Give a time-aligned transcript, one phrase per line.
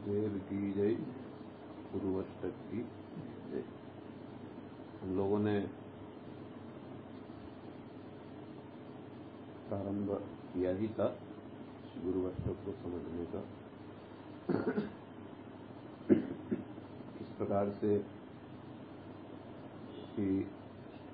[0.00, 0.94] गुरुदेव की जय
[1.92, 2.78] गुरुवष्टक की
[3.50, 3.62] जय
[5.02, 5.58] हम लोगों ने
[9.68, 10.12] प्रारंभ
[10.52, 11.08] किया ही था
[12.04, 13.42] गुरुवष्टक को समझने का।
[17.20, 17.98] इस प्रकार से
[19.98, 20.28] श्री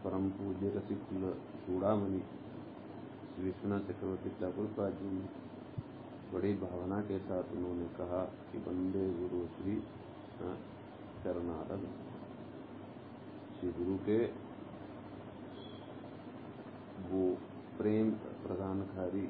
[0.05, 1.33] परम पूज्य रसिकुल
[1.67, 2.23] चूड़ामणि
[3.39, 5.11] विश्वनाथ चक्रवर्ती ठाकुर का जी
[6.37, 9.75] बड़ी भावना के साथ उन्होंने कहा कि वंदे गुरु श्री
[11.23, 11.87] चरणारद
[13.61, 14.19] श्री गुरु के
[17.11, 17.23] वो
[17.79, 18.11] प्रेम
[18.43, 19.23] प्रदानकारी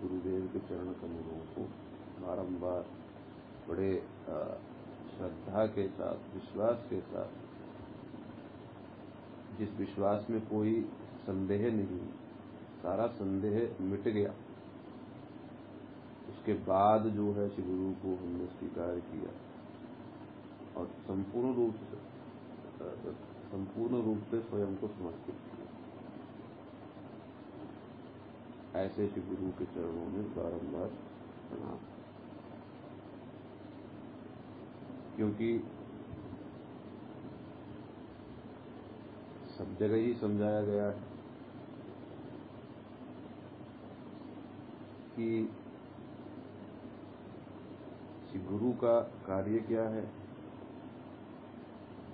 [0.00, 1.68] गुरुदेव के चरण कमलों को
[2.26, 2.82] बारंबार
[3.68, 3.92] बड़े
[5.14, 7.30] श्रद्धा के साथ, विश्वास के साथ,
[9.58, 10.74] जिस विश्वास में कोई
[11.22, 12.02] संदेह नहीं,
[12.82, 14.34] सारा संदेह मिट गया।
[16.28, 19.30] उसके बाद जो है श्री गुरु को हमने स्वीकार किया।
[20.80, 21.96] और संपूर्ण रूप से,
[23.50, 25.58] संपूर्ण रूप से स्वयं को समर्पित किया।
[28.80, 30.86] ऐसे श्री गुरु के चरणों में बारंबार
[31.50, 31.78] प्रणाम।
[35.16, 35.58] क्योंकि
[39.58, 41.00] सब जगह ही समझाया गया है
[45.16, 45.56] कि
[48.32, 50.02] कि गुरु का कार्य क्या है?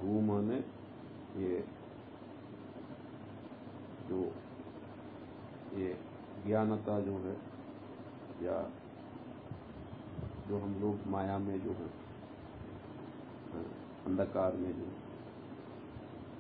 [0.00, 0.56] गु माने
[1.36, 1.64] ये
[4.08, 4.20] जो
[5.74, 5.96] ये
[6.46, 7.36] ज्ञानता जो है
[8.42, 8.58] या
[10.48, 11.88] जो हम लोग माया में जो है
[14.06, 14.90] अंधकार में जो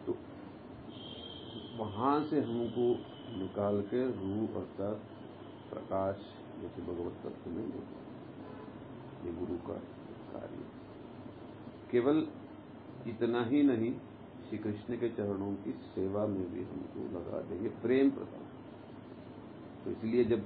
[0.06, 0.16] तो
[1.84, 2.88] वहाँ से हमको
[3.38, 5.00] निकाल के रू अर्थात
[5.70, 6.16] प्रकाश
[6.60, 7.64] जैसे भगवत तत्व में
[9.24, 9.74] ये गुरु का
[10.32, 10.64] कार्य।
[11.90, 12.26] केवल
[13.06, 13.92] इतना ही नहीं
[14.48, 18.44] श्री कृष्ण के चरणों की सेवा में भी हमको लगा देंगे प्रेम प्रदान
[19.84, 20.44] तो इसलिए जब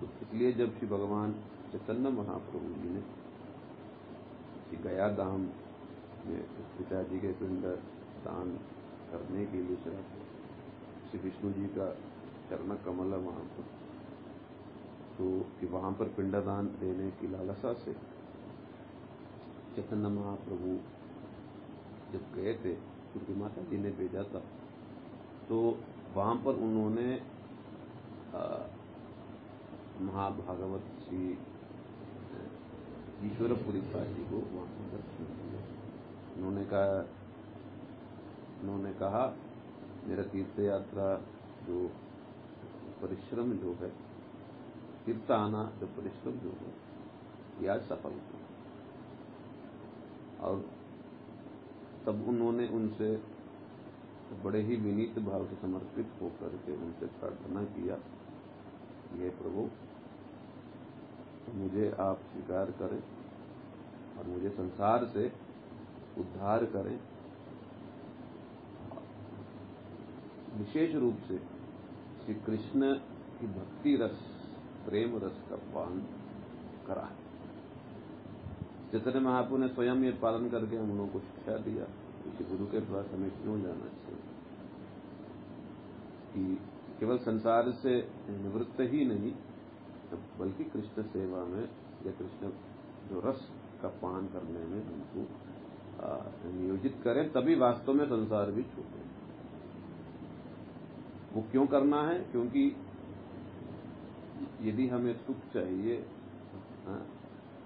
[0.00, 1.32] तो इसलिए जब श्री भगवान
[1.72, 3.00] चैतन्य महाप्रभु जी ने
[4.60, 5.48] श्री गया धाम
[6.26, 6.42] में
[6.78, 7.64] पिताजी के पिंड
[8.24, 8.56] दान
[9.10, 10.02] करने के लिए चला
[11.10, 11.90] श्री विष्णु जी का
[12.50, 13.77] चरण कमल वहाँ पर
[15.18, 15.28] तो
[15.60, 17.92] कि वहाँ पर पिंडदान देने की लालसा से
[19.76, 20.76] चैतन्य महाप्रभु
[22.12, 22.74] जब गए थे
[23.10, 24.40] क्योंकि माता जी ने भेजा था
[25.48, 25.58] तो
[26.14, 27.08] वहाँ पर उन्होंने
[30.06, 31.22] महाभागवत श्री
[33.26, 35.60] ईश्वरपुरी जी को वहाँ पर दर्शन किया।
[36.36, 36.98] उन्होंने कहा
[38.62, 39.24] उन्होंने कहा,
[40.06, 41.08] मेरा तीर्थ यात्रा
[41.66, 41.78] जो,
[43.02, 43.90] परिश्रम जो है
[45.32, 48.40] आना जो परिश्रम जो है आज सफल हुआ।
[50.40, 50.70] और
[52.06, 53.22] तब उन्होंने उनसे
[54.44, 57.94] बड़े ही विनीत भाव से समर्पित होकर के उनसे प्रार्थना किया
[59.16, 59.68] ये प्रभु,
[61.54, 63.02] मुझे आप स्वीकार करें
[64.18, 65.32] और मुझे संसार से
[66.18, 67.00] उद्धार करें।
[70.58, 71.38] विशेष रूप से
[72.24, 72.94] श्री कृष्ण
[73.40, 74.27] की भक्ति रस
[74.88, 76.00] प्रेम रस का पान
[76.86, 77.08] करा
[78.92, 81.84] चैतन्य महापु ने स्वयं ये पालन करके हम लोगों को शिक्षा दिया
[82.38, 84.22] कि गुरु के पास हमें क्यों जाना चाहिए?
[86.34, 86.58] कि
[87.00, 87.92] केवल संसार से
[88.28, 89.32] निवृत्त ही नहीं
[90.38, 91.68] बल्कि कृष्ण सेवा में
[92.06, 92.50] या कृष्ण
[93.10, 93.48] जो रस
[93.82, 95.26] का पान करने में हमको
[96.58, 99.02] नियोजित करें, तभी वास्तव में संसार भी छूटे।
[101.32, 102.18] वो क्यों करना है?
[102.24, 102.76] क्योंकि
[104.62, 106.06] यदि हमें सुख चाहिए
[106.86, 107.06] हाँ,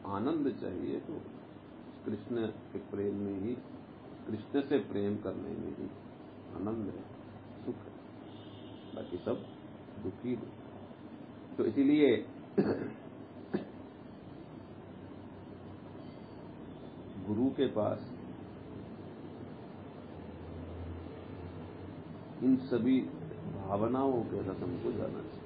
[0.07, 1.21] आनंद चाहिए तो
[2.07, 3.57] कृष्ण के प्रेम में ही
[4.27, 5.91] कृष्ण से प्रेम करने में ही
[6.57, 7.03] आनंद है
[7.65, 7.93] सुख है।
[8.95, 9.47] बाकी सब
[10.03, 10.63] दुखी है।
[11.57, 12.17] तो इसीलिए
[17.27, 18.13] गुरु के पास
[22.43, 23.01] इन सभी
[23.55, 25.42] भावनाओं के रसम को जाना चाहिए।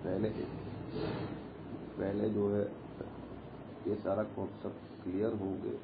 [0.00, 0.28] पहले
[1.98, 2.62] पहले जो है,
[3.88, 5.74] ये सारा कॉन्सेप्ट क्लियर होंगे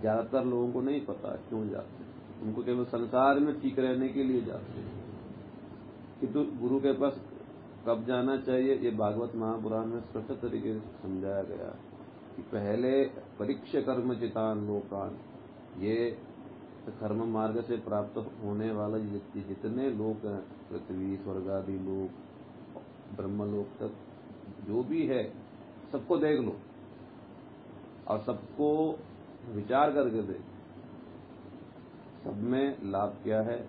[0.00, 2.08] ज़्यादातर लोगों को नहीं पता क्यों जाते
[2.42, 4.98] उनको केवल संसार में ठीक रहने के लिए जाते हैं।
[6.20, 7.20] किंतु गुरु के पास
[7.86, 11.68] कब जाना चाहिए, ये भागवत महापुराण में स्पष्ट तरीके से समझाया गया
[12.36, 12.90] कि पहले
[13.38, 15.18] परीक्ष कर्म चितान लोकान
[15.80, 15.96] ये
[17.00, 19.00] कर्म मार्ग से प्राप्त होने वाले
[19.42, 20.40] जितने लोग हैं,
[20.70, 22.08] पृथ्वी, स्वर्ग आदि लोग
[23.16, 23.96] ब्रह्मलोक तक
[24.66, 25.32] जो भी है,
[25.92, 26.56] सबको देख लो
[28.08, 28.98] और सबको
[29.48, 30.42] विचार करके देख।
[32.24, 33.68] सब में लाभ क्या है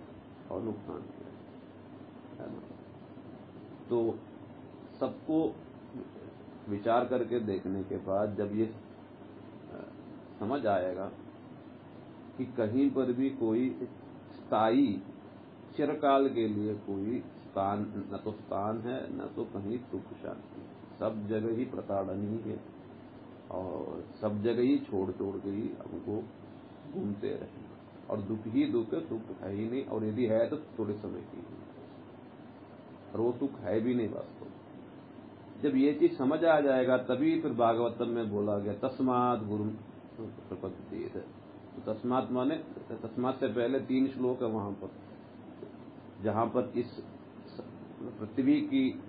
[0.52, 2.62] और नुकसान क्या है। ना?
[3.90, 4.20] तो
[5.00, 5.56] सबको
[6.70, 8.76] विचार करके देखने के बाद जब ये
[10.40, 11.12] समझ आएगा
[12.38, 13.70] कि कहीं पर भी कोई
[14.34, 15.04] स्थायी
[15.76, 17.80] चिरकाल के लिए कोई स्थान
[18.12, 20.62] न तो स्थान है, न तो कहीं सुख शांति
[21.00, 22.60] सब जगह ही प्रताड़न ही है।
[23.52, 26.16] और सब जगह ही छोड़ छोड़ के ही हमको
[26.92, 27.64] घूमते रहे
[28.10, 31.44] और दुख ही दुख सुख है ही नहीं। और यदि है तो थोड़े समय की
[33.12, 34.48] और वो सुख है भी नहीं वास्तव
[35.62, 39.64] जब ये चीज़ समझ आ जाएगा, तभी फिर भागवतम में बोला गया, तस्मात गुरु
[40.20, 41.10] प्रपत्ति
[41.76, 42.56] तो तस्मात माने,
[42.92, 44.90] तस्मात से पहले तीन श्लोक है वहाँ पर।
[46.24, 47.00] जहाँ पर इस
[48.02, 49.00] पृथ्वी की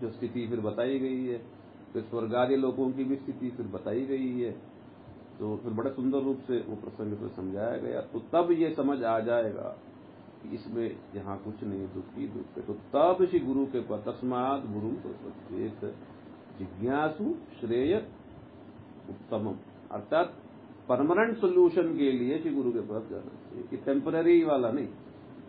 [0.00, 1.38] जो स्थिति फिर बताई गई है
[1.92, 4.52] फिर स्वर्गादि लोगों की भी स्थिति फिर बताई गई है।
[5.38, 9.04] तो फिर बड़े सुंदर रूप से वो प्रसंग फिर समझाया गया। तो तब ये समझ
[9.04, 9.78] आ जाएगा
[10.42, 14.66] कि इसमें यहाँ कुछ नहीं, दुखी दुख है। तो तब श्री गुरु के पास तस्मात
[14.66, 15.96] गुरु प्रत्येक
[16.58, 18.08] जिज्ञासु श्रेय
[19.08, 19.56] उत्तम
[19.92, 20.36] अर्थात
[20.88, 24.88] परमानेंट सोल्यूशन के लिए श्री गुरु के पास जाना चाहिए। कि टेम्पररी वाला नहीं।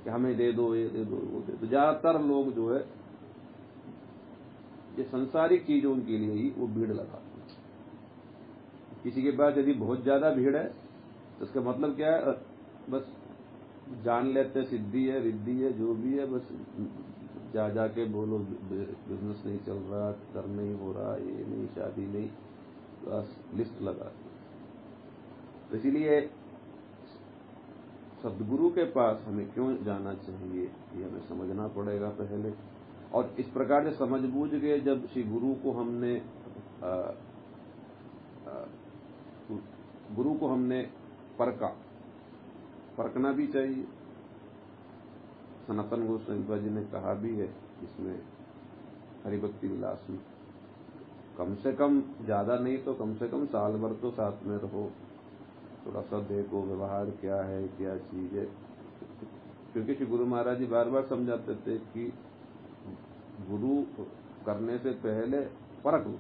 [0.03, 2.79] कि हमें दे दो, ये दे दो, वो दे दो। ज़्यादातर लोग जो है,
[4.97, 7.47] ये संसारिक चीज़ों के लिए ही वो भीड़ लगाते हैं।
[9.03, 10.63] किसी के पास यदि बहुत ज़्यादा भीड़ है
[11.39, 12.33] तो उसका मतलब क्या है?
[12.89, 13.11] बस
[14.03, 16.49] जान लेते हैं, सिद्धि है, रिद्धि है, जो भी है, बस
[17.53, 22.29] जा, जाके बोलो बिज़नेस नहीं चल रहा कर नहीं हो रहा, ये नहीं, शादी नहीं,
[23.05, 24.11] बस लिस्ट लगा
[25.71, 26.19] तो इसीलिए
[28.23, 30.63] सदगुरु के पास हमें क्यों जाना चाहिए,
[30.95, 32.53] ये हमें समझना पड़ेगा पहले।
[33.13, 36.13] और इस प्रकार से समझ बूझ के जब श्री गुरु को हमने
[40.11, 40.81] गुरु को हमने
[41.39, 41.67] परका,
[42.97, 43.83] परखना भी चाहिए।
[45.67, 47.49] सनातन गोस्वामी जी ने कहा भी है,
[47.83, 48.19] इसमें
[49.25, 50.19] हरिभक्ति विलास में,
[51.37, 54.89] कम से कम ज़्यादा नहीं तो कम से कम साल भर तो साथ में रहो।
[55.85, 58.45] थोड़ा सा देखो व्यवहार क्या है, क्या चीज़ है।
[59.73, 62.13] क्योंकि श्री गुरु महाराज जी बार बार समझाते थे कि
[63.49, 64.03] गुरु
[64.45, 65.39] करने से पहले
[65.85, 66.19] परख लो।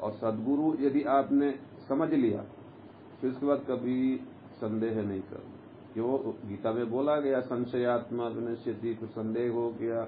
[0.00, 1.54] और सदगुरु यदि आपने
[1.88, 2.44] समझ लिया,
[3.20, 4.20] फिर उसके बाद कभी
[4.60, 5.50] संदेह नहीं करना
[5.94, 6.48] क्यों?
[6.48, 10.04] गीता में बोला गया, संशयात्मा विनश्यति फिर संदेह हो गया,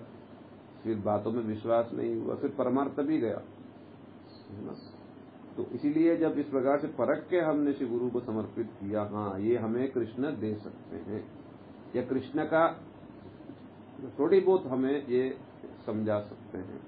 [0.82, 3.40] फिर बातों में विश्वास नहीं हुआ, फिर परमार्थ भी गया।
[4.50, 4.73] है ना?
[5.56, 9.41] तो इसीलिए जब इस प्रकार से परख के हमने श्री गुरु को समर्पित किया हाँ
[9.41, 11.29] ये हमें कृष्ण दे सकते हैं।
[11.97, 12.81] या कृष्ण का
[14.19, 15.38] थोड़ी बहुत हमें ये
[15.87, 16.81] समझा सकते हैं।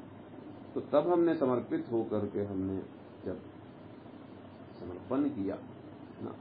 [0.75, 2.82] तो तब हमने समर्पित होकर के हमने
[3.26, 3.41] जब
[4.81, 5.59] समर्पण किया,
[6.23, 6.35] ना,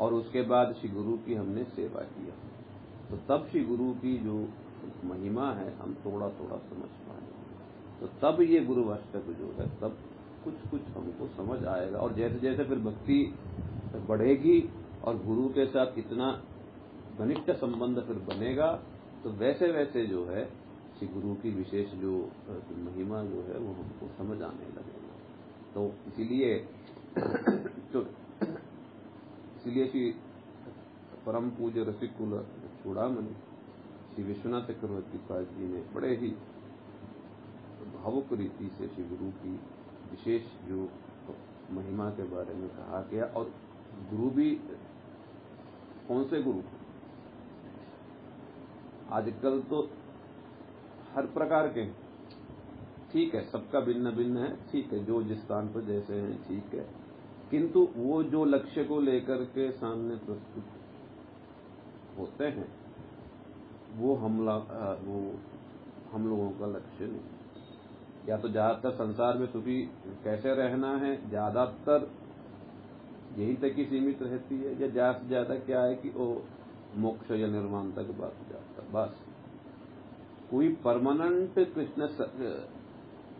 [0.00, 2.34] और उसके बाद श्री गुरु की हमने सेवा किया।
[3.10, 4.48] तो तब श्री गुरु की जो
[5.04, 7.28] महिमा है, हम थोड़ा थोड़ा समझ पाए।
[8.00, 9.96] तो तब ये गुरु अष्टक जो है, तब
[10.44, 13.20] कुछ कुछ हमको समझ आएगा। और जैसे जैसे फिर भक्ति
[14.08, 14.58] बढ़ेगी
[15.04, 16.28] और गुरु के साथ इतना
[17.18, 18.70] घनिष्ठ संबंध फिर बनेगा
[19.24, 20.44] तो वैसे वैसे जो है,
[20.98, 22.12] श्री गुरु की विशेष जो
[22.80, 25.14] महिमा जो है, वो हमको समझ आने लगेगा।
[25.74, 26.50] तो इसीलिए
[27.92, 28.00] तो
[29.56, 30.04] इसीलिए श्री
[31.26, 32.32] परम पूज्य रसिकुल
[32.82, 33.34] चूड़ामणि,
[34.14, 36.30] श्री विश्वनाथ चक्रवर्ती पाद जी ने बड़े ही
[37.94, 39.54] भावुक रीति से श्री गुरु की
[40.14, 40.88] विशेष जो
[41.70, 43.50] महिमा के बारे में कहा गया और
[44.10, 44.50] गुरु भी
[46.08, 46.60] कौन से गुरु?
[49.10, 49.80] आजकल तो
[51.14, 51.86] हर प्रकार के
[53.12, 56.74] ठीक है, सबका भिन्न भिन्न है, ठीक है, जो जिस स्थान पर जैसे हैं, ठीक
[56.74, 56.86] है।
[57.50, 60.64] किंतु वो जो लक्ष्य को लेकर के सामने प्रस्तुत
[62.18, 62.68] होते हैं,
[63.96, 64.56] वो हमला
[65.04, 65.20] वो
[66.12, 67.33] हम लोगों का लक्ष्य नहीं।
[68.28, 69.80] या तो ज़्यादातर संसार में सुखी
[70.24, 72.10] कैसे रहना है, ज़्यादातर
[73.36, 76.26] यही तक ही सीमित रहती है, या ज़्यादा से ज़्यादा क्या है कि वो
[76.96, 79.16] मोक्ष या निर्माण तक बात जाता बस।
[80.50, 82.06] कोई परमानेंट कृष्ण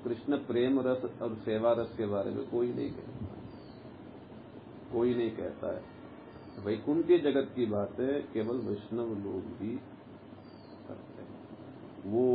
[0.04, 3.32] कृष्ण प्रेम रस और सेवा रस के बारे में कोई नहीं कहता।
[4.92, 5.82] कोई नहीं कहता है।
[6.64, 9.70] वैकुंठी जगत की बातें केवल वैष्णव लोग ही
[10.88, 12.26] करते हैं। वो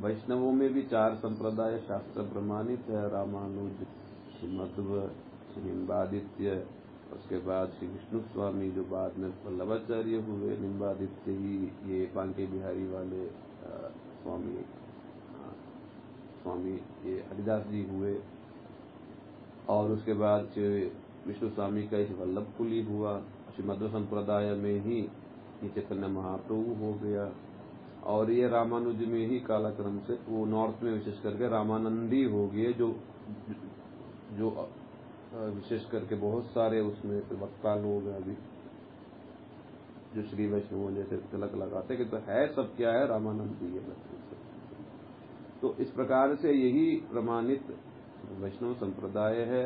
[0.00, 3.78] वैष्णवों में भी चार संप्रदाय शास्त्र प्रमाणित है रामानुज
[4.34, 4.90] श्री मध्व
[5.52, 6.66] श्री निम्बादित्य
[7.12, 12.86] उसके बाद श्री विष्णु स्वामी जो बाद में वल्लभाचार्य हुए निम्बादित्य ही ये पांके बिहारी
[12.86, 13.88] वाले आ,
[14.22, 15.50] स्वामी आ,
[16.42, 16.76] स्वामी
[17.06, 18.14] ये हरिदास जी हुए।
[19.68, 20.48] और उसके बाद
[21.26, 23.18] विष्णु स्वामी का इस वल्लभ कुली हुआ।
[23.56, 25.00] श्रीमध्व संप्रदाय में ही
[25.62, 27.28] ये चैतन्य महाप्रभु हो गया।
[28.04, 32.72] और ये रामानुज में ही कालाक्रम से, वो नॉर्थ में विशेष करके रामानंदी हो गए
[32.74, 32.88] जो
[34.32, 34.50] जो
[35.34, 38.36] विशेष करके बहुत सारे उसमें वक्ता लोग हैं अभी,
[40.14, 43.82] जो श्री वैष्णव जैसे तिलक लगाते कि तो है सब क्या है, रामानंदी है
[45.62, 47.76] तो इस प्रकार से यही प्रमाणित
[48.40, 49.64] वैष्णव संप्रदाय है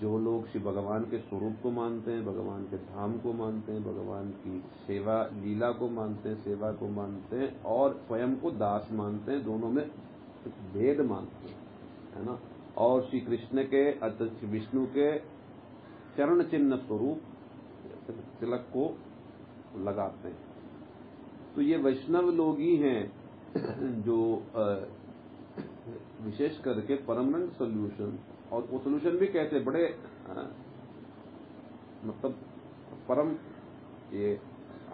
[0.00, 3.82] जो लोग श्री भगवान के स्वरूप को मानते हैं, भगवान के धाम को मानते हैं,
[3.84, 8.88] भगवान की सेवा, लीला को मानते हैं, सेवा को मानते हैं और स्वयं को दास
[8.92, 9.84] मानते हैं, दोनों में
[10.72, 11.58] भेद मानते हैं,
[12.14, 12.38] है ना?
[12.78, 15.18] और श्री कृष्ण के श्री विष्णु के
[16.16, 17.20] चरण चिन्ह स्वरूप
[18.40, 18.84] तिलक को
[19.80, 20.38] लगाते हैं।
[21.54, 24.18] तो ये वैष्णव लोग ही हैं जो
[26.22, 28.18] विशेष करके परमानेंट सोल्यूशन
[28.52, 29.84] और वो सोल्यूशन भी कहते बड़े
[30.28, 30.42] आ,
[32.04, 32.32] मतलब
[33.08, 33.30] परम
[34.12, 34.38] ये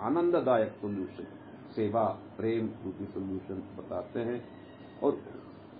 [0.01, 1.27] आनंददायक सोल्यूशन
[1.75, 2.05] सेवा
[2.37, 4.39] प्रेम रूपी सोल्यूशन बताते हैं।
[5.03, 5.19] और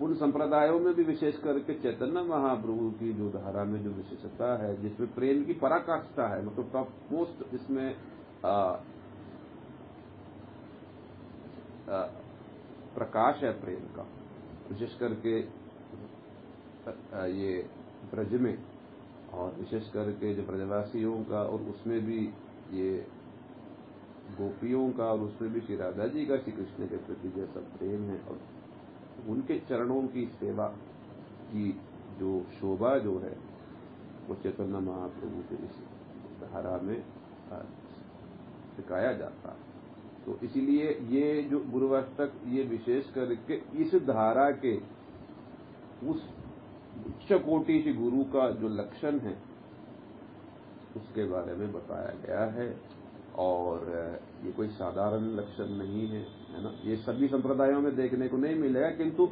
[0.01, 4.75] उन संप्रदायों में भी विशेष करके चैतन्य महाप्रभु की जो धारा में जो विशेषता है
[4.81, 7.95] जिसमें प्रेम की पराकाष्ठा है मतलब टॉप मोस्ट इसमें
[12.95, 14.05] प्रकाश है प्रेम का।
[14.69, 15.41] विशेष करके
[17.25, 17.69] ये
[18.11, 18.57] ब्रज में
[19.33, 22.33] और विशेष करके जो ब्रजवासियों का और उसमें भी
[22.71, 23.07] ये
[24.37, 28.01] गोपियों का और उसमें भी श्री राधा जी का श्री कृष्ण के प्रति जैसा प्रेम
[28.01, 28.41] है और
[29.27, 30.67] उनके चरणों की सेवा
[31.51, 31.81] की
[32.19, 33.37] जो शोभा जो है,
[34.27, 35.79] वो चैतन्य महाप्रभु के इस
[36.41, 37.03] धारा में
[38.75, 39.67] सिखाया जाता। है
[40.25, 44.77] तो इसीलिए ये जो गुरुवास्तक ये विशेष करके इस धारा के
[46.03, 46.38] उस
[47.27, 49.37] से गुरु का जो लक्षण है,
[50.97, 52.69] उसके बारे में बताया गया है।
[53.37, 53.85] और
[54.45, 56.71] ये कोई साधारण लक्षण नहीं है है ना?
[56.85, 59.27] ये सभी संप्रदायों में देखने को नहीं मिलेगा, किंतु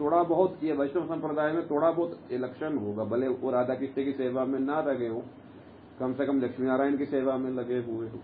[0.00, 4.04] थोड़ा बहुत, ये वैष्णव संप्रदाय में थोड़ा बहुत ये लक्षण होगा। भले वो राधा कृष्ण
[4.04, 5.22] की सेवा में ना लगे हो,
[6.00, 8.20] कम से कम लक्ष्मी नारायण की सेवा में लगे हुए हो,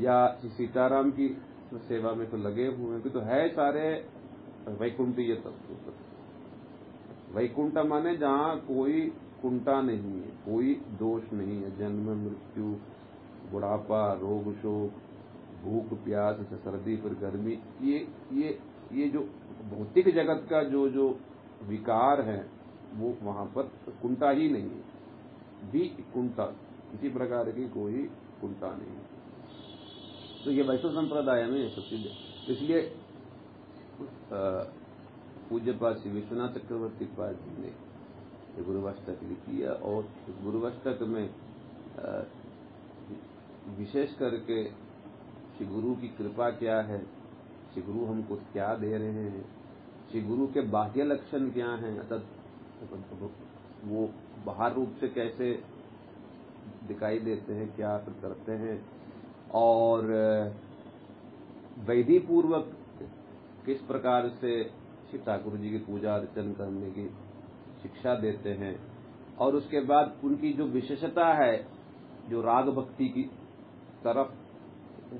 [0.00, 1.28] या सीताराम की
[1.74, 3.86] सेवा में तो लगे हुए हैं तो है सारे
[4.80, 5.92] वैकुंठीय तत्व।
[7.34, 9.00] वैकुंठ माने जहाँ कोई
[9.42, 12.64] कुंटा नहीं है, कोई दोष नहीं है। जन्म, मृत्यु,
[13.52, 15.00] बुढ़ापा, रोग, शोक,
[15.64, 18.58] भूख, प्यास सर्दी, फिर गर्मी, ये ये
[18.92, 19.20] ये जो
[19.70, 21.08] भौतिक जगत का जो जो
[21.62, 22.40] विकार है,
[22.94, 23.70] वो वहाँ पर
[24.02, 26.44] कुंटा ही नहीं है। भी कुंटा,
[26.92, 28.02] किसी प्रकार की कोई
[28.40, 29.12] कुंटा नहीं है।
[30.44, 32.10] तो ये वैष्णव संप्रदाय में सब चीज़ें।
[32.52, 32.80] इसलिए
[35.48, 37.70] पूज्यपाद श्री विश्वनाथ चक्रवर्ती पाद जी ने
[38.64, 41.26] गुरुवाष्टक लिखी है और इस गुरुवाष्टक में
[43.78, 44.64] विशेष करके
[45.56, 46.98] श्री गुरु की कृपा क्या है?
[47.72, 49.44] श्री गुरु हमको क्या दे रहे हैं?
[50.10, 51.98] श्री गुरु के बाह्य लक्षण क्या हैं?
[51.98, 52.24] अर्थात
[53.84, 54.08] वो
[54.46, 55.52] बाहर रूप से कैसे
[56.88, 58.76] दिखाई देते हैं, क्या करते हैं?
[59.54, 60.06] और
[61.78, 62.72] वैधि पूर्वक
[63.66, 64.83] किस प्रकार से
[65.14, 67.08] श्री ठाकुर जी की पूजा, अर्चन करने की
[67.82, 68.80] शिक्षा देते हैं।
[69.38, 71.66] और उसके बाद उनकी जो विशेषता है,
[72.28, 73.22] जो राग भक्ति की
[74.04, 74.32] तरफ़,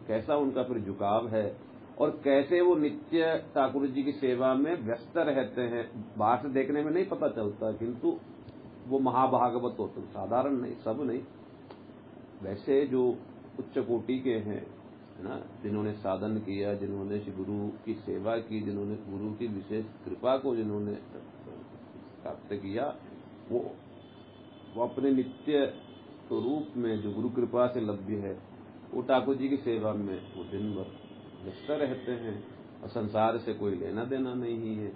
[0.08, 1.56] कैसा उनका फिर झुकाव है
[1.98, 6.82] और कैसे वो नित्य ठाकुर जी की सेवा में व्यस्त रहते हैं, बाहर से देखने
[6.82, 8.18] में नहीं पता चलता, किंतु
[8.88, 11.22] वो महाभागवत होते साधारण नहीं, सब नहीं।
[12.42, 13.08] वैसे जो
[13.58, 14.66] उच्च कोटि के हैं
[15.18, 15.42] है ना?
[15.62, 20.92] जिन्होंने साधन किया, जिन्होंने गुरु की सेवा की, जिन्होंने गुरु की विशेष कृपा को जिन्होंने
[22.22, 22.96] प्राप्त किया,
[23.52, 23.76] वो
[24.76, 25.72] वो अपने नित्य
[26.28, 28.38] स्वरूप में जो गुरु कृपा से लभ्य है,
[28.94, 30.90] वो ठाकुर जी की सेवा में वो दिन भर
[31.44, 32.44] व्यस्त रहते हैं
[32.82, 34.92] और संसार से कोई लेना देना नहीं है।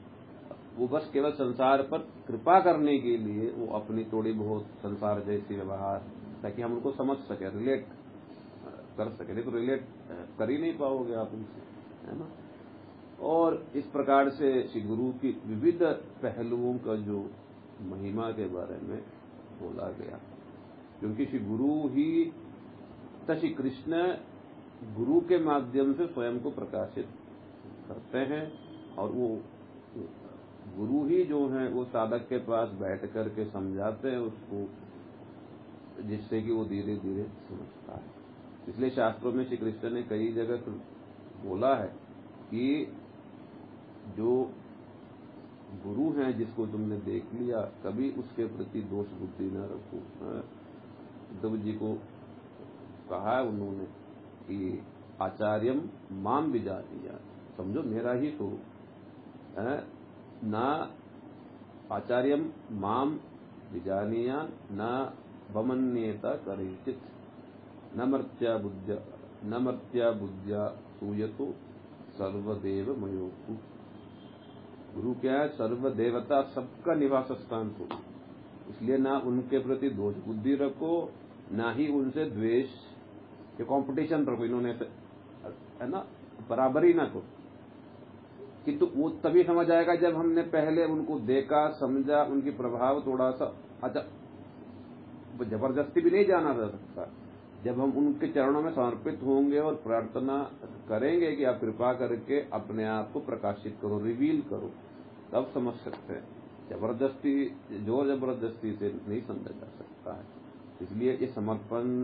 [0.76, 5.54] वो बस केवल संसार पर कृपा करने के लिए वो अपनी थोड़ी बहुत संसार जैसी
[5.54, 5.98] व्यवहार,
[6.42, 7.86] ताकि हम उनको समझ सके, रिलेट
[8.98, 9.88] कर सके। तो रिलेट
[10.38, 11.60] कर ही नहीं पाओगे आप उनसे
[12.06, 12.28] है ना?
[13.20, 15.82] और इस प्रकार से श्री गुरु की विविध
[16.22, 17.30] पहलुओं का जो
[17.82, 19.02] महिमा के बारे में
[19.62, 20.20] बोला गया।
[21.00, 22.32] क्योंकि श्री गुरु ही
[23.26, 24.16] श्री कृष्ण
[24.96, 27.08] गुरु के माध्यम से स्वयं को प्रकाशित
[27.88, 28.52] करते हैं
[28.94, 29.40] और वो,
[30.76, 34.68] गुरु ही जो है, वो साधक के पास बैठ करके समझाते हैं उसको,
[36.02, 38.17] जिससे कि वो धीरे धीरे समझता है।
[38.68, 40.56] इसलिए शास्त्रों में श्री कृष्ण ने कई जगह
[41.48, 41.88] बोला है
[42.50, 42.92] कि
[44.16, 44.52] जो
[45.84, 49.96] गुरु हैं जिसको तुमने देख लिया कभी उसके प्रति दोष बुद्धि न रखो।
[51.30, 51.94] उद्धव जी को
[53.10, 53.84] कहा है उन्होंने
[54.48, 54.82] कि
[55.22, 57.18] आचार्यम माम विजातीया।
[57.56, 58.60] समझो, मेरा ही स्वरूप
[59.58, 59.86] है
[60.44, 60.54] न
[61.92, 63.18] आचार्यम माम
[63.72, 65.12] विजानीया, न
[65.52, 67.00] वमन्येता करिचित।
[67.96, 69.60] न
[70.14, 70.68] बुद्धिया
[70.98, 71.46] सूयतो
[72.12, 73.52] सर्वदेव मयोतु
[74.94, 75.48] गुरु क्या है?
[75.48, 77.86] सर्वदेवता सबका निवास स्थान हो
[78.70, 80.92] इसलिए ना उनके प्रति दोष बुद्धि रखो,
[81.52, 82.70] ना ही उनसे द्वेष
[83.58, 84.70] के कंपटीशन रखो इन्होंने
[85.80, 86.04] है ना?
[86.50, 87.24] बराबरी ना करो।
[88.64, 93.46] किंतु वो तभी समझ आएगा जब हमने पहले उनको देखा, समझा, उनकी प्रभाव थोड़ा सा
[93.84, 94.00] अच्छा
[95.44, 97.02] ज़बरदस्ती भी नहीं जाना जा सकता।
[97.64, 100.38] जब हम उनके चरणों में समर्पित होंगे और प्रार्थना
[100.88, 104.70] करेंगे कि आप कृपा करके अपने आप को प्रकाशित करो रिवील करो,
[105.32, 106.26] तब समझ सकते हैं।
[106.70, 107.34] ज़बरदस्ती,
[107.80, 110.24] ज़ोर ज़बरदस्ती से नहीं समझा जा सकता है।
[110.82, 112.02] इसलिए ये समर्पण,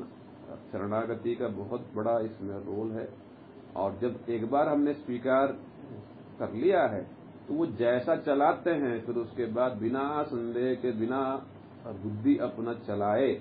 [0.73, 3.09] शरणागति का बहुत बड़ा इसमें रोल है।
[3.77, 5.47] और जब एक बार हमने स्वीकार
[6.39, 7.03] कर लिया है
[7.49, 11.21] तो वो जैसा चलाते हैं, फिर उसके बाद बिना संदेह के, बिना
[11.87, 13.33] बुद्धि अपना चलाए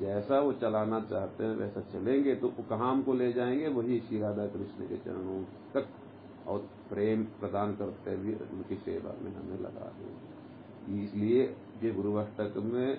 [0.00, 4.46] जैसा वो चलाना चाहते हैं, वैसा चलेंगे तो कहाँ हमको ले जाएँगे, वही श्री राधा
[4.46, 5.42] कृष्ण के चरणों
[5.74, 5.88] तक।
[6.48, 6.58] और
[6.88, 11.42] प्रेम प्रदान करते हुए उनकी सेवा में हमें लगा देंगे इसलिए
[11.82, 12.98] ये गुरुवाष्टक में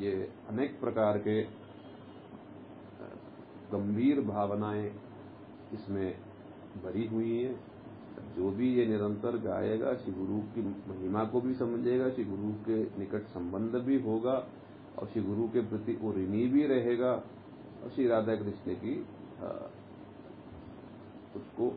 [0.00, 0.12] ये
[0.48, 1.42] अनेक प्रकार के
[3.72, 4.90] गंभीर भावनाएँ
[5.74, 6.14] इसमें
[6.84, 7.54] भरी हुई हैं।
[8.36, 12.82] जो भी ये निरंतर गाएगा, श्री गुरु की महिमा को भी समझेगा, श्री गुरु के
[12.98, 14.36] निकट संबंध भी होगा।
[14.98, 18.94] और श्री गुरु के प्रति वो ऋणी भी रहेगा। और श्री राधा कृष्ण की
[19.40, 19.48] आ,
[21.36, 21.68] उसको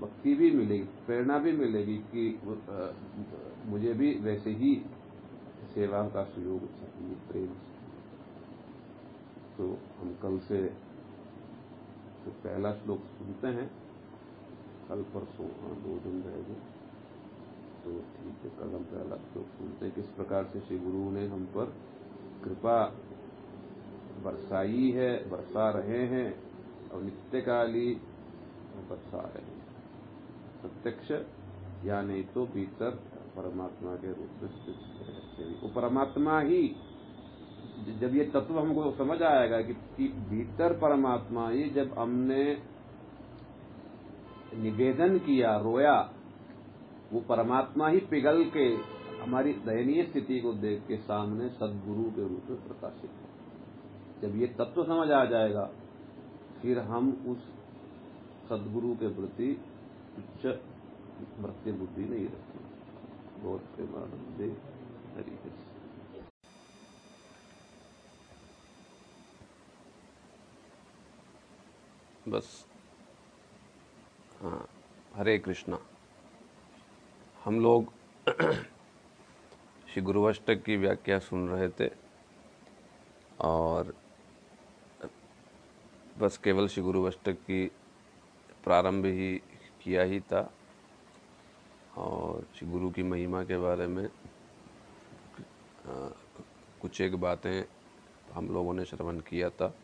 [0.00, 2.90] भक्ति भी मिलेगी प्रेरणा भी मिलेगी कि आ,
[3.70, 4.74] मुझे भी वैसे ही
[5.74, 7.52] सेवा का सुयोग चाहिए प्रेम
[9.56, 9.66] तो
[9.98, 10.58] हम कल से
[12.24, 13.70] तो पहला श्लोक सुनते हैं
[14.88, 16.54] कल परसों हाँ दो दिन रहेंगे।
[17.84, 21.26] तो ठीक है कल हम पहला श्लोक सुनते हैं। किस प्रकार से श्री गुरु ने
[21.28, 21.72] हम पर
[22.44, 22.92] कृपा
[24.22, 26.42] बरसाई है बरसा रहे हैं
[26.90, 27.94] और नित्यकाली
[28.90, 29.62] बरसा रहे हैं।
[30.62, 31.12] प्रत्यक्ष
[31.86, 32.90] या नहीं तो भीतर
[33.36, 34.76] परमात्मा के रूप में स्थित
[35.40, 36.76] हैं। वो परमात्मा ही
[38.00, 39.72] जब ये तत्व हमको समझ आएगा कि,
[40.08, 42.62] भीतर परमात्मा ही जब हमने
[44.54, 46.12] निवेदन किया रोया
[47.12, 48.76] वो परमात्मा ही पिघल के
[49.22, 53.30] हमारी दयनीय स्थिति को देख के सामने सदगुरु के रूप में प्रकाशित है।
[54.22, 55.64] जब ये तत्व समझ आ जाएगा,
[56.62, 57.38] फिर हम उस
[58.48, 59.50] सदगुरु के प्रति
[60.18, 60.46] उच्च
[61.40, 64.50] मृत्यु बुद्धि नहीं रखते बहुत प्रेमानंदे
[65.16, 65.38] हरि
[72.28, 72.66] बस।
[74.42, 74.66] हाँ
[75.14, 75.78] हरे कृष्णा।
[77.44, 77.92] हम लोग
[79.92, 81.90] श्री गुरुवष्टक की व्याख्या सुन रहे थे
[83.40, 83.94] और
[86.18, 87.66] बस केवल श्री गुरुवष्टक की
[88.64, 89.36] प्रारंभ ही
[89.82, 90.40] किया ही था
[91.96, 94.08] और श्री गुरु की महिमा के बारे में
[96.80, 97.64] कुछ एक बातें
[98.32, 99.74] हम लोगों ने श्रवण किया था।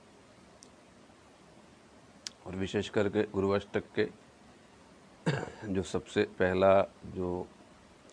[2.46, 4.08] और विशेष करके गुरुवष्टक के
[5.68, 7.46] जो सबसे पहला जो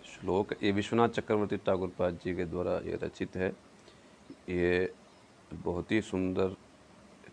[0.05, 3.49] श्लोक ये विश्वनाथ चक्रवर्ती ठाकुर पाद जी के द्वारा ये रचित है।
[4.49, 4.93] ये
[5.53, 6.55] बहुत ही सुंदर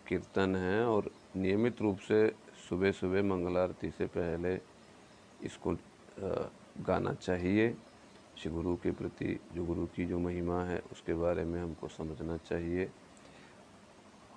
[0.07, 2.27] कीर्तन है और नियमित रूप से
[2.69, 4.53] सुबह सुबह मंगल आरती से पहले
[5.45, 5.75] इसको
[6.87, 7.75] गाना चाहिए।
[8.37, 12.37] श्री गुरु के प्रति जो गुरु की जो महिमा है, उसके बारे में हमको समझना
[12.39, 12.89] चाहिए।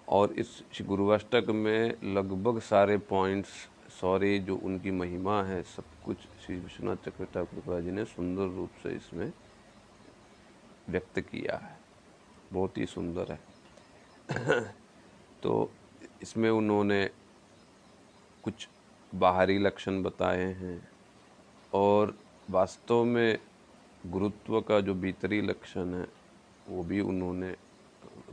[0.09, 3.51] और इस गुरुवाष्टक में लगभग सारे पॉइंट्स
[4.01, 8.71] सॉरी जो उनकी महिमा है, सब कुछ श्री विश्वनाथ चक्र ठाकुर जी ने सुंदर रूप
[8.83, 9.33] से इसमें
[10.89, 11.79] व्यक्त किया है।
[12.53, 13.41] बहुत ही सुंदर है।
[15.43, 15.73] तो
[16.23, 17.11] इसमें उन्होंने
[18.43, 18.69] कुछ
[19.15, 20.89] बाहरी लक्षण बताए हैं
[21.75, 22.19] और
[22.51, 23.39] वास्तव में
[24.07, 26.07] गुरुत्व का जो भीतरी लक्षण है,
[26.69, 27.55] वो भी उन्होंने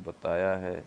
[0.01, 0.85] बताया है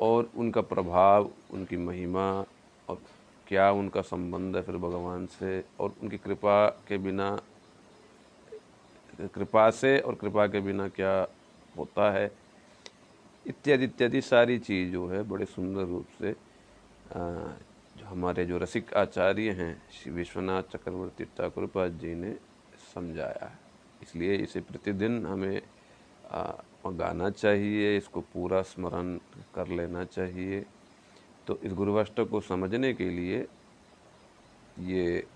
[0.00, 2.44] और उनका प्रभाव, उनकी महिमा
[2.88, 3.02] और
[3.48, 7.28] क्या उनका संबंध है फिर भगवान से और उनकी कृपा के बिना
[9.34, 11.14] कृपा से और कृपा के बिना क्या
[11.78, 12.30] होता है?
[13.46, 17.22] इत्यादि इत्यादि सारी चीज़ जो है बड़े सुंदर रूप से आ,
[17.96, 22.32] जो हमारे जो रसिक आचार्य हैं श्री विश्वनाथ चक्रवर्ती ठाकुरपाद जी ने
[22.94, 23.58] समझाया है।
[24.02, 25.62] इसलिए इसे प्रतिदिन हमें
[26.30, 26.52] आ,
[26.86, 29.16] गाना चाहिए इसको पूरा स्मरण
[29.54, 30.64] कर लेना चाहिए।
[31.46, 33.46] तो इस गुरुवाष्टक को समझने के लिए
[34.78, 35.26] ये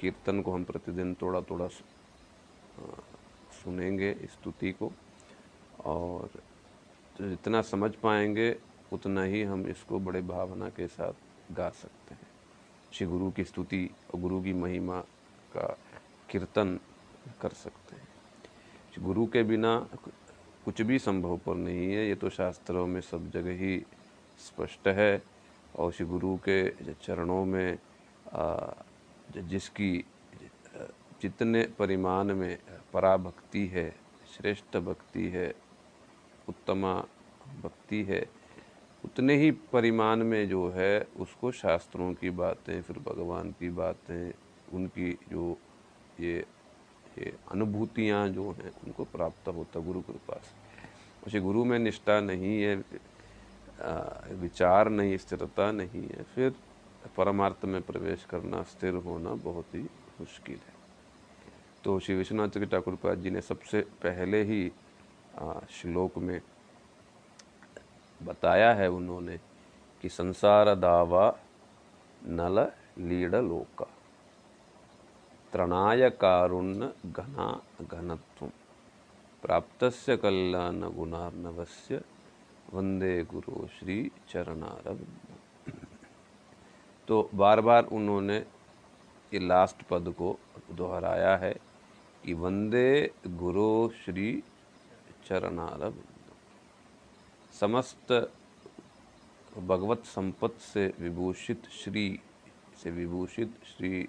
[0.00, 1.68] कीर्तन को हम प्रतिदिन थोड़ा थोड़ा
[3.54, 4.92] सुनेंगे स्तुति को
[5.84, 6.30] और
[7.20, 8.56] जितना समझ पाएँगे
[8.92, 11.12] उतना ही हम इसको बड़े भावना के साथ
[11.52, 12.28] गा सकते हैं।
[12.92, 15.00] श्री गुरु की स्तुति और गुरु की महिमा
[15.54, 15.66] का
[16.30, 16.78] कीर्तन
[17.40, 18.08] कर सकते हैं।
[19.04, 19.78] गुरु के बिना
[20.64, 23.82] कुछ भी संभव पर नहीं है। ये तो शास्त्रों में सब जगह ही
[24.40, 25.22] स्पष्ट है
[25.76, 27.78] और श्री गुरु के चरणों में
[29.36, 30.04] जिसकी
[31.22, 32.58] जितने परिमाण में
[32.92, 33.90] पराभक्ति है,
[34.36, 35.48] श्रेष्ठ भक्ति है,
[36.48, 36.94] उत्तमा
[37.62, 38.24] भक्ति है,
[39.04, 44.32] उतने ही परिमाण में जो है, उसको शास्त्रों की बातें, फिर भगवान की बातें,
[44.72, 45.56] उनकी जो
[46.20, 46.44] ये
[47.18, 50.58] ये अनुभूतियाँ जो हैं, उनको प्राप्त होता गुरु कृपा से।
[51.26, 52.76] उसे गुरु में निष्ठा नहीं है
[54.40, 56.54] विचार नहीं, स्थिरता नहीं है, फिर
[57.16, 59.82] परमार्थ में प्रवेश करना, स्थिर होना बहुत ही
[60.20, 60.78] मुश्किल है।
[61.84, 64.70] तो श्री विश्वनाथ जी ठाकुर पाद जी ने सबसे पहले ही
[65.72, 66.40] श्लोक में
[68.20, 69.36] बताया है उन्होंने
[70.02, 71.26] कि संसार दावा
[72.22, 72.58] नल
[72.98, 73.86] लीड लोका,
[75.52, 77.48] त्रणाय कारुण्य घना
[77.82, 78.46] घनत्व
[79.42, 79.84] प्राप्त
[80.22, 82.00] कल्याण गुणार्णवस्य
[82.74, 85.36] वंदे गुरु श्री चरणारविंद।
[87.08, 88.36] तो बार बार उन्होंने
[89.34, 90.38] ये लास्ट पद को
[90.70, 91.52] दोहराया है
[92.24, 94.42] कि वंदे गुरु श्री
[95.26, 96.04] चरणारविंद।
[97.60, 98.12] समस्त
[99.58, 102.20] भगवत संपत से विभूषित श्री,
[102.82, 104.08] से विभूषित श्री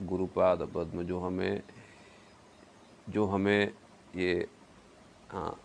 [0.00, 1.62] गुरुपाद पद्म जो हमें
[3.08, 3.72] जो हमें
[4.16, 4.46] ये
[5.30, 5.60] हाँ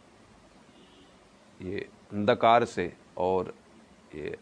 [1.60, 1.80] ये
[2.14, 3.54] अंधकार से और
[4.16, 4.38] ये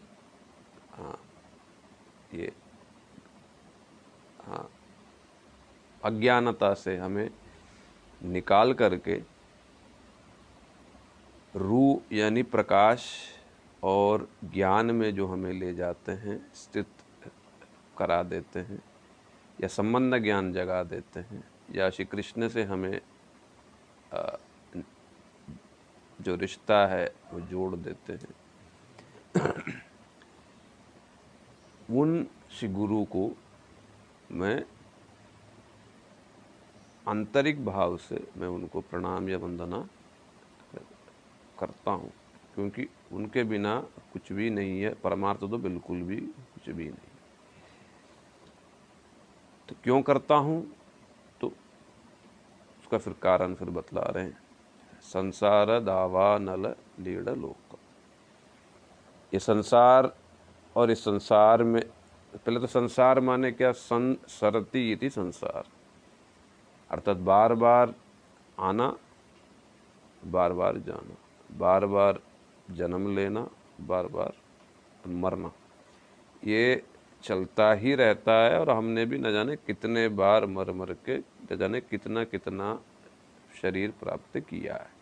[0.94, 1.18] हाँ
[2.34, 2.52] ये
[4.46, 4.68] हाँ
[6.04, 7.28] अज्ञानता से हमें
[8.20, 9.20] निकाल करके
[11.54, 13.04] रू यानी प्रकाश
[13.82, 16.86] और ज्ञान में जो हमें ले जाते हैं, स्थित
[17.98, 18.82] करा देते हैं
[19.58, 21.42] या संबंध ज्ञान जगा देते हैं,
[21.74, 23.00] या श्री कृष्ण से हमें
[26.20, 28.34] जो रिश्ता है, वो जोड़ देते हैं।
[31.90, 33.30] उन श्री गुरु को
[34.32, 34.64] मैं
[37.08, 39.88] आंतरिक भाव से मैं उनको प्रणाम या वंदना
[41.58, 42.12] करता हूँ,
[42.54, 43.80] क्योंकि उनके बिना
[44.12, 47.16] कुछ भी नहीं है। परमार्थ तो बिल्कुल भी कुछ भी नहीं।
[49.68, 50.60] तो क्यों करता हूँ?
[51.40, 54.47] तो उसका फिर कारण फिर बतला रहे हैं।
[55.08, 57.78] संसार दावा नल लीड़ लोक।
[59.32, 60.12] ये संसार
[60.76, 61.82] और इस संसार में,
[62.34, 63.72] पहले तो संसार माने क्या?
[63.72, 65.64] सं, सरती थी संसार।
[66.90, 67.94] अर्थात बार बार
[68.58, 68.96] आना,
[70.24, 71.16] बार बार जाना,
[71.58, 72.20] बार बार
[72.70, 73.48] जन्म लेना,
[73.80, 74.32] बार बार
[75.06, 75.52] मरना।
[76.44, 76.82] ये
[77.22, 81.56] चलता ही रहता है और हमने भी न जाने कितने बार मर मर के, न
[81.56, 82.78] जाने कितना कितना
[83.62, 84.97] शरीर प्राप्त किया है।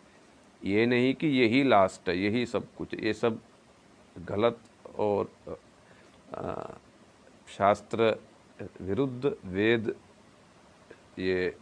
[0.61, 3.39] ये नहीं कि यही लास्ट है, यही सब कुछ, ये सब
[4.15, 4.59] गलत
[4.97, 5.29] और
[7.47, 8.15] शास्त्र
[8.81, 9.95] विरुद्ध वेद
[11.19, 11.55] ये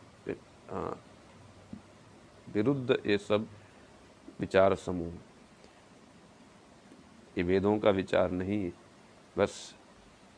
[2.53, 3.47] विरुद्ध ये सब
[4.39, 5.13] विचार समूह
[7.37, 8.71] ये वेदों का विचार नहीं है,
[9.35, 9.75] बस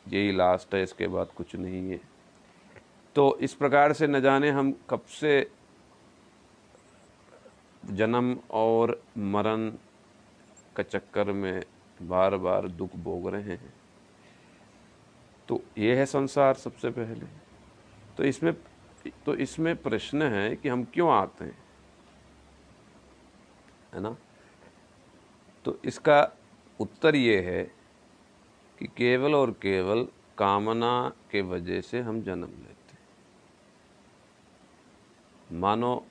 [0.06, 2.00] यही लास्ट है, इसके बाद कुछ नहीं है।
[3.16, 5.50] तो इस प्रकार से न जाने हम कब से
[7.90, 9.70] जन्म और मरण
[10.76, 11.64] के चक्कर में
[12.02, 13.74] बार बार दुख भोग रहे हैं।
[15.48, 17.26] तो ये है संसार सबसे पहले।
[18.18, 18.54] तो इसमें
[19.26, 21.66] तो इसमें प्रश्न है कि हम क्यों आते हैं?
[23.94, 24.18] है ना?
[25.66, 26.32] तो इसका
[26.80, 27.64] उत्तर ये है
[28.80, 33.00] कि केवल और केवल कामना के वजह से हम जन्म लेते हैं।
[35.60, 36.07] मानो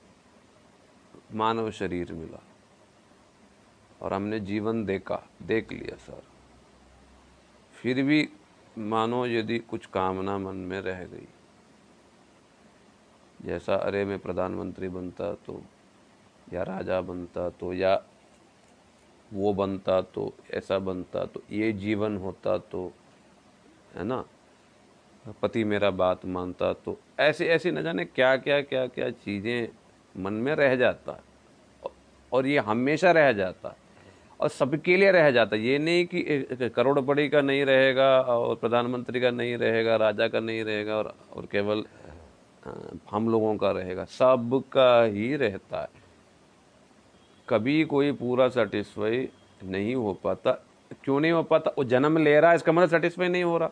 [1.33, 2.43] मानव शरीर मिला।
[4.01, 6.23] और हमने जीवन देखा, देख लिया सर।
[7.73, 8.29] फिर भी
[8.77, 11.27] मानो यदि कुछ कामना मन में रह गई।
[13.41, 15.61] जैसा अरे मैं प्रधानमंत्री बनता तो
[16.53, 18.03] या राजा बनता तो या
[19.33, 22.93] वो बनता तो ऐसा बनता तो ये जीवन होता तो
[23.95, 24.25] है ना?
[25.41, 29.67] पति मेरा बात मानता तो ऐसे ऐसे न जाने क्या क्या क्या क्या चीज़ें
[30.19, 31.19] मन में रह जाता है।
[32.33, 33.75] और ये हमेशा रह जाता है।
[34.39, 39.21] और सबके लिए रह जाता है। ये नहीं कि करोड़पति का नहीं रहेगा और प्रधानमंत्री
[39.21, 41.83] का नहीं रहेगा, राजा का नहीं रहेगा और और केवल
[43.11, 45.89] हम लोगों का रहेगा। सबका ही रहता है।
[47.49, 49.29] कभी कोई पूरा सेटिस्फाई
[49.63, 50.51] नहीं हो पाता।
[51.03, 51.71] क्यों नहीं हो पाता?
[51.77, 53.69] वो जन्म ले रहा है, इसका मतलब सेटिस्फाई नहीं हो रहा।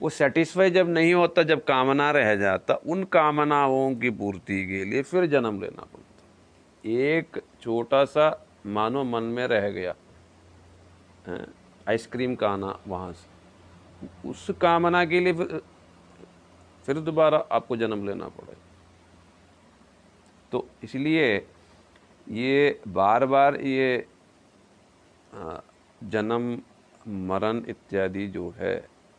[0.00, 5.02] वो सेटिस्फाई जब नहीं होता जब कामना रह जाता उन कामनाओं की पूर्ति के लिए
[5.02, 8.26] फिर जन्म लेना पड़ता। एक छोटा सा
[8.66, 9.94] मानो मन में रह गया
[11.86, 15.60] आइसक्रीम का आना वहाँ से। उस कामना के लिए फिर,
[16.84, 18.60] फिर दोबारा आपको जन्म लेना पड़ेगा।
[20.52, 21.34] तो इसलिए
[22.26, 24.06] ये बार बार ये
[26.04, 26.58] जन्म
[27.28, 28.74] मरण इत्यादि जो है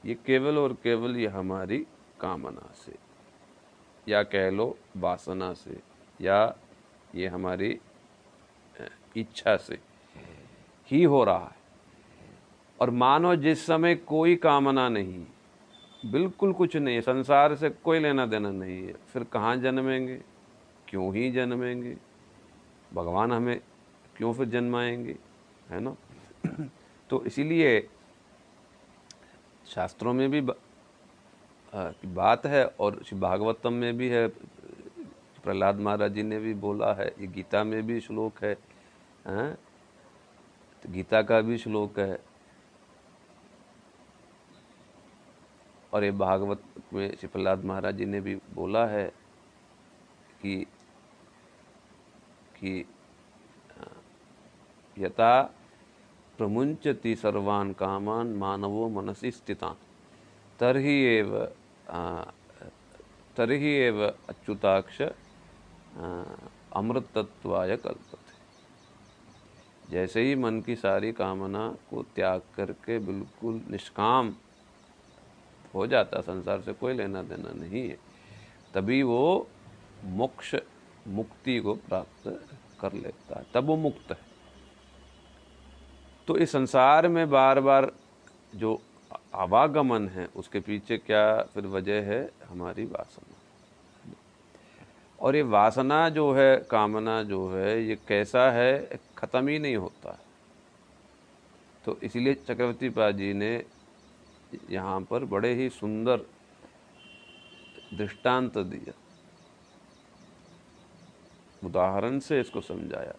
[0.05, 1.77] ये केवल और केवल ये हमारी
[2.19, 2.95] कामना से,
[4.07, 5.79] या कह लो वासना से,
[6.21, 6.55] या
[7.15, 7.79] ये हमारी
[9.15, 9.79] इच्छा से
[10.89, 11.63] ही हो रहा है।
[12.79, 15.25] और मानो जिस समय कोई कामना नहीं,
[16.05, 20.21] बिल्कुल कुछ नहीं, संसार से कोई लेना देना नहीं है, फिर कहाँ जन्मेंगे,
[20.87, 21.95] क्यों ही जन्मेंगे,
[22.93, 23.59] भगवान हमें
[24.17, 25.15] क्यों फिर जन्माएँगे,
[25.69, 25.95] है ना?
[27.09, 27.87] तो इसीलिए
[29.67, 30.41] शास्त्रों में भी
[32.05, 37.27] बात है और भागवतम में भी है। प्रहलाद महाराज जी ने भी बोला है, ये
[37.27, 38.53] गीता में भी श्लोक है,
[39.27, 39.53] हैं?
[40.83, 42.19] तो गीता का भी श्लोक है।
[45.93, 49.07] और ये भागवत में श्री प्रहलाद महाराज जी ने भी बोला है
[50.41, 50.55] कि
[52.55, 52.85] कि
[54.97, 55.41] यथा
[56.37, 59.75] प्रमुंचति सर्वान कामान मानवो मनसी स्थितान।
[60.59, 61.37] तरही एव
[63.37, 65.01] तरही एव अच्युताक्ष
[66.73, 68.23] अमृतत्वाय कल्पते।
[69.91, 74.33] जैसे ही मन की सारी कामना को त्याग करके बिल्कुल निष्काम
[75.73, 77.97] हो जाता, संसार से कोई लेना देना नहीं है,
[78.73, 79.47] तभी वो
[80.05, 80.55] मोक्ष,
[81.07, 82.27] मुक्ति को प्राप्त
[82.79, 84.34] कर लेता है। तब वो मुक्त है।
[86.27, 87.91] तो इस संसार में बार बार
[88.55, 88.81] जो
[89.35, 92.31] आवागमन है, उसके पीछे क्या फिर वजह है?
[92.47, 93.35] हमारी वासना।
[95.19, 100.19] और ये वासना जो है, कामना जो है, ये कैसा है, ख़त्म ही नहीं होता।
[101.85, 103.63] तो इसलिए चक्रवर्ती पा जी ने
[104.69, 106.17] यहाँ पर बड़े ही सुंदर
[107.93, 108.93] दृष्टांत दिया।
[111.67, 113.13] उदाहरण से इसको समझाया।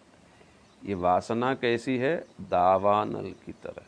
[0.81, 2.15] ये वासना कैसी है?
[2.41, 3.85] दावानल की तरह।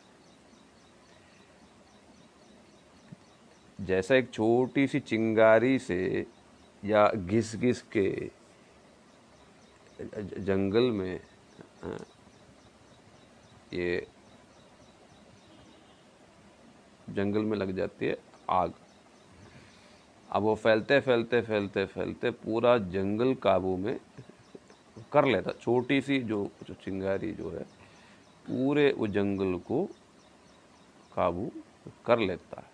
[3.79, 6.25] जैसा एक छोटी सी चिंगारी से
[6.83, 8.09] या घिस घिस के
[10.41, 11.19] जंगल में
[13.73, 14.05] ये
[17.09, 18.17] जंगल में लग जाती है
[18.49, 18.73] आग।
[20.29, 23.99] अब वो फैलते फैलते फैलते फैलते पूरा जंगल काबू में
[25.11, 27.63] कर लेता, छोटी सी जो चिंगारी जो है,
[28.45, 29.85] पूरे वो जंगल को
[31.15, 31.51] काबू
[32.05, 32.71] कर लेता है।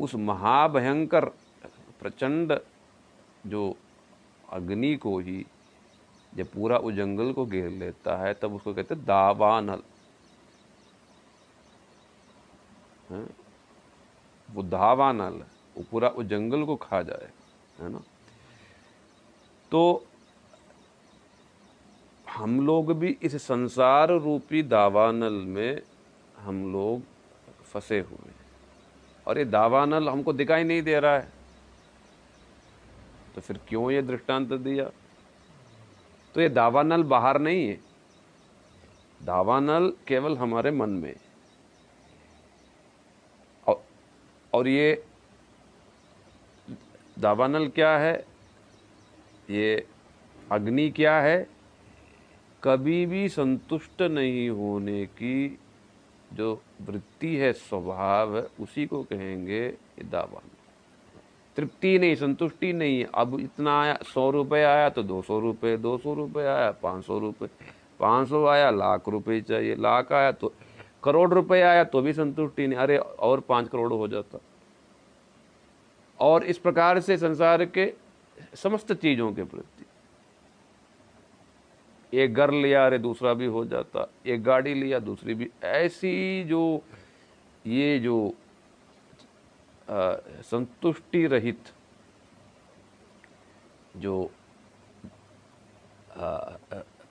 [0.00, 1.24] उस महाभयंकर
[2.00, 2.58] प्रचंड
[3.46, 3.74] जो
[4.50, 5.44] अग्नि को ही
[6.34, 9.82] जब पूरा वो जंगल को घेर लेता है, तब उसको कहते हैं दावानल।
[13.10, 13.26] है?
[14.50, 15.44] वो दावानल,
[15.76, 17.30] वो पूरा वो जंगल को खा जाए,
[17.78, 18.02] है ना?
[19.70, 20.06] तो
[22.36, 25.82] हम लोग भी इस संसार रूपी दावानल में
[26.36, 27.02] हम लोग
[27.64, 28.34] फंसे हुए हैं।
[29.26, 31.32] और ये दावानल हमको दिखाई नहीं दे रहा है।
[33.34, 34.90] तो फिर क्यों ये दृष्टांत दिया?
[36.34, 37.80] तो ये दावानल बाहर नहीं है।
[39.22, 41.14] दावानल केवल हमारे मन में
[43.66, 43.84] और,
[44.52, 45.04] और ये
[47.18, 48.26] दावानल क्या है?
[49.50, 49.86] ये
[50.52, 51.53] अग्नि क्या है?
[52.64, 55.58] कभी भी संतुष्ट नहीं होने की
[56.32, 60.50] जो वृत्ति है, स्वभाव है, उसी को कहेंगे ये दावानल
[61.56, 65.98] तृप्ति नहीं, संतुष्टि नहीं अब इतना आया, सौ रुपये आया तो दो सौ रुपये, दो
[65.98, 67.48] सौ रुपये आया, पाँच सौ रुपये,
[68.00, 70.52] पाँच सौ आया, लाख रुपये चाहिए, लाख आया तो
[71.02, 74.38] करोड़ रुपये आया तो भी संतुष्टि नहीं। अरे, और पाँच करोड़ हो जाता।
[76.20, 77.92] और इस प्रकार से संसार के
[78.54, 79.73] समस्त चीज़ों के प्रति
[82.14, 86.82] एक घर लिया, अरे दूसरा भी हो जाता। एक गाड़ी लिया, दूसरी भी। ऐसी जो
[87.64, 88.34] ये जो
[90.42, 91.72] संतुष्टि रहित
[93.96, 94.30] जो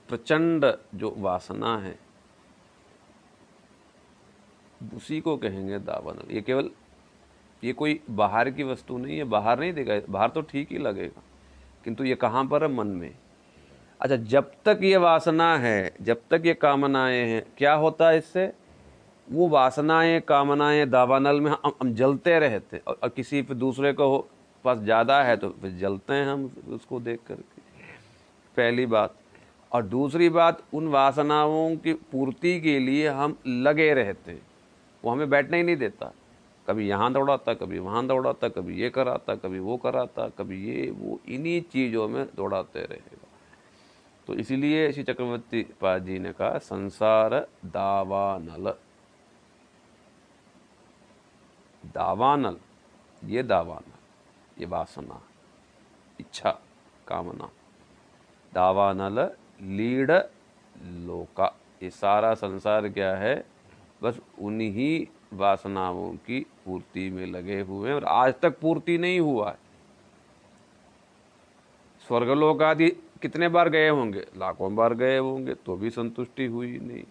[0.10, 1.98] प्रचंड जो वासना है,
[4.96, 6.70] उसी को कहेंगे दावन ये केवल,
[7.64, 11.22] ये कोई बाहर की वस्तु नहीं है। बाहर नहीं देगा बाहर तो ठीक ही लगेगा।
[11.84, 12.70] किंतु ये कहाँ पर है?
[12.70, 13.16] मन में।
[14.04, 18.52] अच्छा जब तक ये वासना है जब तक ये कामनाएँ हैं क्या होता है इससे?
[19.28, 24.18] वो वासनाएँ कामनाएँ दावानल में हम, हम जलते रहते और, और किसी पे दूसरे को
[24.66, 27.62] पास ज़्यादा है तो फिर जलते हैं हम उसको देख करके।
[28.58, 29.16] पहली बात।
[29.72, 34.38] और दूसरी बात उन वासनाओं की पूर्ति के लिए हम लगे रहते
[35.04, 36.14] वो हमें बैठने ही नहीं देता।
[36.68, 41.20] कभी यहाँ दौड़ाता कभी वहाँ दौड़ाता कभी ये कराता कभी वो कराता कभी ये वो
[41.28, 43.23] इन्हीं चीज़ों में दौड़ाते रहेगा
[44.28, 48.74] तो इसीलिए श्री चक्रवर्ती पाद जी ने कहा, संसार दावानल।
[51.86, 52.58] दावानल,
[53.24, 53.98] ये दावानल,
[54.60, 55.22] ये वासना,
[56.20, 56.60] इच्छा,
[57.08, 57.50] कामना।
[58.54, 59.32] दावानल,
[59.62, 60.12] लीड,
[60.84, 63.46] लोका, ये सारा संसार क्या है?
[64.04, 65.08] बस उन्हीं
[65.38, 69.58] वासनाओं की पूर्ति में लगे हुए हैं और आज तक पूर्ति नहीं हुआ है।
[72.08, 74.26] स्वर्गलोक आदि कितने बार गए होंगे?
[74.38, 77.04] लाखों बार गए होंगे तो भी संतुष्टि हुई नहीं।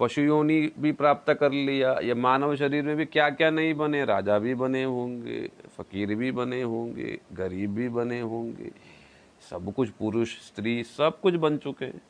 [0.00, 4.04] पशु योनि भी प्राप्त कर लिया, या मानव शरीर में भी क्या क्या नहीं बने?
[4.04, 5.40] राजा भी बने होंगे,
[5.76, 8.70] फकीर भी बने होंगे, गरीब भी बने होंगे।
[9.42, 12.00] सब कुछ पुरुष, स्त्री, सब कुछ बन चुके हैं।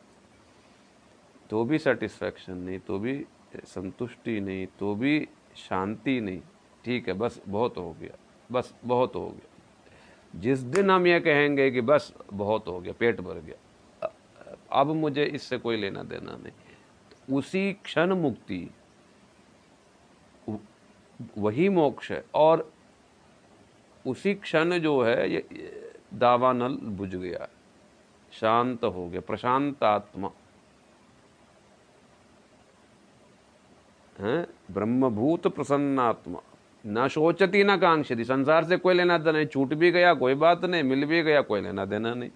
[1.50, 3.24] तो भी सेटिस्फैक्शन नहीं तो भी
[3.64, 5.20] संतुष्टि नहीं तो भी
[5.58, 6.40] शांति नहीं।
[6.84, 8.16] ठीक है, बस बहुत हो गया,
[8.50, 9.47] बस बहुत हो गया।
[10.38, 14.10] जिस दिन हम ये कहेंगे कि बस बहुत हो गया, पेट भर गया,
[14.72, 16.52] अब मुझे इससे कोई लेना देना नहीं
[17.10, 18.70] तो उसी क्षण मुक्ति,
[21.38, 22.70] वही मोक्ष है और
[24.06, 25.46] उसी क्षण जो है ये
[26.14, 27.48] दावानल बुझ गया।
[28.32, 30.30] शांत हो गया, प्रशांत आत्मा।
[34.18, 34.46] है?
[34.70, 36.40] ब्रह्मभूत प्रसन्नात्मा।
[36.86, 40.64] न सोचती, न कांक्षती संसार से कोई लेना देना नहीं, छूट भी गया, कोई बात
[40.64, 42.30] नहीं, मिल भी गया, कोई लेना देना नहीं।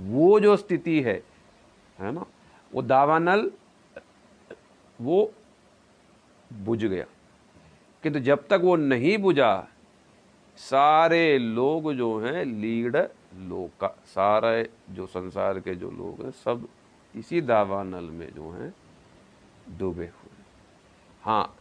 [0.00, 1.22] वो जो स्थिति है
[1.98, 2.24] है ना,
[2.74, 3.50] वो दावानल
[5.00, 5.32] वो
[6.52, 7.04] बुझ गया।
[8.02, 9.68] किंतु तो जब तक वो नहीं बुझा,
[10.56, 12.96] सारे लोग जो हैं, लीड
[13.36, 16.68] लोग का, सारे जो संसार के जो लोग हैं, सब
[17.16, 18.74] इसी दावानल में जो हैं,
[19.78, 20.44] डूबे हुए
[21.22, 21.57] हाँ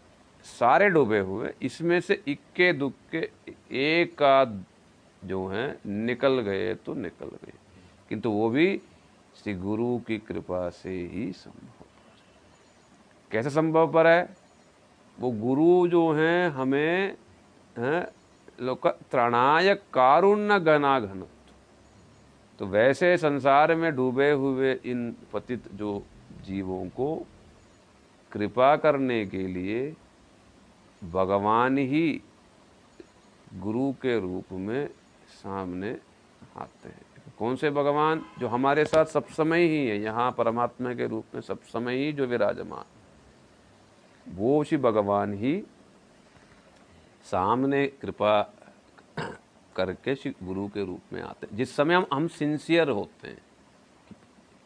[0.47, 3.29] सारे डूबे हुए, इसमें से इक्के दुक्के,
[3.71, 4.63] एक आध
[5.25, 7.53] जो हैं, निकल गए तो निकल गए।
[8.09, 8.81] किंतु वो भी
[9.35, 11.85] श्री गुरु की कृपा से ही संभव
[13.31, 14.37] कैसे संभव पर है?
[15.19, 17.17] वो गुरु जो हैं, हमें,
[17.77, 18.07] हैं,
[18.61, 21.25] लोक त्रणाय कारुण्य घना घन
[22.59, 26.03] तो वैसे संसार में डूबे हुए इन पतित जो
[26.45, 27.25] जीवों को
[28.31, 29.93] कृपा करने के लिए
[31.03, 32.21] भगवान ही
[33.53, 34.87] गुरु के रूप में
[35.29, 35.97] सामने
[36.57, 37.05] आते हैं।
[37.39, 38.25] कौन से भगवान?
[38.39, 42.11] जो हमारे साथ सब समय ही है, यहाँ परमात्मा के रूप में सब समय ही
[42.13, 42.85] जो विराजमान।
[44.27, 45.63] वो उसी भगवान ही
[47.23, 48.41] सामने कृपा
[49.75, 53.41] करके श्री गुरु के रूप में आते हैं। जिस समय हम हम सिंसियर होते हैं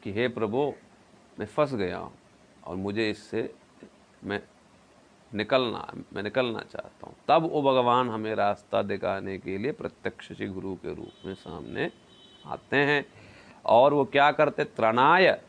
[0.04, 0.74] कि हे प्रभु,
[1.40, 2.14] मैं फंस गया हूँ
[2.64, 3.54] और मुझे इससे,
[4.24, 4.42] मैं
[5.36, 10.48] निकलना, मैं निकलना चाहता हूँ। तब वो भगवान हमें रास्ता दिखाने के लिए प्रत्यक्ष श्री
[10.48, 11.92] गुरु के रूप में सामने
[12.46, 13.06] आते हैं।
[13.66, 14.64] और वो क्या करते?
[14.64, 15.42] त्रणाय।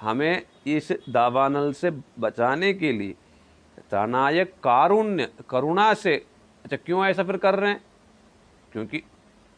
[0.00, 3.14] हमें इस दावानल से बचाने के लिए
[3.78, 6.26] त्रणाय कारुण्य, करुणा से
[6.64, 7.84] अच्छा क्यों ऐसा फिर कर रहे हैं?
[8.72, 9.02] क्योंकि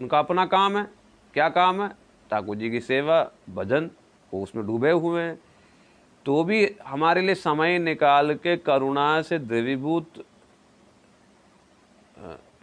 [0.01, 0.91] उनका अपना काम है।
[1.35, 1.89] क्या काम है?
[2.31, 3.91] ठाकुर जी की सेवा, भजन,
[4.35, 5.39] वो उसमें डूबे हुए हैं।
[6.27, 10.25] तो भी हमारे लिए समय निकाल के करुणा से द्रवीभूत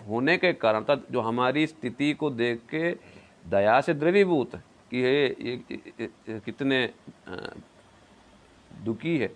[0.08, 2.92] होने के कारण तथा जो हमारी स्थिति को देख के
[3.46, 4.56] दया से द्रवीभूत
[4.92, 6.90] कि ये, ये, ये कितने
[8.86, 9.28] दुखी है।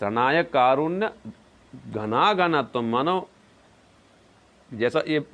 [0.00, 1.10] तनाय कारुण्य
[1.92, 3.28] घना घना तो मानो।
[4.70, 5.24] जैसा ये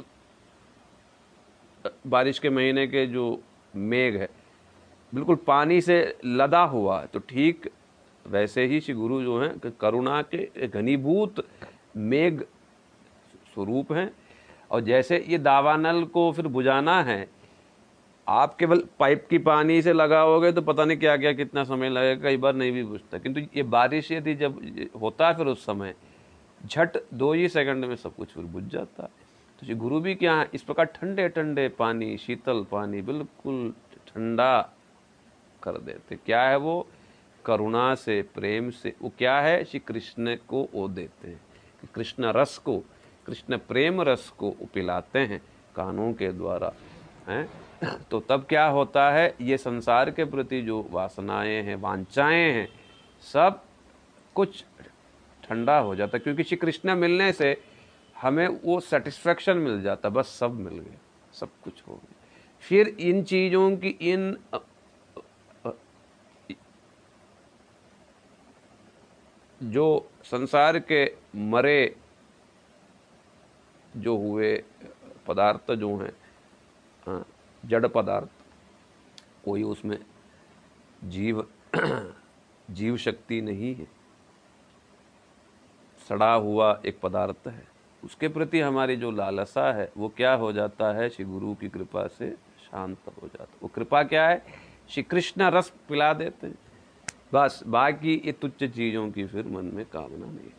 [2.07, 3.27] बारिश के महीने के जो
[3.75, 4.29] मेघ है
[5.13, 7.71] बिल्कुल पानी से लदा हुआ है तो ठीक
[8.27, 11.45] वैसे ही श्री गुरु जो हैं करुणा के घनीभूत
[11.97, 12.41] मेघ
[13.55, 14.11] स्वरूप हैं।
[14.71, 17.27] और जैसे ये दावानल को फिर बुझाना है,
[18.27, 22.23] आप केवल पाइप की पानी से लगाओगे तो पता नहीं क्या क्या कितना समय लगेगा,
[22.23, 24.61] कई बार नहीं भी बुझता। किंतु ये बारिश यदि जब
[25.03, 25.95] होता है फिर उस समय,
[26.61, 29.09] झट दो ही सेकंड में सब कुछ फिर बुझ जाता है।
[29.59, 33.73] तो ये गुरु भी क्या है, इस प्रकार ठंडे ठंडे पानी, शीतल पानी बिल्कुल
[34.09, 34.61] ठंडा
[35.63, 36.87] कर देते। क्या है वो?
[37.51, 39.65] करुणा से, प्रेम से। वो क्या है?
[39.65, 41.41] श्री कृष्ण को वो देते हैं।
[41.95, 42.79] कृष्ण रस को,
[43.27, 45.43] कृष्ण प्रेम रस को पिलाते हैं
[45.77, 46.73] कानों के द्वारा,
[47.29, 47.49] हैं?
[48.11, 49.35] तो तब क्या होता है?
[49.41, 52.69] ये संसार के प्रति जो वासनाएँ हैं, वांछाएँ हैं,
[53.33, 53.63] सब
[54.35, 54.65] कुछ
[55.45, 57.57] ठंडा हो जाता है। क्योंकि श्री कृष्ण मिलने से
[58.19, 61.01] हमें वो सेटिस्फेक्शन मिल जाता, बस सब मिल गया,
[61.33, 62.15] सब कुछ हो गया।
[62.61, 64.37] फिर इन चीज़ों की, इन
[69.63, 71.97] जो संसार के मरे
[73.97, 74.65] जो हुए
[75.27, 76.13] पदार्थ जो हैं
[77.07, 77.27] हाँ,
[77.67, 78.29] जड़ पदार्थ
[79.45, 79.99] कोई उसमें
[81.05, 81.47] जीव
[82.71, 83.89] जीव शक्ति नहीं है।
[86.09, 87.69] सड़ा हुआ एक पदार्थ है।
[88.05, 91.09] उसके प्रति हमारी जो लालसा है वो क्या हो जाता है?
[91.11, 92.31] श्री गुरु की कृपा से
[92.63, 94.43] शांत हो जाता है। वो कृपा क्या है?
[94.89, 96.59] श्री कृष्ण रस पिला देते हैं।
[97.35, 100.51] बस बाकी ये तुच्छ चीज़ों की फिर मन में कामना नहीं।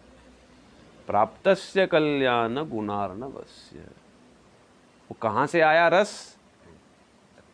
[1.08, 1.48] प्राप्त
[1.92, 3.80] कल्याण गुणार्णवस्य।
[5.10, 6.38] वो कहाँ से आया रस?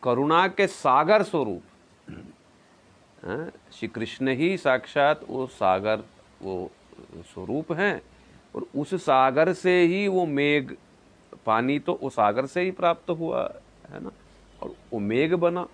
[0.02, 1.62] करुणा के सागर स्वरूप।
[3.24, 6.04] हाँ, श्री कृष्ण ही साक्षात वो सागर
[6.42, 6.70] वो
[7.24, 8.00] स्वरूप हैं
[8.54, 10.70] और उस सागर से ही वो मेघ
[11.46, 13.42] पानी तो उस सागर से ही प्राप्त हुआ
[13.90, 14.10] है ना?
[14.62, 15.66] और वो मेघ बना।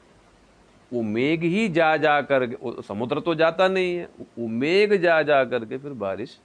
[0.92, 2.46] वो मेघ ही जा जा कर
[2.82, 4.08] समुद्र तो जाता नहीं है,
[4.38, 6.38] वो मेघ जा जा करके फिर बारिश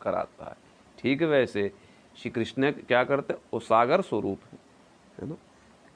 [0.00, 0.56] कराता है।
[0.98, 1.70] ठीक वैसे
[2.18, 4.58] श्री कृष्ण क्या करते वो सागर स्वरूप है
[5.18, 5.36] है ना?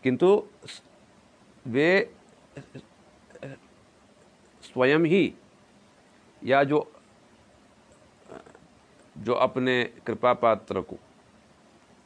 [0.05, 0.29] किंतु
[1.67, 2.11] वे
[4.65, 5.35] स्वयं ही,
[6.43, 6.91] या जो
[9.17, 10.97] जो अपने कृपा पात्र को,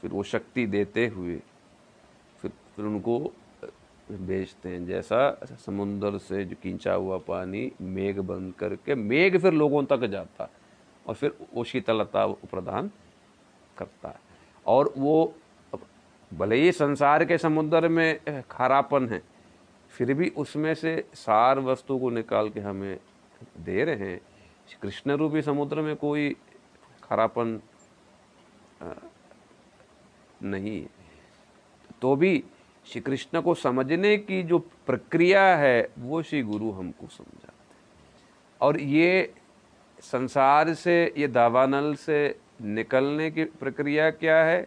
[0.03, 1.37] फिर वो शक्ति देते हुए
[2.43, 3.19] फिर फिर उनको
[4.11, 9.85] बेचते हैं। जैसा समुन्द्र से जो खींचा हुआ पानी मेघ बन करके, मेघ फिर लोगों
[9.85, 10.49] तक जाता
[11.07, 12.91] और फिर वो शीतलता प्रदान
[13.79, 14.19] करता है।
[14.67, 15.35] और वो
[16.31, 19.23] भले ही संसार के समुद्र में खारापन है,
[19.91, 22.99] फिर भी उसमें से सार वस्तु को निकाल के हमें
[23.59, 24.21] दे रहे हैं।
[24.83, 26.35] कृष्ण रूपी समुद्र में कोई
[27.03, 27.61] खरापन
[30.43, 30.85] नहीं
[32.03, 32.43] तो भी
[32.87, 37.49] श्री कृष्ण को समझने की जो प्रक्रिया है, वो श्री गुरु हमको समझाते
[38.61, 39.33] और ये
[40.03, 44.67] संसार से, ये दावानल से निकलने की प्रक्रिया क्या है?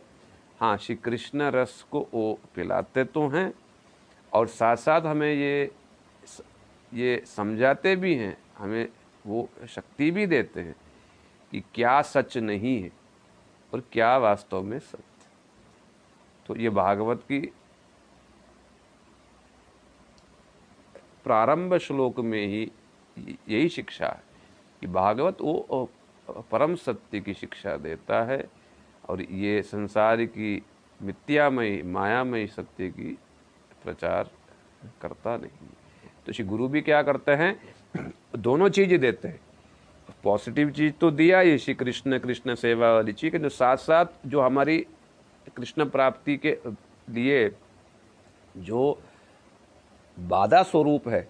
[0.59, 3.53] हाँ श्री कृष्ण रस को वो पिलाते तो हैं,
[4.33, 5.71] और साथ साथ हमें ये
[6.93, 8.87] ये समझाते भी हैं, हमें
[9.27, 10.75] वो शक्ति भी देते हैं
[11.51, 12.91] कि क्या सच नहीं है
[13.73, 15.01] और क्या वास्तव में सत्य
[16.47, 17.39] तो ये भागवत की
[21.23, 22.71] प्रारंभ श्लोक में ही
[23.49, 24.23] यही शिक्षा है
[24.81, 25.89] कि भागवत वो
[26.51, 28.45] परम सत्य की शिक्षा देता है
[29.09, 30.61] और ये संसार की
[31.01, 33.17] मिथ्यामयी, मायामयी सत्य की
[33.83, 34.29] प्रचार
[35.01, 35.69] करता नहीं
[36.25, 37.55] तो श्री गुरु भी क्या करते हैं?
[38.35, 39.39] दोनों चीज़ें देते हैं।
[40.23, 44.41] पॉजिटिव चीज़ तो दिया ये श्री कृष्ण कृष्ण सेवा वाली चीज़ जो साथ साथ जो
[44.41, 44.77] हमारी
[45.57, 46.57] कृष्ण प्राप्ति के
[47.09, 47.49] लिए
[48.57, 49.01] जो
[50.17, 51.21] बाधा स्वरूप है।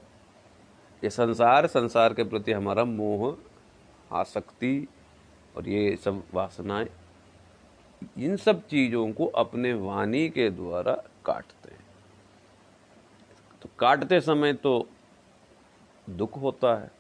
[1.04, 3.36] ये संसार संसार के प्रति हमारा मोह,
[4.12, 4.88] आसक्ति
[5.56, 6.88] और ये सब वासनाएँ,
[8.20, 10.94] इन सब चीज़ों को अपने वाणी के द्वारा
[11.26, 11.86] काटते हैं।
[13.62, 14.88] तो काटते समय तो
[16.08, 16.92] दुख होता है।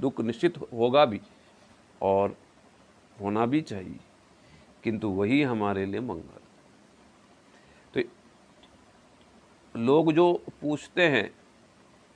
[0.00, 1.20] दुख निश्चित होगा भी
[2.00, 2.36] और
[3.16, 3.98] होना भी चाहिए,
[4.84, 6.40] किंतु वही हमारे लिए मंगल
[7.94, 8.08] तो
[9.76, 11.30] लोग जो पूछते हैं,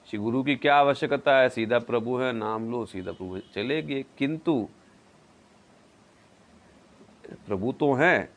[0.09, 1.49] श्री गुरु की क्या आवश्यकता है?
[1.49, 4.69] सीधा प्रभु है, नाम लो, सीधा प्रभु चलेगी, किंतु
[7.47, 8.29] प्रभु तो हैं,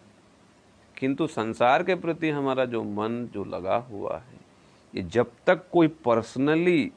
[0.98, 4.40] किंतु संसार के प्रति हमारा जो मन, जो लगा हुआ है,
[4.96, 6.92] ये जब तक कोई पर्सनली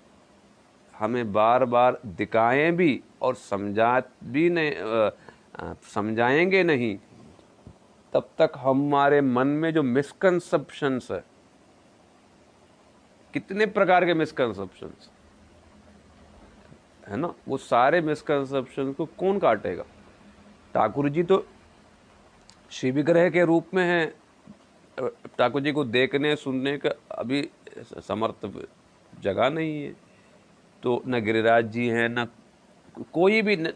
[0.98, 4.72] हमें बार बार दिखाएँ भी और समझा भी नहीं
[5.94, 6.96] समझाएँगे नहीं,
[8.12, 11.33] तब तक हमारे मन में जो मिसकंसेप्शंस है
[13.34, 15.10] कितने प्रकार के मिसकंसेप्शंस
[17.08, 17.32] है ना?
[17.48, 19.84] वो सारे मिसकंसेप्शन को कौन काटेगा?
[20.74, 21.46] ठाकुर जी तो
[22.70, 24.06] शिव विग्रह के रूप में है।
[25.38, 27.48] ठाकुर जी को देखने सुनने का अभी
[28.00, 28.46] समर्थ
[29.12, 29.92] जगह नहीं है।
[30.82, 32.26] तो न गिरिराज जी हैं न
[33.12, 33.72] कोई भी न,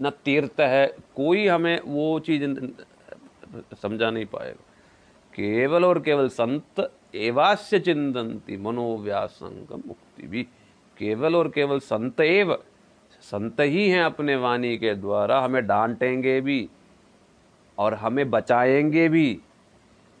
[0.00, 2.44] न तीर्थ है कोई हमें वो चीज़
[3.82, 4.64] समझा नहीं पाएगा।
[5.38, 10.42] केवल और केवल संत एवास्य चिंतनती मनोव्यासंग मुक्ति भी
[10.98, 12.58] केवल और केवल संत एव,
[13.20, 16.68] संत ही हैं अपने वाणी के द्वारा, हमें डांटेंगे भी
[17.78, 19.40] और हमें बचाएँगे भी,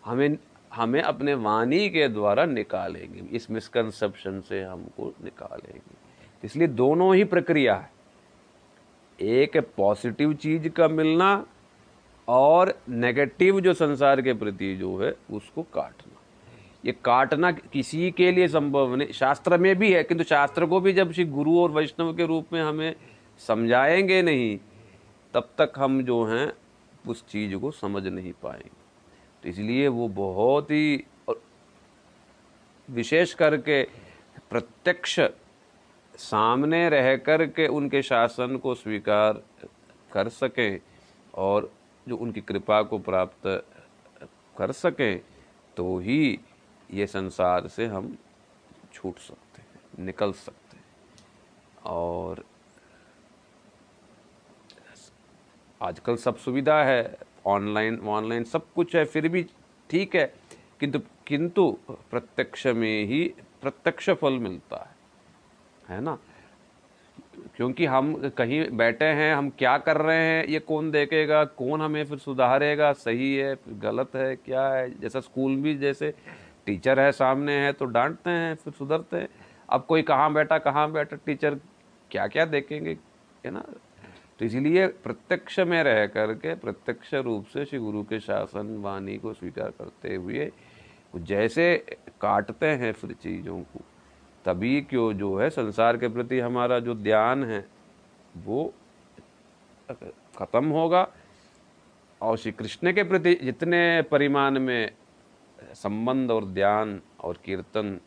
[0.04, 0.38] हमें
[0.72, 5.96] हमें अपने वाणी के द्वारा निकालेंगे, इस मिसकंसेप्शन से हमको निकालेंगे।
[6.44, 7.90] इसलिए दोनों ही प्रक्रिया है।
[9.20, 11.46] एक पॉजिटिव चीज़ का मिलना
[12.28, 16.22] और नेगेटिव जो संसार के प्रति जो है, उसको काटना।
[16.84, 20.92] ये काटना किसी के लिए संभव नहीं। शास्त्र में भी है, किंतु शास्त्र को भी
[20.92, 22.96] जब श्री गुरु और वैष्णव के रूप में हमें
[23.38, 24.58] समझाएँगे नहीं,
[25.34, 26.52] तब तक हम जो हैं,
[27.08, 28.70] उस चीज़ को समझ नहीं पाएँगे।
[29.42, 31.04] तो इसलिए वो बहुत ही
[32.90, 33.82] विशेष करके
[34.50, 35.20] प्रत्यक्ष
[36.16, 39.42] सामने रह कर के उनके शासन को स्वीकार
[40.12, 40.80] कर सकें
[41.34, 41.72] और
[42.08, 43.46] जो उनकी कृपा को प्राप्त
[44.56, 45.20] कर सकें
[45.76, 46.38] तो ही
[46.90, 48.16] ये संसार से हम
[48.92, 50.84] छूट सकते हैं, निकल सकते हैं।
[51.86, 52.44] और
[55.80, 59.42] आजकल सब सुविधा है, ऑनलाइन ऑनलाइन सब कुछ है, फिर भी
[59.90, 60.32] ठीक है,
[60.80, 63.24] किंतु किंतु प्रत्यक्ष में ही
[63.62, 64.96] प्रत्यक्ष फल मिलता है।
[65.88, 66.18] है ना?
[67.58, 72.04] क्योंकि हम कहीं बैठे हैं, हम क्या कर रहे हैं, ये कौन देखेगा, कौन हमें
[72.04, 75.00] फिर सुधारेगा, सही है, गलत है, क्या है?
[75.00, 76.12] जैसा स्कूल भी जैसे
[76.66, 79.28] टीचर है सामने है तो डांटते हैं, फिर सुधरते हैं।
[79.68, 81.58] अब कोई कहाँ बैठा कहाँ बैठा, टीचर
[82.10, 82.96] क्या क्या देखेंगे,
[83.46, 83.64] है ना?
[84.38, 89.32] तो इसलिए प्रत्यक्ष में रह करके, प्रत्यक्ष रूप से श्री गुरु के शासन वाणी को
[89.34, 90.50] स्वीकार करते हुए,
[91.16, 91.76] जैसे
[92.20, 93.80] काटते हैं फिर चीज़ों को
[94.48, 97.64] तभी क्यों जो है संसार के प्रति हमारा जो ध्यान है,
[98.36, 98.72] वो
[100.36, 101.08] खत्म होगा।
[102.20, 104.90] और श्री कृष्ण के प्रति जितने परिमाण में
[105.74, 107.98] संबंध और ध्यान और कीर्तन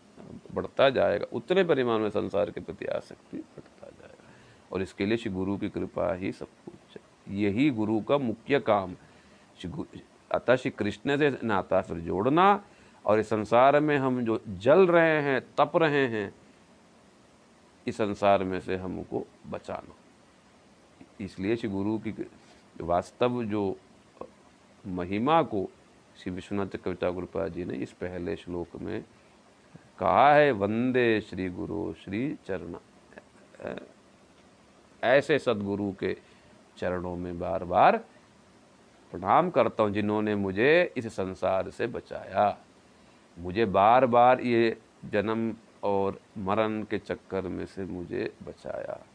[0.54, 4.30] बढ़ता जाएगा, उतने परिमाण में संसार के प्रति आसक्ति बढ़ता जाएगा।
[4.72, 6.98] और इसके लिए श्री गुरु की कृपा ही सब कुछ
[7.36, 8.96] यही गुरु का मुख्य काम।
[9.60, 12.64] श्री अतः श्री कृष्ण से नाता फिर जोड़ना
[13.06, 16.34] और इस संसार में हम जो जल रहे हैं, तप रहे हैं,
[17.88, 19.96] इस संसार में से हमको बचाना।
[21.24, 22.14] इसलिए श्री गुरु की
[22.82, 23.78] वास्तव जो
[24.86, 25.68] महिमा को
[26.18, 29.04] श्री विश्वनाथ कविता गुरुपा जी ने इस पहले श्लोक में
[30.00, 32.76] कहा है, वंदे श्री गुरु श्री चरण
[35.04, 36.16] ऐसे सदगुरु के
[36.78, 37.98] चरणों में बार बार
[39.12, 42.58] प्रणाम करता हूँ जिन्होंने मुझे इस संसार से बचाया।
[43.42, 49.06] मुझे बार बार ये जन्म और मरण के चक्कर में से मुझे बचाया।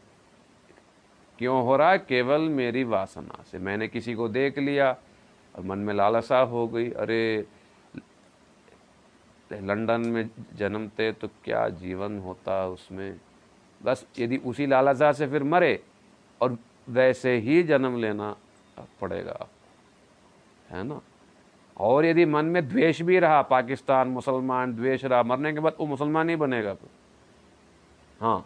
[1.37, 1.97] क्यों हो रहा है?
[1.97, 4.97] केवल मेरी वासना से। मैंने किसी को देख लिया
[5.55, 7.47] और मन में लालसा हो गई। अरे,
[9.53, 13.19] लंदन में जन्मते तो क्या जीवन होता उसमें?
[13.83, 15.83] बस यदि उसी लालसा से फिर मरे
[16.41, 16.57] और
[16.89, 18.35] वैसे ही जन्म लेना
[18.79, 19.47] पड़ेगा।
[20.69, 21.01] है ना?
[21.77, 25.85] और यदि मन में द्वेष भी रहा, पाकिस्तान मुसलमान द्वेष रहा, मरने के बाद वो
[25.85, 26.89] मुसलमान ही बनेगा फिर।
[28.21, 28.45] हाँ।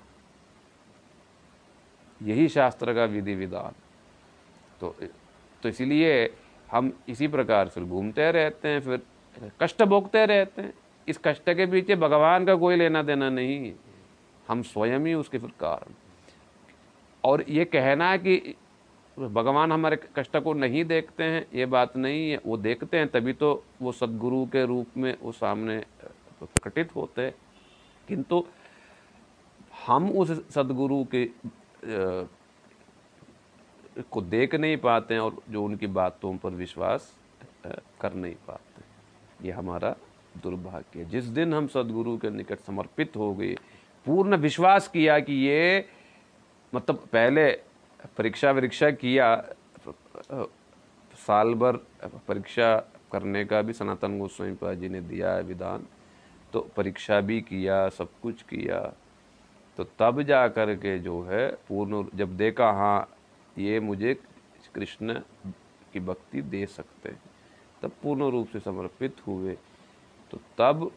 [2.21, 3.73] यही शास्त्र का विधि विधान
[4.81, 4.95] तो
[5.63, 6.33] तो इसलिए
[6.69, 9.01] हम इसी प्रकार फिर घूमते रहते हैं, फिर
[9.61, 10.73] कष्ट भोगते रहते हैं।
[11.07, 13.73] इस कष्ट के पीछे भगवान का कोई लेना देना नहीं।
[14.47, 15.93] हम स्वयं ही उसके फिर कारण।
[17.23, 18.55] और ये कहना है कि
[19.17, 23.33] भगवान हमारे कष्ट को नहीं देखते हैं, ये बात नहीं है, वो देखते हैं, तभी
[23.33, 25.77] तो वो सदगुरु के रूप में वो सामने
[26.41, 27.29] प्रकटित होते
[28.07, 28.43] किंतु
[29.87, 31.25] हम उस सदगुरु के
[34.11, 37.13] को देख नहीं पाते हैं और जो उनकी बातों पर विश्वास
[38.01, 39.95] कर नहीं पाते ये हमारा
[40.43, 43.55] दुर्भाग्य है। जिस दिन हम सदगुरु के निकट समर्पित हो गए,
[44.05, 45.85] पूर्ण विश्वास किया कि ये
[46.73, 47.51] मतलब पहले
[48.07, 49.35] परीक्षा वरीक्षा किया,
[51.17, 51.77] साल भर
[52.27, 52.75] परीक्षा
[53.11, 55.85] करने का भी सनातन गोस्वामी जी ने दिया है विधान।
[56.53, 58.79] तो परीक्षा भी किया, सब कुछ किया।
[59.77, 63.09] तो तब जा कर के जो है, पूर्ण जब देखा हाँ
[63.57, 64.13] ये मुझे
[64.75, 65.13] कृष्ण
[65.93, 67.21] की भक्ति दे सकते हैं,
[67.81, 69.57] तब पूर्ण रूप से समर्पित हुए।
[70.31, 70.91] तो तब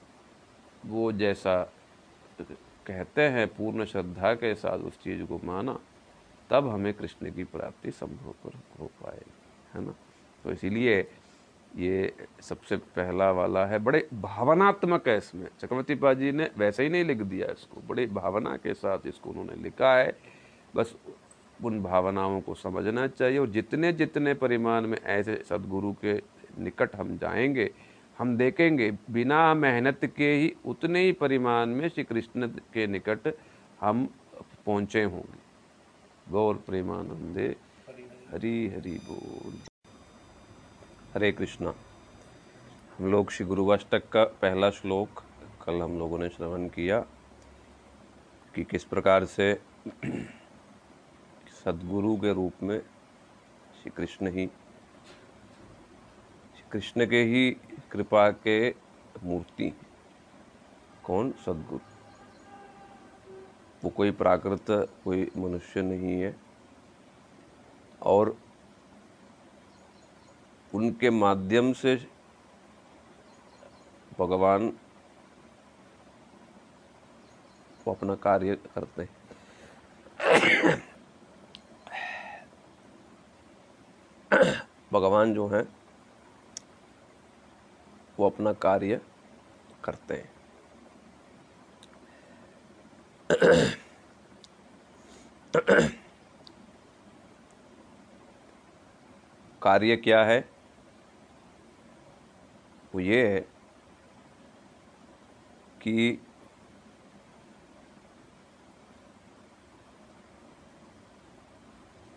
[0.87, 1.63] वो जैसा
[2.87, 5.79] कहते हैं, पूर्ण श्रद्धा के साथ उस चीज़ को माना।
[6.51, 9.33] तब हमें कृष्ण की प्राप्ति संभव हो पाएगी,
[9.75, 9.95] है ना?
[10.45, 11.07] तो इसीलिए
[11.77, 16.89] ये सबसे पहला वाला है, बड़े भावनात्मक है इसमें। चक्रवर्ती पा जी ने वैसे ही
[16.89, 20.19] नहीं लिख दिया इसको, बड़े भावना के साथ इसको उन्होंने लिखा है।
[20.77, 20.95] बस
[21.65, 26.15] उन भावनाओं को समझना चाहिए और जितने जितने परिमाण में ऐसे सदगुरु के
[26.59, 27.71] निकट हम जाएँगे,
[28.19, 33.37] हम देखेंगे, बिना मेहनत के ही उतने ही परिमाण में श्री कृष्ण के निकट
[33.81, 34.09] हम
[34.67, 35.44] पहुँचे होंगे।
[36.31, 37.57] गौर प्रेमानंदे।
[38.31, 39.55] हरी हरी बोल।
[41.15, 41.75] हरे कृष्णा।
[42.99, 45.23] हम लोग श्री गुरुवाष्टक का पहला श्लोक
[45.65, 47.01] कल हम लोगों ने श्रवण किया
[48.55, 49.55] कि किस प्रकार से
[51.65, 52.79] सदगुरु के रूप में
[53.83, 54.47] श्री कृष्ण ही,
[56.57, 57.51] श्री कृष्ण के ही
[57.93, 58.71] कृपा के
[59.23, 59.73] मूर्ति
[61.05, 61.33] कौन?
[61.33, 61.94] सदगुरु।
[63.85, 64.67] वो कोई प्राकृत,
[65.05, 66.37] कोई मनुष्य नहीं है।
[68.03, 68.39] और
[70.75, 72.09] उनके माध्यम से
[74.19, 74.73] भगवान
[77.87, 79.25] वो अपना कार्य करते हैं।
[84.93, 85.77] भगवान जो हैं,
[88.19, 89.01] वो अपना कार्य
[89.85, 90.34] करते हैं।
[99.63, 100.41] कार्य क्या है?
[102.95, 103.41] वो ये है
[105.81, 106.17] कि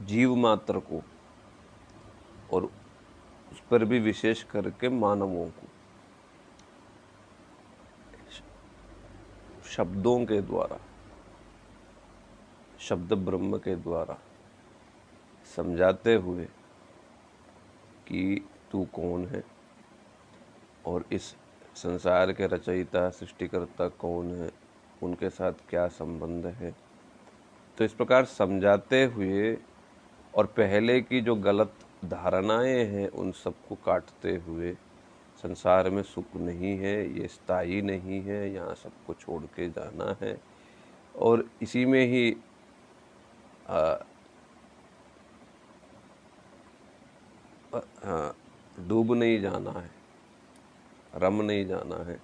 [0.02, 1.02] जीव मात्र को
[2.52, 2.64] और
[3.52, 5.68] उस पर भी विशेष करके मानवों को,
[9.66, 10.87] शब्दों के द्वारा
[12.90, 14.20] शब्द ब्रह्म के द्वारा
[15.56, 16.46] समझाते हुए
[18.08, 19.44] कि तू कौन है
[20.86, 21.36] और इस
[21.76, 24.52] संसार के रचयिता, सृष्टिकर्ता कौन है,
[25.04, 26.76] उनके साथ क्या संबंध है।
[27.78, 29.58] तो इस प्रकार समझाते हुए
[30.36, 31.74] और पहले की जो गलत
[32.06, 34.74] धारणाएँ हैं, उन सबको काटते हुए,
[35.44, 40.42] संसार में सुख नहीं है, ये स्थायी नहीं है, यहाँ सबको छोड़ के जाना है।
[41.16, 42.38] और इसी में ही
[48.80, 49.90] डूब नहीं जाना है,
[51.14, 52.20] रम नहीं जाना है,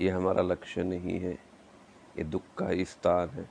[0.00, 3.48] ये हमारा लक्ष्य नहीं है, ये दुख का स्थान है।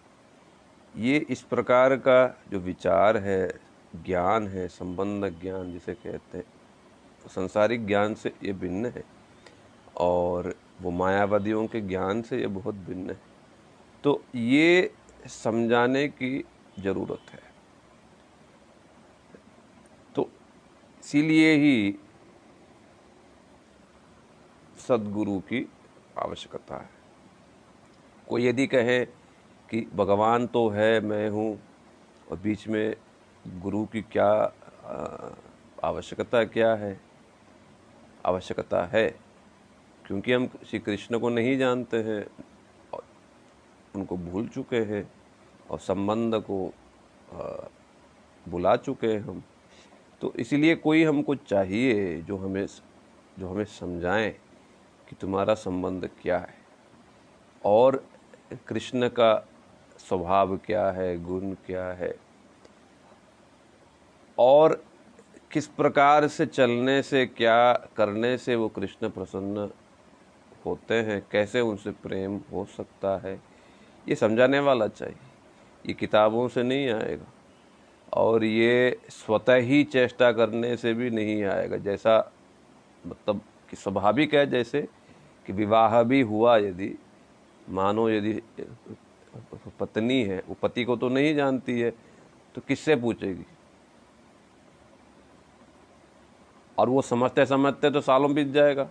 [0.95, 3.47] ये इस प्रकार का जो विचार है,
[3.95, 6.45] ज्ञान है, संबंध ज्ञान जिसे कहते हैं,
[7.25, 9.03] संसारिक ज्ञान से ये भिन्न है
[9.97, 13.19] और वो मायावादियों के ज्ञान से ये बहुत भिन्न है।
[14.03, 14.91] तो ये
[15.27, 16.43] समझाने की
[16.79, 17.39] ज़रूरत है।
[20.15, 20.29] तो
[21.03, 21.95] इसीलिए ही
[24.77, 25.65] सदगुरु की
[26.17, 26.89] आवश्यकता है।
[28.29, 29.05] कोई यदि कहे
[29.69, 31.59] कि भगवान तो है, मैं हूँ,
[32.31, 32.95] और बीच में
[33.61, 34.31] गुरु की क्या
[35.83, 36.99] आवश्यकता क्या है?
[38.25, 39.07] आवश्यकता है,
[40.05, 42.25] क्योंकि हम श्री कृष्ण को नहीं जानते हैं
[42.93, 43.03] और
[43.95, 45.03] उनको भूल चुके हैं।
[45.69, 46.73] और संबंध को
[48.45, 49.43] बुला चुके हैं हम।
[50.21, 52.65] तो इसीलिए कोई हमको चाहिए जो हमें
[53.39, 54.29] जो हमें समझाएँ
[55.07, 56.53] कि तुम्हारा संबंध क्या है।
[57.61, 58.03] और
[58.67, 59.33] कृष्ण का
[59.99, 62.13] स्वभाव क्या है, गुण क्या है,
[64.37, 64.83] और
[65.51, 69.69] किस प्रकार से चलने से, क्या करने से वो कृष्ण प्रसन्न
[70.65, 73.39] होते हैं, कैसे उनसे प्रेम हो सकता है,
[74.07, 75.33] ये समझाने वाला चाहिए।
[75.85, 77.25] ये किताबों से नहीं आएगा।
[78.13, 82.31] और ये स्वतः ही चेष्टा करने से भी नहीं आएगा। जैसा
[83.07, 84.81] मतलब कि स्वाभाविक है जैसे
[85.45, 86.95] कि विवाह भी हुआ यदि,
[87.69, 88.41] मानो यदि
[89.79, 91.91] पत्नी है, वो पति को तो नहीं जानती है
[92.55, 93.45] तो किससे पूछेगी?
[96.77, 98.87] और वो समझते समझते तो सालों बीत जाएगा,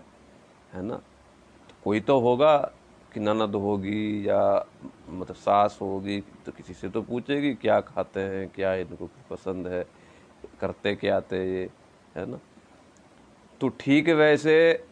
[0.73, 0.95] है ना?
[0.95, 2.57] तो कोई तो होगा
[3.15, 4.67] कि ननद होगी या
[5.09, 9.85] मतलब सास होगी तो किसी से तो पूछेगी, क्या खाते हैं, क्या इनको पसंद है,
[10.61, 11.71] करते क्या आते ये,
[12.17, 12.39] है ना?
[13.61, 14.85] तो ठीक वैसे,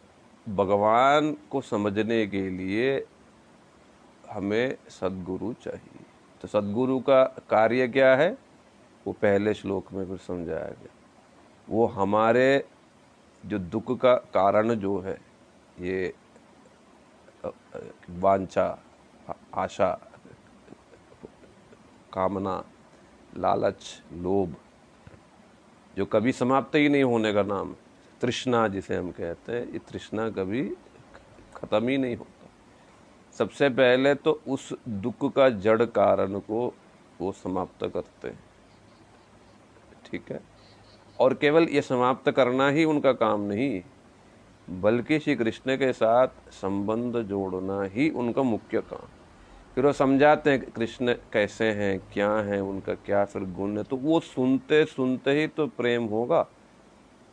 [0.49, 3.05] भगवान को समझने के लिए
[4.29, 6.05] हमें सदगुरु चाहिए।
[6.41, 8.37] तो सदगुरु का कार्य क्या है?
[9.07, 10.93] वो पहले श्लोक में फिर समझाया गया।
[11.69, 12.65] वो हमारे
[13.45, 15.19] जो दुख का कारण जो है,
[15.79, 16.13] ये
[18.09, 18.83] वांछा,
[19.53, 19.99] आशा,
[22.13, 22.63] कामना,
[23.37, 24.55] लालच, लोभ,
[25.97, 27.75] जो कभी समाप्त ही नहीं होने का नाम,
[28.21, 30.73] तृष्णा जिसे हम कहते हैं, ये तृष्णा कभी
[31.55, 32.49] ख़त्म ही नहीं होता।
[33.33, 36.73] सबसे पहले तो उस दुख का जड़ कारण को
[37.21, 38.43] वो समाप्त करते हैं।
[40.11, 40.39] ठीक है?
[41.19, 43.81] और केवल ये समाप्त करना ही उनका काम नहीं
[44.69, 49.07] बल्कि श्री कृष्ण के साथ संबंध जोड़ना ही उनका मुख्य काम।
[49.75, 53.97] फिर वो समझाते हैं कृष्ण कैसे हैं, क्या हैं, उनका क्या फिर गुण है तो
[53.97, 56.47] वो सुनते सुनते ही तो प्रेम होगा।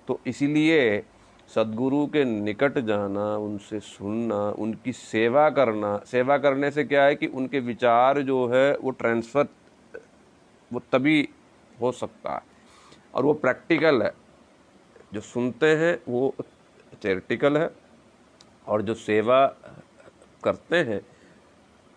[0.09, 1.05] तो इसीलिए
[1.49, 7.27] सदगुरु के निकट जाना, उनसे सुनना, उनकी सेवा करना, सेवा करने से क्या है कि
[7.27, 9.49] उनके विचार जो है वो ट्रांसफ़र
[10.73, 11.29] वो तभी
[11.81, 12.43] हो सकता है।
[13.15, 14.13] और वो प्रैक्टिकल है।
[15.13, 16.35] जो सुनते हैं, वो
[17.03, 17.71] चैरिटिकल है
[18.69, 19.47] और जो सेवा
[20.45, 21.01] करते हैं,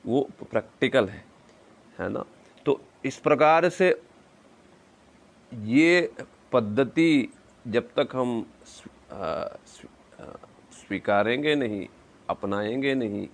[0.06, 1.24] वो प्रैक्टिकल है
[1.99, 2.26] है ना?
[2.66, 3.89] तो इस प्रकार से
[5.51, 6.12] ये
[6.51, 7.34] पद्धति
[7.68, 8.45] जब तक हम
[10.74, 11.88] स्वीकारेंगे नहीं,
[12.30, 13.28] अपनाएँगे नहीं,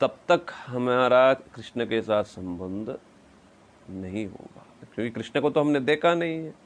[0.00, 2.98] तब तक हमारा कृष्ण के साथ संबंध
[3.90, 6.63] नहीं होगा। क्योंकि कृष्ण को तो हमने देखा नहीं है।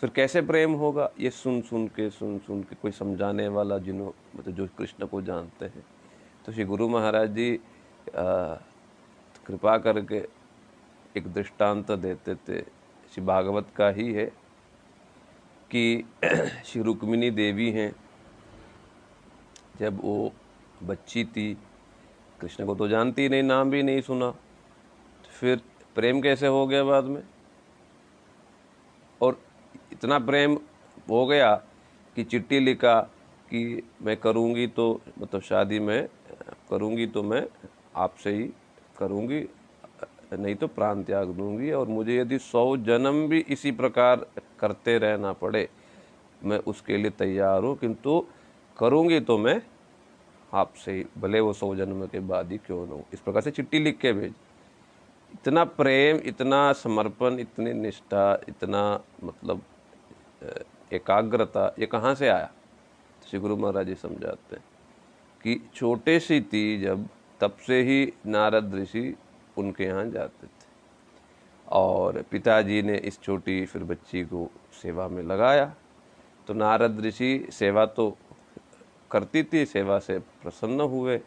[0.00, 1.10] फिर कैसे प्रेम होगा?
[1.20, 5.22] ये सुन सुन के, सुन सुन के कोई समझाने वाला जिन्हों मतलब जो कृष्ण को
[5.22, 5.84] जानते हैं।
[6.46, 7.60] तो श्री गुरु महाराज जी
[9.46, 10.18] कृपा करके
[11.16, 12.60] एक दृष्टांत देते थे।
[13.14, 14.26] श्री भागवत का ही है
[15.70, 16.04] कि
[16.64, 17.94] श्री रुक्मिणी देवी हैं।
[19.80, 20.32] जब वो
[20.82, 21.54] बच्ची थी,
[22.40, 25.60] कृष्ण को तो जानती नहीं, नाम भी नहीं सुना। तो फिर
[25.94, 27.22] प्रेम कैसे हो गया बाद में?
[30.04, 30.54] इतना प्रेम
[31.10, 31.54] हो गया
[32.16, 32.98] कि चिट्ठी लिखा
[33.48, 34.84] कि मैं करूँगी तो
[35.18, 36.08] मतलब शादी में
[36.70, 37.42] करूँगी तो मैं
[37.96, 38.42] आपसे ही
[38.98, 39.40] करूँगी,
[40.34, 44.26] नहीं तो प्राण त्याग दूँगी। और मुझे यदि सौ जन्म भी इसी प्रकार
[44.60, 45.68] करते रहना पड़े,
[46.42, 48.24] मैं उसके लिए तैयार हूँ, किंतु
[48.76, 49.60] करूँगी तो मैं
[50.52, 53.78] आपसे ही, भले वो सौ जन्म के बाद ही क्यों ना इस प्रकार से चिट्ठी
[53.78, 54.34] लिख के भेज।
[55.34, 59.62] इतना प्रेम, इतना समर्पण, इतनी निष्ठा, इतना मतलब
[60.92, 62.50] एकाग्रता, ये कहाँ से आया?
[63.28, 64.64] श्री गुरु महाराज जी समझाते हैं
[65.44, 67.08] कि छोटे सी थी जब,
[67.40, 69.14] तब से ही नारद ऋषि
[69.56, 70.72] उनके यहाँ जाते थे।
[71.68, 74.48] और पिताजी ने इस छोटी फिर बच्ची को
[74.82, 75.74] सेवा में लगाया।
[76.46, 78.16] तो नारद ऋषि सेवा तो
[79.10, 81.20] करती थी, सेवा से प्रसन्न हुए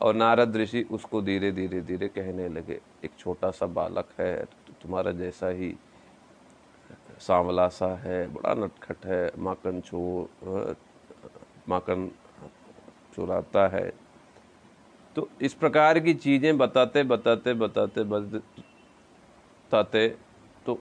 [0.00, 4.72] और नारद ऋषि उसको धीरे धीरे धीरे कहने लगे, एक छोटा सा बालक है तो
[4.82, 5.74] तुम्हारा जैसा ही
[7.22, 10.76] सांवला सा है, बड़ा नटखट है माखन चोर
[11.68, 12.10] माखन
[13.14, 13.92] चुराता है।
[15.16, 18.04] तो इस प्रकार की चीज़ें बताते बताते बताते
[19.70, 20.08] बताते
[20.66, 20.78] तो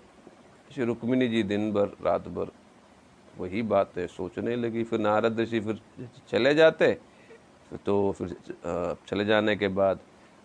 [0.72, 2.52] श्री रुक्मिणी जी दिन भर रात भर
[3.38, 5.82] वही बातें सोचने लगी। फिर नारद ऋषि फिर
[6.30, 6.92] चले जाते
[7.86, 8.36] तो फिर
[9.08, 10.00] चले जाने के बाद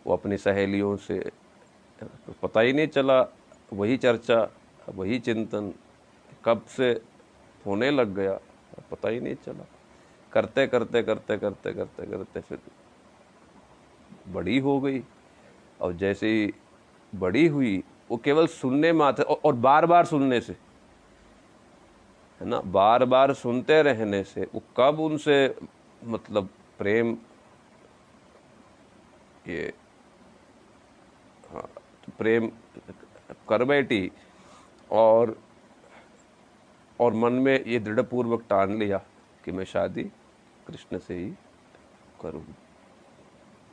[0.07, 1.19] वो अपनी सहेलियों से,
[2.43, 3.21] पता ही नहीं चला,
[3.73, 4.49] वही चर्चा,
[4.89, 5.73] वही चिंतन
[6.47, 6.91] कब से
[7.67, 8.39] होने लग गया,
[8.91, 9.65] पता ही नहीं चला।
[10.33, 12.59] करते करते करते करते करते करते फिर
[14.29, 15.03] बड़ी हो गई।
[15.81, 16.53] और जैसे ही
[17.13, 20.53] बड़ी हुई, वो केवल सुनने मात्र और बार बार सुनने से,
[22.41, 22.61] है ना?
[22.61, 25.55] बार बार सुनते रहने से, वो कब उनसे
[26.05, 27.17] मतलब प्रेम,
[29.49, 29.73] ये
[31.51, 31.69] हाँ
[32.05, 32.51] तो प्रेम
[33.49, 34.11] कर बैठी
[34.91, 35.37] और
[37.01, 38.99] और मन में ये दृढ़पूर्वक टान लिया
[39.45, 40.05] कि मैं शादी
[40.67, 41.31] कृष्ण से ही
[42.23, 42.55] करूँगी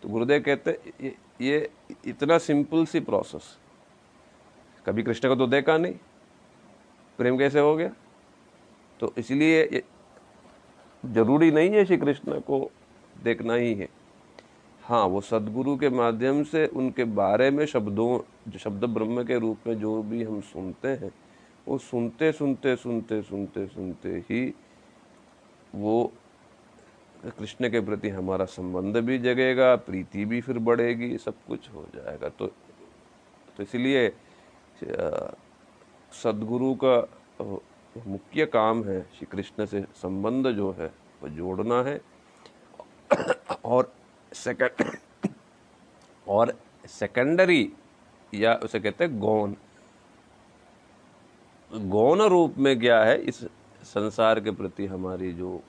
[0.03, 1.69] तो गुरुदेव कहते ये, ये
[2.05, 3.57] इतना सिंपल सी प्रोसेस
[4.85, 5.93] कभी कृष्ण को तो देखा नहीं
[7.17, 7.89] प्रेम कैसे हो गया?
[8.99, 9.83] तो इसलिए
[11.03, 12.71] ज़रूरी नहीं है श्री कृष्ण को
[13.23, 13.87] देखना ही है।
[14.83, 18.19] हाँ वो सदगुरु के माध्यम से उनके बारे में शब्दों
[18.59, 21.11] शब्द ब्रह्म के रूप में जो भी हम सुनते हैं
[21.67, 24.53] वो सुनते सुनते सुनते सुनते सुनते ही
[25.73, 26.11] वो
[27.37, 32.29] कृष्ण के प्रति हमारा संबंध भी जगेगा, प्रीति भी फिर बढ़ेगी, सब कुछ हो जाएगा।
[32.29, 32.47] तो
[33.57, 34.09] तो इसलिए
[36.13, 36.95] सदगुरु का
[38.07, 40.87] मुख्य काम है श्री कृष्ण से संबंध जो है,
[41.21, 41.99] वो जोड़ना है।
[43.65, 43.93] और
[44.31, 44.97] सेकंड
[46.27, 46.53] और
[46.89, 47.71] सेकेंडरी
[48.33, 49.55] या उसे कहते हैं गौन
[51.73, 53.21] गौण रूप में क्या है?
[53.21, 53.43] इस
[53.83, 55.61] संसार के प्रति हमारी जो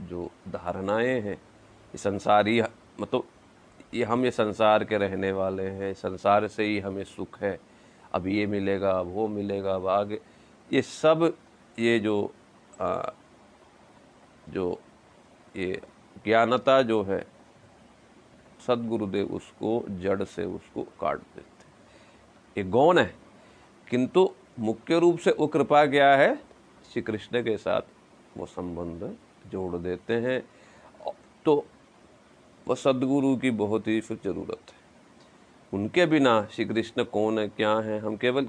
[0.00, 2.62] जो धारणाएँ हैं ये संसारी
[3.00, 3.24] मतलब
[3.94, 7.60] ये हम ये संसार के रहने वाले हैं संसार से ही हमें सुख है।
[8.12, 10.20] अब ये मिलेगा अब वो मिलेगा अब आगे।
[10.72, 11.36] ये सब
[11.78, 12.32] ये जो
[12.80, 13.02] आ,
[14.48, 14.80] जो
[15.56, 15.80] ये
[16.24, 17.26] ज्ञानता जो है
[18.66, 23.14] सदगुरुदेव उसको जड़ से उसको काट देते ये गौण है
[24.58, 26.34] मुख्य रूप से वो कृपा क्या है?
[26.92, 27.82] श्री कृष्ण के साथ
[28.36, 30.42] वो संबंध जोड़ देते हैं।
[31.44, 31.64] तो
[32.68, 34.78] वह सदगुरु की बहुत ही फिर ज़रूरत है।
[35.72, 37.98] उनके बिना श्री कृष्ण कौन है, क्या है?
[37.98, 38.48] हम केवल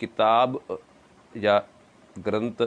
[0.00, 0.60] किताब
[1.36, 1.58] या
[2.18, 2.66] ग्रंथ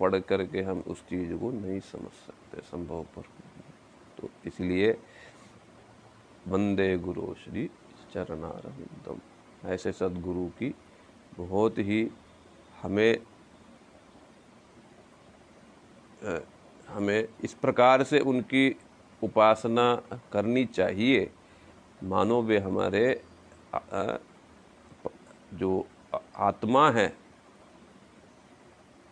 [0.00, 3.22] पढ़ करके हम उस चीज़ को नहीं समझ सकते, संभव पर।
[4.18, 4.96] तो इसलिए
[6.48, 7.70] वंदे गुरु श्री
[8.14, 9.20] चरणारविंदम।
[9.68, 10.74] ऐसे सदगुरु की
[11.36, 12.10] बहुत ही
[12.82, 13.18] हमें
[16.88, 18.76] हमें इस प्रकार से उनकी
[19.22, 19.94] उपासना
[20.32, 21.30] करनी चाहिए।
[22.02, 23.04] मानो वे हमारे
[25.54, 25.86] जो
[26.36, 27.06] आत्मा है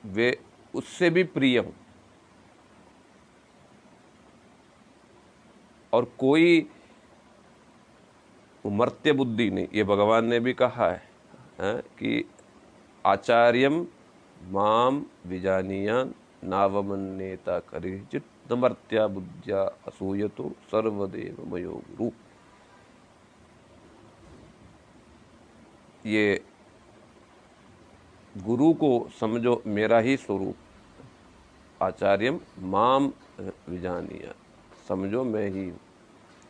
[0.04, 0.28] वे
[0.74, 1.72] उससे भी प्रिय हों।
[5.92, 6.68] और कोई
[8.64, 11.02] मर्त्य बुद्धि नहीं। ये भगवान ने भी कहा है,
[11.60, 12.24] है कि
[13.05, 13.84] आचार्यम
[14.42, 16.03] माम विजानिया
[16.42, 18.20] नावमन्यता करिचित
[18.51, 22.11] नमर्त्या बुद्ध्या असूयतो सर्वदेव मयो गुरु।
[26.05, 26.40] ये
[28.36, 30.57] गुरु को समझो मेरा ही स्वरूप।
[31.82, 33.11] आचार्यम माम
[33.68, 34.32] विजानिया
[34.88, 35.70] समझो मैं ही।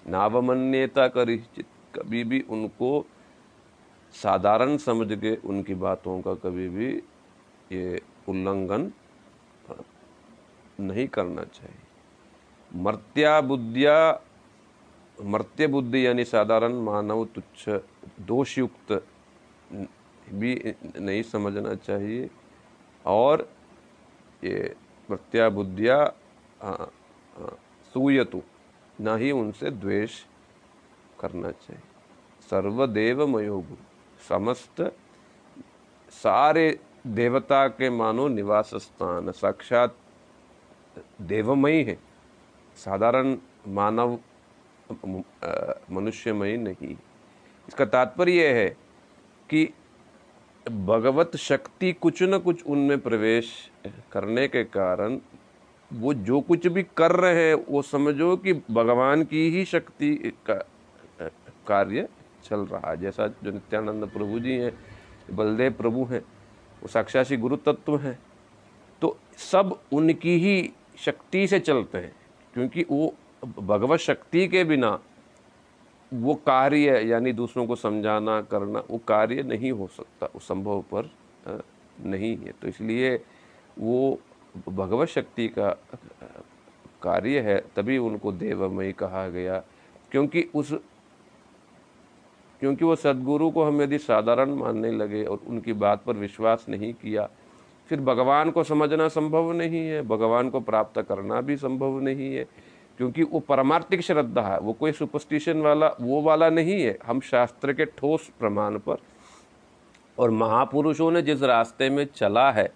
[0.06, 3.06] नावमन्यता करिचित, कभी भी उनको
[4.12, 6.88] साधारण समझ के उनकी बातों का कभी भी
[7.72, 8.90] ये उल्लंघन
[10.78, 11.78] नहीं करना चाहिए।
[12.74, 14.20] मर्त्या बुद्धिया,
[15.18, 17.68] मर्त्य बुद्धि यानी साधारण मानव तुच्छ
[18.20, 18.92] दोषयुक्त
[20.32, 20.54] भी
[20.96, 22.28] नहीं समझना चाहिए।
[23.04, 23.48] और
[24.44, 24.74] ये
[25.10, 26.04] मर्त्या बुद्धिया
[27.94, 28.42] सूयतु,
[29.00, 30.12] न ही उनसे द्वेष
[31.20, 31.82] करना चाहिए।
[32.50, 33.76] सर्वदेव मयोगु
[34.28, 34.80] समस्त
[36.12, 39.96] सारे देवता के मानो निवास स्थान, साक्षात
[41.22, 41.98] देवमयी है।
[42.76, 43.36] साधारण
[43.68, 44.18] मानव
[45.92, 46.94] मनुष्यमयी नहीं।
[47.68, 48.68] इसका तात्पर्य यह है
[49.50, 49.68] कि
[50.66, 53.52] भगवत शक्ति कुछ न कुछ उनमें प्रवेश
[54.12, 55.18] करने के कारण
[55.90, 60.14] वो जो कुछ भी कर रहे हैं, वो समझो कि भगवान की ही शक्ति
[60.50, 60.54] का
[61.66, 62.08] कार्य
[62.44, 64.72] चल रहा है। जैसा जो नित्यानंद प्रभु जी हैं,
[65.32, 66.20] बलदेव प्रभु हैं,
[66.82, 68.18] वो साक्षाशी गुरु तत्व हैं।
[69.02, 72.12] तो सब उनकी ही शक्ति से चलते हैं,
[72.54, 73.14] क्योंकि वो
[73.58, 74.98] भगवत शक्ति के बिना
[76.12, 81.10] वो कार्य, यानी दूसरों को समझाना, करना, वो कार्य नहीं हो सकता उस संभव पर
[82.00, 83.14] नहीं है। तो इसलिए
[83.78, 84.18] वो
[84.68, 85.70] भगवत शक्ति का
[87.02, 89.58] कार्य है, तभी उनको देवमयी कहा गया,
[90.12, 90.72] क्योंकि उस
[92.60, 96.92] क्योंकि वो सदगुरु को हम यदि साधारण मानने लगे और उनकी बात पर विश्वास नहीं
[96.94, 97.28] किया,
[97.90, 102.44] फिर भगवान को समझना संभव नहीं है, भगवान को प्राप्त करना भी संभव नहीं है,
[102.98, 107.72] क्योंकि वो परमार्थिक श्रद्धा है, वो कोई सुपरस्टिशन वाला, वो वाला नहीं है। हम शास्त्र
[107.72, 108.96] के ठोस प्रमाण पर
[110.18, 112.72] और महापुरुषों ने जिस रास्ते में चला है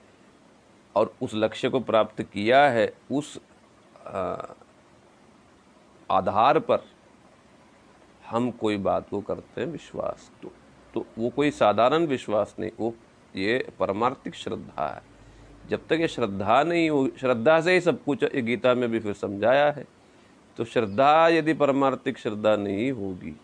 [0.95, 3.39] और उस लक्ष्य को प्राप्त किया है, उस
[6.11, 6.82] आधार पर
[8.35, 10.53] हम कोई बात को करते हैं विश्वास तो
[10.95, 12.95] तो वो कोई साधारण विश्वास नहीं, वो
[13.37, 15.03] ये परमार्थिक श्रद्धा है।
[15.70, 19.12] जब तक ये श्रद्धा नहीं हो, श्रद्धा से ही सब कुछ गीता में भी फिर
[19.12, 19.87] समझाया है।
[20.57, 23.35] तो श्रद्धा यदि परमार्थिक श्रद्धा नहीं होगी,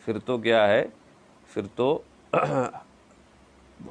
[0.00, 0.92] फिर तो क्या है?
[1.46, 2.04] फिर तो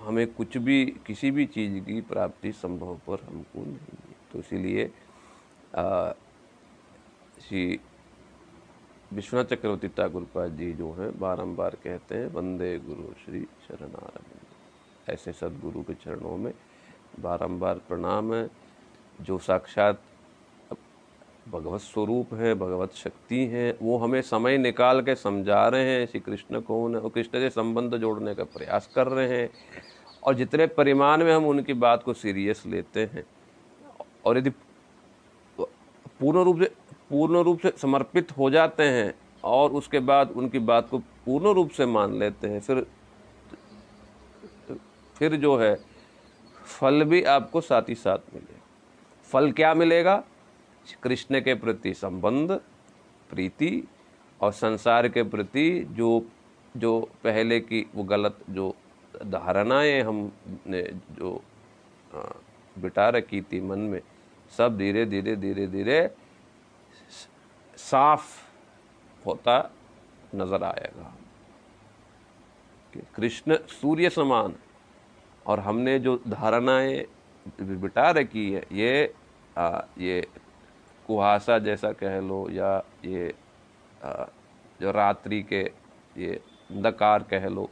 [0.01, 4.87] हमें कुछ भी, किसी भी चीज़ की प्राप्ति संभव पर हमको नहीं है। तो इसीलिए
[7.41, 7.79] श्री
[9.13, 15.81] विश्वनाथ चक्रवर्ती ठाकुरपाद जी जो हैं, बारंबार कहते हैं, वंदे गुरु श्री शरणारविंद। ऐसे सदगुरु
[15.81, 16.53] के चरणों में
[17.19, 18.49] बारंबार प्रणाम है,
[19.21, 20.01] जो साक्षात
[21.49, 26.19] भगवत स्वरूप है, भगवत शक्ति है, वो हमें समय निकाल के समझा रहे हैं, श्री
[26.19, 29.49] कृष्ण को उन्हें, और कृष्ण से संबंध जोड़ने का प्रयास कर रहे हैं,
[30.23, 33.23] और जितने परिमाण में हम उनकी बात को सीरियस लेते हैं,
[34.25, 34.49] और यदि
[36.19, 36.71] पूर्ण रूप से
[37.09, 41.69] पूर्ण रूप से समर्पित हो जाते हैं और उसके बाद उनकी बात को पूर्ण रूप
[41.69, 42.85] से मान लेते हैं। फिर
[45.15, 45.75] फिर जो है,
[46.79, 48.61] फल भी आपको साथ ही साथ मिलेगा।
[49.29, 50.23] फल क्या मिलेगा?
[51.03, 52.51] कृष्ण के प्रति संबंध,
[53.29, 53.83] प्रीति
[54.41, 56.25] और संसार के प्रति जो
[56.75, 58.75] जो पहले की वो गलत, जो
[59.25, 60.81] धारणाएँ हमने
[61.11, 61.41] जो
[62.77, 64.01] बिटा रखी थी मन में,
[64.57, 65.99] सब धीरे धीरे धीरे धीरे
[67.85, 68.27] साफ़
[69.25, 69.57] होता
[70.35, 71.13] नज़र आएगा।
[72.93, 74.55] कि कृष्ण सूर्य समान
[75.45, 77.05] और हमने जो धारणाएँ
[77.61, 79.13] बिटा रखी है ये
[79.57, 80.21] आ, ये
[81.07, 82.71] कुहासा जैसा कह लो या
[83.05, 83.33] ये
[84.03, 84.25] आ,
[84.81, 85.61] जो रात्रि के
[86.17, 86.33] ये
[86.71, 87.69] अंधकार कह लो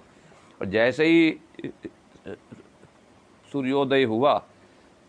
[0.62, 1.40] और जैसे ही
[3.52, 4.38] सूर्योदय हुआ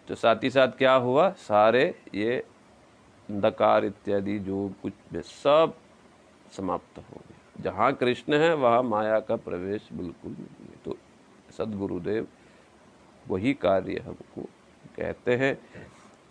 [0.09, 1.31] तो साथ ही साथ क्या हुआ?
[1.31, 1.85] सारे
[2.15, 2.43] ये
[3.29, 5.75] अंधकार इत्यादि जो कुछ भी, सब
[6.57, 10.97] समाप्त हो गए जहाँ कृष्ण है, वहाँ माया का प्रवेश बिल्कुल नहीं है तो
[11.59, 12.27] सदगुरुदेव
[13.27, 14.43] वही कार्य हमको
[14.97, 15.59] कहते हैं।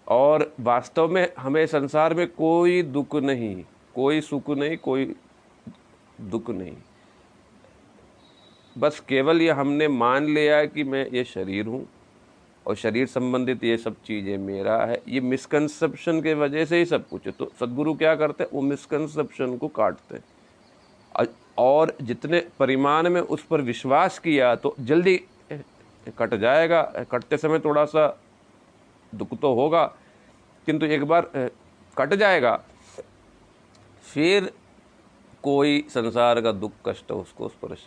[0.07, 3.63] और वास्तव में हमें संसार में कोई दुख नहीं,
[3.95, 5.15] कोई सुख नहीं, कोई
[6.21, 6.75] दुख नहीं।
[8.75, 11.85] बस केवल ये हमने मान लिया कि मैं ये शरीर हूँ।
[12.65, 17.07] और शरीर संबंधित ये सब चीज़ें मेरा है, ये मिसकंसेप्शन के वजह से ही सब
[17.09, 18.49] कुछ है। तो सदगुरु क्या करते हैं?
[18.53, 25.15] वो मिसकंसेप्शन को काटते हैं। और जितने परिमाण में उस पर विश्वास किया तो जल्दी
[26.19, 28.07] कट जाएगा। कटते समय थोड़ा सा
[29.13, 29.83] दुख तो होगा,
[30.67, 31.29] किंतु एक बार
[31.97, 32.55] कट जाएगा,
[34.05, 34.51] फिर
[35.43, 37.85] कोई संसार का दुख कष्ट उसको स्पर्श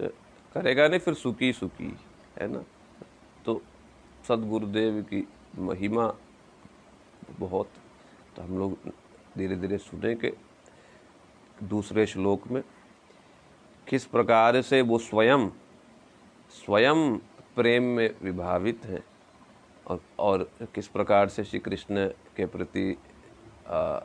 [0.55, 1.97] करेगा नहीं, फिर सुखी सुखी
[2.41, 2.63] है ना?
[4.29, 5.27] सदगुरुदेव की
[5.59, 6.07] महिमा
[7.39, 7.69] बहुत
[8.37, 8.79] तो हम लोग
[9.39, 10.33] धीरे धीरे सुने के
[11.63, 12.63] दूसरे श्लोक में।
[13.89, 15.49] किस प्रकार से वो स्वयं
[16.51, 17.17] स्वयं
[17.57, 19.03] प्रेम में विभावित हैं
[19.87, 22.07] और और किस प्रकार से श्री कृष्ण
[22.37, 22.97] के प्रति
[23.69, 24.01] आ,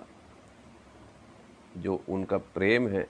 [1.77, 3.07] जो उनका प्रेम है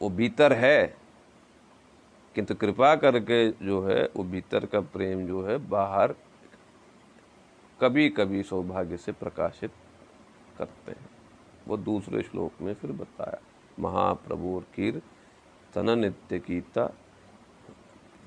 [0.00, 1.01] वो भीतर है
[2.34, 6.14] किंतु कृपा करके जो है, वो भीतर का प्रेम जो है, बाहर
[7.80, 9.70] कभी कभी सौभाग्य से प्रकाशित
[10.58, 11.10] करते हैं।
[11.68, 13.40] वो दूसरे श्लोक में फिर बताया,
[13.78, 15.00] महाप्रभु और कीर
[15.74, 16.90] तन नित्य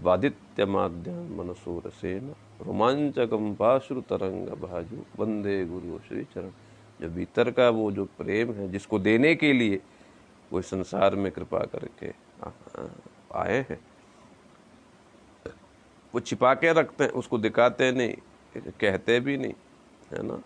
[0.01, 6.49] वादित्य माध्यम मनसो रसेन रोमांचकम पाश्रु तरंग भाजु, वंदे गुरु श्री चरण
[7.01, 9.79] जो भीतर का वो जो प्रेम है, जिसको देने के लिए
[10.51, 12.11] वो संसार में कृपा करके
[13.35, 13.79] आए हैं।
[16.15, 18.13] वो छिपा के रखते हैं, उसको दिखाते नहीं,
[18.79, 19.53] कहते भी नहीं,
[20.11, 20.39] है ना?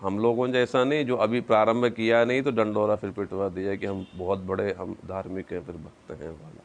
[0.00, 3.86] हम लोगों जैसा नहीं, जो अभी प्रारंभ किया नहीं तो डंडोरा फिर पिटवा दिया कि
[3.86, 6.62] हम बहुत बड़े, हम धार्मिक हैं, फिर भक्त हैं वाला।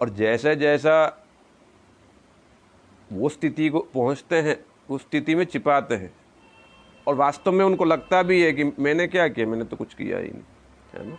[0.00, 1.26] और जैसा जैसा
[3.12, 4.56] वो स्थिति को पहुँचते हैं,
[4.90, 6.12] उस स्थिति में छिपाते हैं।
[7.06, 9.46] और वास्तव में उनको लगता भी है कि मैंने क्या किया?
[9.46, 10.42] मैंने तो कुछ किया ही नहीं,
[10.94, 11.18] है ना?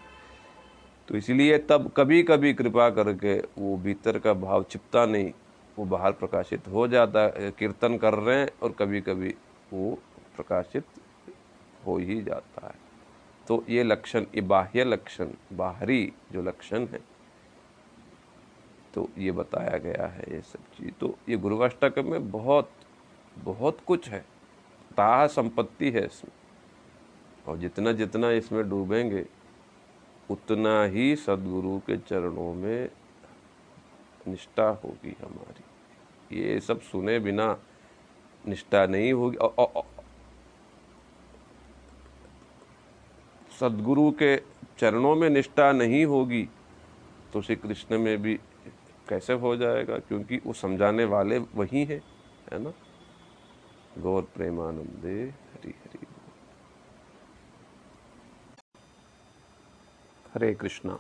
[1.08, 5.32] तो इसलिए तब कभी कभी कृपा करके वो भीतर का भाव छिपता नहीं
[5.80, 9.36] वो बाहर प्रकाशित हो जाता कीर्तन कर रहे हैं और कभी कभी
[9.74, 9.94] वो
[10.36, 10.86] प्रकाशित
[11.86, 12.80] हो ही जाता है।
[13.48, 17.00] तो ये लक्षण, ये बाह्य लक्षण, बाहरी जो लक्षण है
[18.94, 22.72] तो ये बताया गया है ये सब चीज़। तो ये गुरुवाष्टक में बहुत
[23.38, 24.26] बहुत कुछ है।
[24.98, 26.32] ताह संपत्ति है इसमें।
[27.48, 29.26] और जितना जितना इसमें डूबेंगे,
[30.30, 32.90] उतना ही सदगुरु के चरणों में
[34.28, 35.61] निष्ठा होगी हमारी।
[36.34, 37.58] ये सब सुने बिना
[38.48, 39.38] निष्ठा नहीं होगी।
[43.60, 44.38] सदगुरु के
[44.80, 46.50] चरणों में निष्ठा नहीं होगी
[47.34, 48.40] तो श्री कृष्ण में भी
[49.10, 49.98] कैसे हो जाएगा?
[50.00, 52.02] क्योंकि वो समझाने वाले वही हैं,
[52.52, 52.74] है ना?
[53.98, 56.06] गौर प्रेमानंदे, हरि हरि।
[60.34, 61.00] हरे कृष्णा।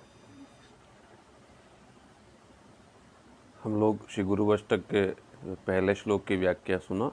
[3.64, 5.06] हम लोग श्री गुरुवष्टक के
[5.46, 7.12] पहले श्लोक की व्याख्या सुना।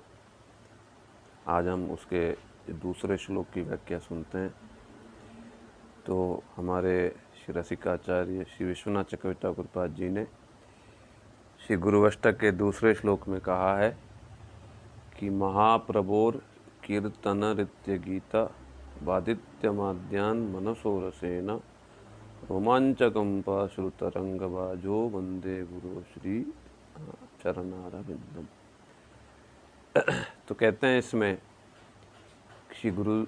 [1.47, 2.31] आज हम उसके
[2.73, 4.55] दूसरे श्लोक की व्याख्या सुनते हैं।
[6.07, 10.25] तो हमारे श्री रसिकाचार्य, श्री विश्वनाथ चक्रवर्ती ठाकुरपाद जी ने
[11.67, 13.97] श्री गुरुवष्टक के दूसरे श्लोक में कहा है
[15.19, 16.43] कि महाप्रभोर
[16.85, 18.51] कीर्तन रित्य गीता
[19.03, 20.99] वादित्यमाद्यान मनसो
[22.51, 26.43] रसेन रोमांचकंपा श्रुतरंगबाजो वंदे गुरु श्री
[27.45, 28.47] चरणारविंदम
[30.49, 31.39] तो कहते हैं इसमें
[32.75, 33.27] श्री गुरु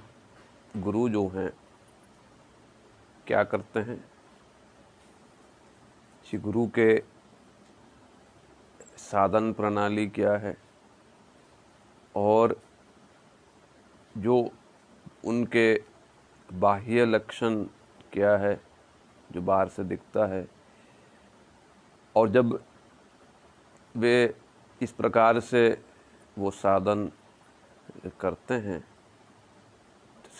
[0.77, 1.51] गुरु जो हैं,
[3.27, 4.05] क्या करते हैं?
[6.25, 7.03] श्री गुरु के
[8.97, 10.57] साधन प्रणाली क्या है?
[12.17, 12.61] और
[14.19, 14.51] जो
[15.25, 15.85] उनके
[16.53, 17.65] बाह्य लक्षण
[18.13, 18.70] क्या है?
[19.33, 20.47] जो बाहर से दिखता है।
[22.17, 22.63] और जब
[23.97, 24.35] वे
[24.83, 25.83] इस प्रकार से
[26.39, 27.11] वो साधन
[28.21, 28.83] करते हैं,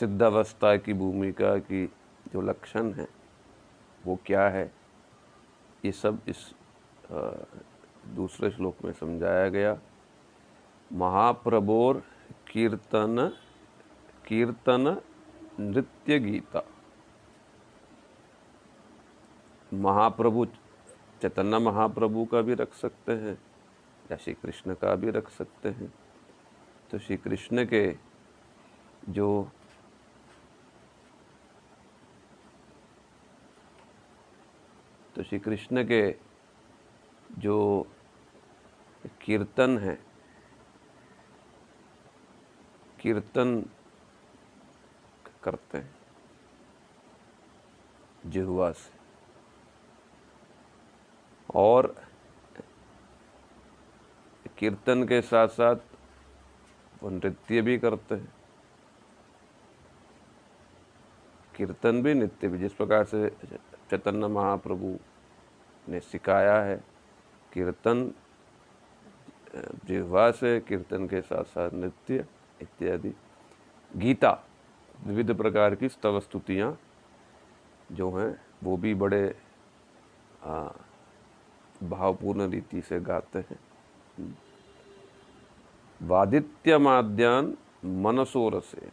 [0.01, 1.87] सिद्धावस्था की भूमिका की
[2.33, 3.09] जो लक्षण है,
[4.05, 4.73] वो क्या है?
[5.85, 6.55] ये सब इस
[8.09, 9.79] दूसरे श्लोक में समझाया गया।
[10.93, 12.03] महाप्रभोर
[12.51, 13.31] कीर्तन
[14.27, 14.97] कीर्तन
[15.61, 16.63] नृत्य गीता।
[19.73, 20.45] महाप्रभु
[21.23, 23.39] चैतन्य महाप्रभु का भी रख सकते हैं,
[24.11, 25.93] या श्री कृष्ण का भी रख सकते हैं।
[26.91, 27.97] तो श्री कृष्ण के
[29.09, 29.51] जो
[35.17, 36.15] तो श्री कृष्ण के
[37.39, 37.87] जो
[39.23, 39.99] कीर्तन है,
[43.01, 43.61] कीर्तन
[45.45, 45.91] करते हैं
[48.27, 49.00] जिहवा से
[51.55, 51.95] और
[54.59, 55.77] कीर्तन के साथ साथ
[57.03, 58.33] वो नृत्य भी करते हैं।
[61.57, 63.29] कीर्तन भी नृत्य भी, जिस प्रकार से
[63.91, 64.99] चैतन्य महाप्रभु
[65.89, 66.77] ने सिखाया है,
[67.53, 68.13] कीर्तन
[69.87, 72.25] जिह्वा से कीर्तन के साथ साथ नृत्य
[72.63, 73.15] इत्यादि।
[73.97, 74.31] गीता,
[75.05, 76.77] विविध प्रकार की स्तव स्तुतियाँ
[77.93, 79.25] जो हैं, वो भी बड़े
[81.83, 83.59] भावपूर्ण रीति से गाते हैं।
[86.01, 87.57] वादित्य माद्यान
[88.03, 88.89] मनसोर से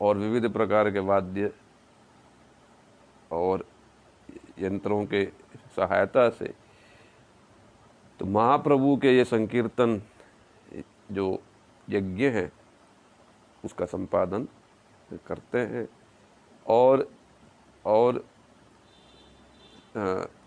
[0.00, 1.52] और विविध प्रकार के वाद्य
[3.32, 3.64] और
[4.58, 5.24] यंत्रों के
[5.76, 6.54] सहायता से
[8.20, 10.00] तो महाप्रभु के ये संकीर्तन
[11.12, 11.42] जो
[11.88, 12.50] यज्ञ है,
[13.64, 14.46] उसका संपादन
[15.26, 15.88] करते हैं।
[16.66, 17.08] और
[17.84, 18.24] और
[19.96, 20.39] इस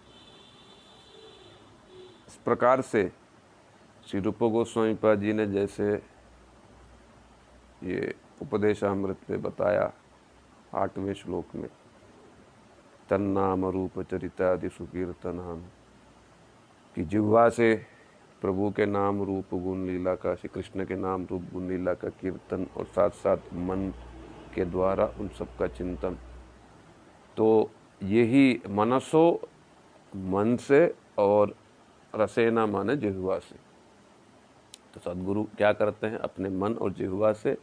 [2.46, 3.12] प्रकार से
[4.08, 5.94] श्री रूप गोस्वामी पा जी ने जैसे
[7.84, 9.92] ये उपदेशामृत में बताया
[10.74, 11.70] आठवें श्लोक में
[13.10, 15.62] तन्नाम रूप चरितादि सुकीर्तनाम,
[16.96, 17.74] कि जिह्वा से
[18.42, 22.10] प्रभु के नाम रूप गुण लीला का, श्री कृष्ण के नाम रूप गुण लीला का
[22.10, 23.92] कीर्तन और साथ साथ मन
[24.56, 26.18] के द्वारा उन सब का चिंतन।
[27.38, 27.72] तो
[28.04, 29.50] यही मनसो,
[30.14, 31.56] मन से और
[32.16, 33.56] रसेना माने जिह्वा से।
[34.94, 36.18] तो सदगुरु क्या करते हैं?
[36.18, 37.58] अपने मन और जिह्वा से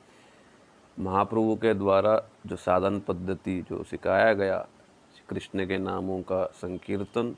[0.98, 4.66] महाप्रभु के द्वारा जो साधन पद्धति जो सिखाया गया
[5.28, 7.36] कृष्ण के नामों का संकीर्तन,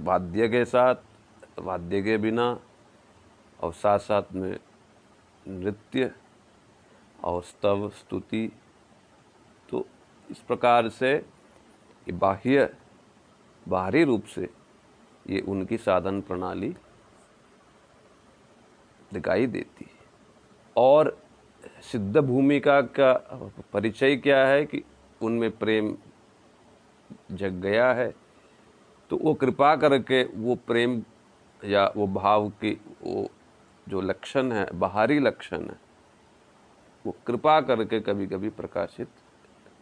[0.00, 0.94] वाद्य के साथ,
[1.58, 2.60] वाद्य के बिना,
[3.60, 4.58] और साथ साथ में
[5.48, 6.12] नृत्य
[7.24, 8.52] और स्तव स्तुति
[9.68, 9.86] तो
[10.30, 11.26] इस प्रकार से
[12.12, 12.76] बाह्य
[13.66, 14.48] बाहरी रूप से
[15.26, 16.74] ये उनकी साधन प्रणाली
[19.12, 19.98] दिखाई देती है।
[20.76, 21.16] और
[21.82, 23.12] सिद्ध भूमिका का
[23.72, 24.82] परिचय क्या है कि
[25.20, 25.94] उनमें प्रेम
[27.32, 28.14] जग गया है
[29.10, 31.02] तो वो कृपा करके वो प्रेम
[31.62, 33.28] या वो भाव की वो
[33.86, 35.78] जो लक्षण है, बाहरी लक्षण है,
[37.04, 39.08] वो कृपा करके कभी कभी प्रकाशित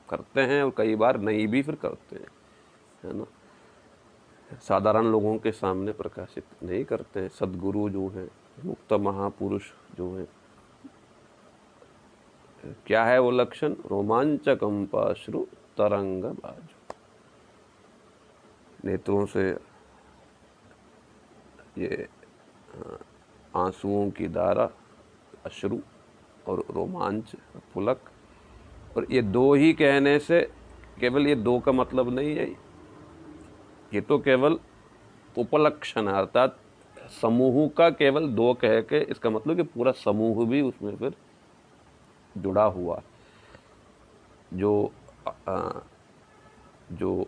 [0.08, 2.28] करते हैं और कई बार नहीं भी फिर करते हैं,
[3.04, 3.24] है ना?
[4.52, 8.28] साधारण लोगों के सामने प्रकाशित नहीं करते हैं। सदगुरु जो हैं,
[8.64, 10.28] मुक्त महापुरुष जो हैं,
[12.86, 13.72] क्या है वो लक्षण?
[13.86, 15.44] रोमांचकंपाश्रु
[15.78, 16.94] तरंग बाजू।
[18.84, 19.48] नेत्रों से
[21.78, 22.08] ये
[23.56, 24.68] आंसुओं की धारा
[25.46, 25.78] अश्रु
[26.48, 27.32] और रोमांच,
[27.74, 28.00] पुलक।
[28.96, 30.40] और ये दो ही कहने से
[31.00, 32.67] केवल ये दो का मतलब नहीं है।
[33.94, 34.58] ये तो केवल
[35.38, 36.58] उपलक्षण है अर्थात
[37.22, 41.14] समूह का केवल दो कह के इसका मतलब कि पूरा समूह भी उसमें फिर
[42.38, 43.00] जुड़ा हुआ।
[44.54, 44.92] जो
[45.48, 45.70] आ,
[46.92, 47.26] जो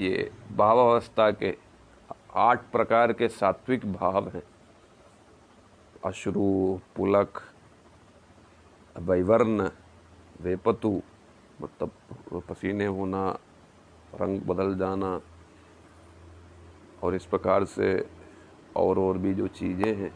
[0.00, 1.56] ये भावावस्था के
[2.34, 4.42] आठ प्रकार के सात्विक भाव हैं।
[6.04, 7.40] अश्रु पुलक
[8.98, 9.68] वैवर्ण
[10.40, 10.90] वेपतु
[11.62, 13.38] मतलब पसीने होना
[14.14, 15.20] रंग बदल जाना
[17.02, 17.94] और इस प्रकार से
[18.76, 20.12] और और भी जो चीज़ें हैं,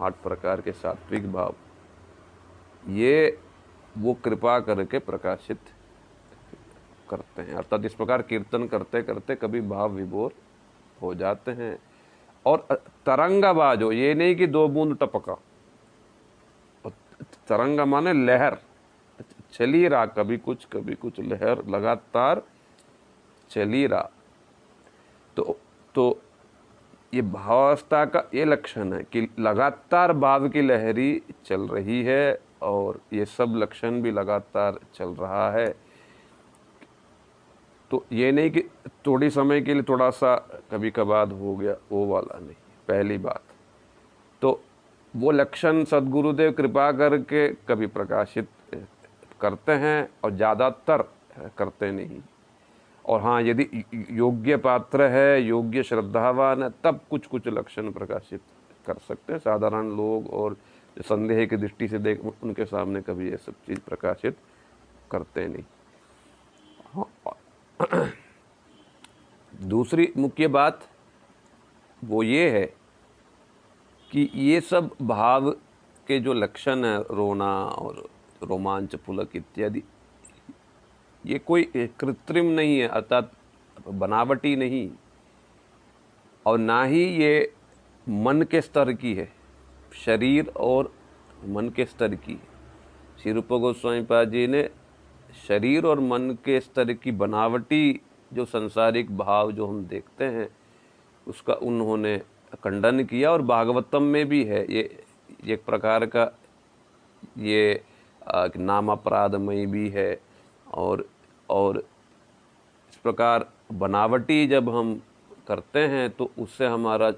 [0.00, 1.54] आठ प्रकार के सात्विक भाव,
[2.90, 3.38] ये
[3.98, 5.58] वो कृपा करके प्रकाशित
[7.10, 10.32] करते हैं। अर्थात इस प्रकार कीर्तन करते करते कभी भाव विभोर
[11.02, 11.76] हो जाते हैं।
[12.46, 12.66] और
[13.06, 15.34] तरंगाबाज हो ये नहीं कि दो बूंद टपका,
[17.48, 18.56] तरंग माने लहर,
[19.52, 22.42] चली रहा, कभी कुछ कभी कुछ लहर लगातार
[23.52, 24.10] चली रहा
[25.36, 25.56] तो
[25.94, 26.20] तो
[27.12, 33.00] ये भावावस्था का ये लक्षण है कि लगातार भाव की लहरी चल रही है और
[33.12, 35.66] ये सब लक्षण भी लगातार चल रहा है।
[37.90, 38.60] तो ये नहीं कि
[39.06, 40.34] थोड़ी समय के लिए थोड़ा सा
[40.70, 42.54] कभी कभार हो गया, वो वाला नहीं,
[42.88, 43.42] पहली बात।
[44.42, 44.60] तो
[45.14, 48.48] वो लक्षण सदगुरुदेव कृपा करके कभी प्रकाशित
[49.40, 51.02] करते हैं और ज़्यादातर
[51.58, 52.20] करते नहीं।
[53.04, 58.40] और हाँ यदि योग्य पात्र है योग्य श्रद्धावान है तब कुछ कुछ लक्षण प्रकाशित
[58.86, 60.56] कर सकते हैं। साधारण लोग और
[61.08, 64.36] संदेह की दृष्टि से देख उनके सामने कभी ये सब चीज़ प्रकाशित
[65.10, 65.64] करते नहीं।
[66.94, 67.08] हाँ,
[69.62, 70.88] दूसरी मुख्य बात
[72.02, 72.64] वो ये है
[74.10, 75.50] कि ये सब भाव
[76.06, 78.08] के जो लक्षण है रोना और
[78.42, 79.82] रोमांच पुलक इत्यादि
[81.26, 81.70] ये कोई
[82.00, 83.32] कृत्रिम नहीं है, अर्थात
[83.88, 84.90] बनावटी नहीं।
[86.46, 87.52] और ना ही ये
[88.08, 89.32] मन के स्तर की है,
[89.94, 90.92] शरीर और
[91.44, 92.40] मन के स्तर की।
[93.22, 94.68] श्री रूप गोस्वामी पाद जी ने
[95.48, 98.00] शरीर और मन के स्तर की बनावटी,
[98.32, 100.48] जो संसारिक भाव जो हम देखते हैं,
[101.26, 102.18] उसका उन्होंने
[102.64, 105.04] खंडन किया। और भागवतम में भी है, ये,
[105.44, 106.30] एक प्रकार का
[107.38, 107.82] ये
[108.56, 110.20] नाम अपराधमय भी है,
[110.74, 111.08] और
[111.52, 115.00] और इस प्रकार बनावटी जब हम
[115.48, 117.10] करते हैं तो उससे हमारा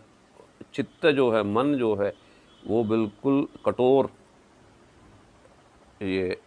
[0.74, 2.12] चित्त जो है, मन जो है,
[2.62, 4.10] वो बिल्कुल कठोर
[6.02, 6.38] ये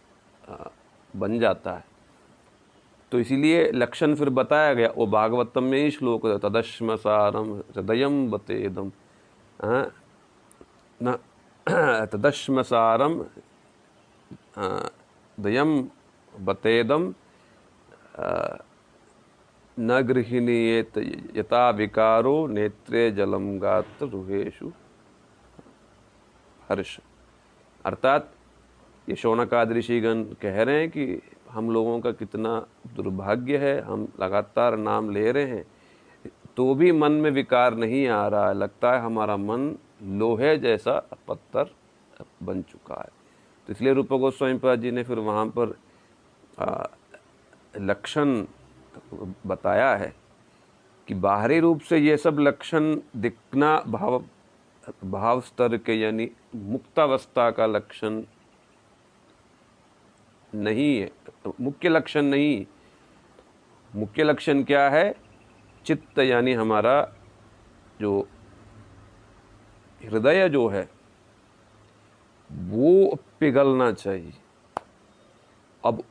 [1.14, 1.84] बन जाता है।
[3.12, 8.90] तो इसीलिए लक्षण फिर बताया गया वो भागवतम में ही श्लोक तदश्म सारम हृदय बतेदम।
[11.00, 11.16] न,
[12.12, 13.14] तदश्म सारम
[15.38, 15.80] दयम
[16.32, 17.12] बतेदम।
[18.18, 20.98] न गृहिणीयेत
[21.36, 24.70] यथा विकारो नेत्रे जलम गात रुहेशु
[26.68, 26.98] हर्ष।
[27.84, 28.32] अर्थात
[29.08, 31.20] ये शौनकाद ऋषिगण कह रहे हैं कि
[31.50, 32.58] हम लोगों का कितना
[32.94, 35.64] दुर्भाग्य है, हम लगातार नाम ले रहे हैं।
[36.56, 39.74] तो भी मन में विकार नहीं आ रहा है, लगता है हमारा मन
[40.18, 41.70] लोहे जैसा पत्थर
[42.42, 43.10] बन चुका है।
[43.66, 45.76] तो इसलिए रूप गोस्वामी जी ने फिर वहाँ पर
[47.78, 48.44] लक्षण
[49.46, 50.14] बताया है
[51.06, 54.24] कि बाहरी रूप से ये सब लक्षण दिखना भाव
[55.04, 58.22] भाव स्तर के यानी मुक्तावस्था का लक्षण
[60.54, 61.10] नहीं है।
[61.60, 62.66] मुख्य लक्षण नहीं।
[63.94, 65.12] मुख्य लक्षण क्या है?
[65.86, 67.02] चित्त यानी हमारा
[68.00, 68.28] जो
[70.02, 70.88] हृदय जो है,
[72.52, 74.32] वो पिघलना चाहिए।
[75.84, 76.02] अब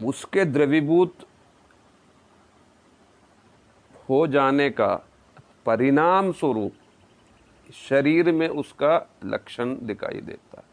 [0.00, 1.14] उसके द्रवीभूत
[4.08, 4.94] हो जाने का
[5.66, 6.72] परिणाम स्वरूप
[7.88, 10.64] शरीर में उसका लक्षण दिखाई देता है।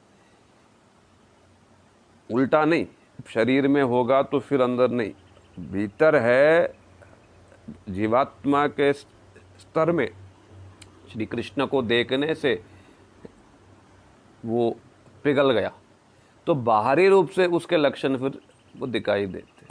[2.29, 2.85] उल्टा नहीं,
[3.27, 5.13] शरीर में होगा तो फिर अंदर नहीं।
[5.59, 6.75] भीतर है
[7.89, 10.07] जीवात्मा के स्तर में।
[11.11, 12.63] श्री कृष्ण को देखने से
[14.45, 14.69] वो
[15.23, 15.71] पिघल गया।
[16.47, 18.41] तो बाहरी रूप से उसके लक्षण फिर
[18.77, 19.65] वो दिखाई देते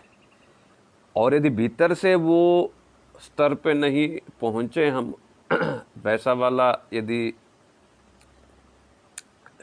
[1.17, 2.73] और यदि भीतर से वो
[3.21, 5.15] स्तर पे नहीं पहुँचे, हम
[6.05, 7.35] वैसा वाला यदि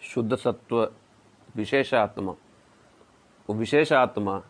[0.01, 0.91] शुद्ध सत्व,
[1.55, 2.31] विशेष आत्मा,
[3.49, 4.43] वो विशेष आत्मा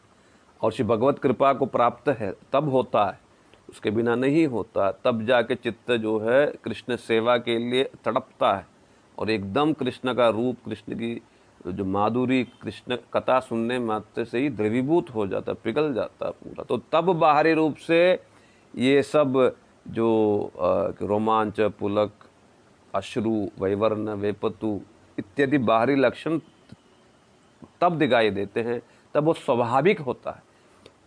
[0.61, 3.19] और श्री भगवत कृपा को प्राप्त है, तब होता है।
[3.69, 8.67] उसके बिना नहीं होता, तब जाके चित्त जो है, कृष्ण सेवा के लिए तड़पता है।
[9.19, 11.21] और एकदम कृष्ण का रूप, कृष्ण की
[11.65, 16.77] जो माधुरी कृष्ण कथा सुनने मात्र से ही द्रवीभूत हो जाता, पिघल जाता पूरा। तो
[16.91, 17.99] तब बाहरी रूप से
[18.73, 19.55] ये सब
[19.85, 20.51] जो
[21.01, 22.11] रोमांच, पुलक,
[22.93, 24.79] अश्रु, वैवर्ण, वेपतु
[25.17, 26.39] इत्यादि बाहरी लक्षण
[27.81, 28.81] तब दिखाई देते हैं,
[29.15, 30.47] तब वो स्वाभाविक होता है।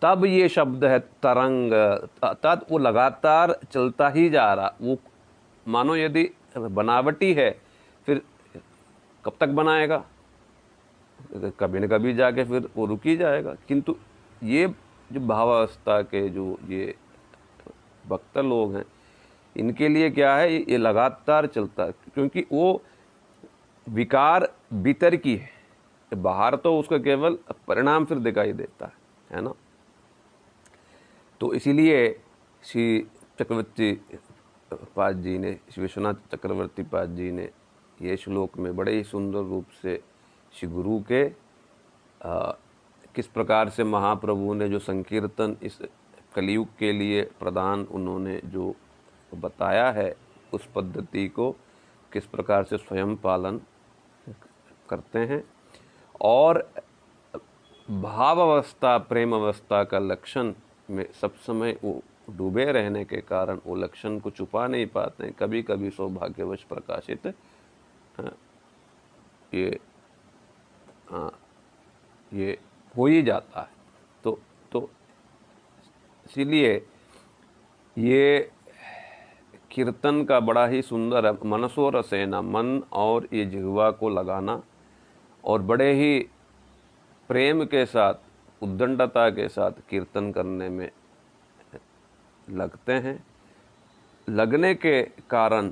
[0.01, 1.73] तब ये शब्द है तरंग
[2.43, 4.97] तब वो लगातार चलता ही जा रहा। वो
[5.65, 7.49] मानो यदि बनावटी है,
[8.07, 8.21] फिर
[9.25, 10.03] कब तक बनाएगा?
[11.59, 13.95] कभी न कभी जाके फिर वो रुक ही जाएगा। किंतु
[14.43, 14.67] ये
[15.11, 16.95] जो भावावस्था के जो ये
[18.07, 18.85] भक्त लोग हैं,
[19.57, 22.81] इनके लिए क्या है, ये लगातार चलता है। क्योंकि वो
[23.89, 25.49] विकार भीतर की है।
[26.15, 27.37] बाहर तो उसका केवल
[27.67, 28.93] परिणाम फिर दिखाई देता है
[29.31, 29.53] है ना?
[31.39, 32.19] तो इसीलिए
[32.63, 33.07] श्री
[33.39, 34.01] चक्रवर्ती
[34.95, 37.49] पाद जी ने, श्री विश्वनाथ चक्रवर्ती पाद जी ने
[38.01, 40.01] ये श्लोक में बड़े ही सुंदर रूप से
[40.59, 41.31] श्री गुरु के
[42.25, 42.51] आ,
[43.15, 45.79] किस प्रकार से महाप्रभु ने जो संकीर्तन इस
[46.35, 48.75] कलयुग के लिए प्रदान उन्होंने जो
[49.35, 50.15] बताया है
[50.53, 51.51] उस पद्धति को
[52.11, 53.61] किस प्रकार से स्वयं पालन
[54.89, 55.43] करते हैं।
[56.21, 56.71] और
[57.91, 60.53] भाव अवस्था प्रेम अवस्था का लक्षण
[60.89, 65.63] में सब समय वो डूबे रहने के कारण वो लक्षण को छुपा नहीं पाते कभी
[65.63, 67.27] कभी सौभाग्यवश प्रकाशित
[69.53, 69.92] ये आ,
[71.13, 72.57] ये
[72.95, 73.69] हो ही जाता है।
[74.23, 74.39] तो
[74.71, 74.89] तो
[76.25, 76.73] इसीलिए
[77.97, 78.51] ये
[79.71, 84.61] कीर्तन का बड़ा ही सुंदर है। मनसो रसेना, मन और ये जिहवा को लगाना
[85.43, 86.19] और बड़े ही
[87.29, 88.13] प्रेम के साथ,
[88.61, 90.89] उद्दंडता के साथ कीर्तन करने में
[92.47, 93.23] लगते हैं।
[94.27, 95.69] लगने के कारण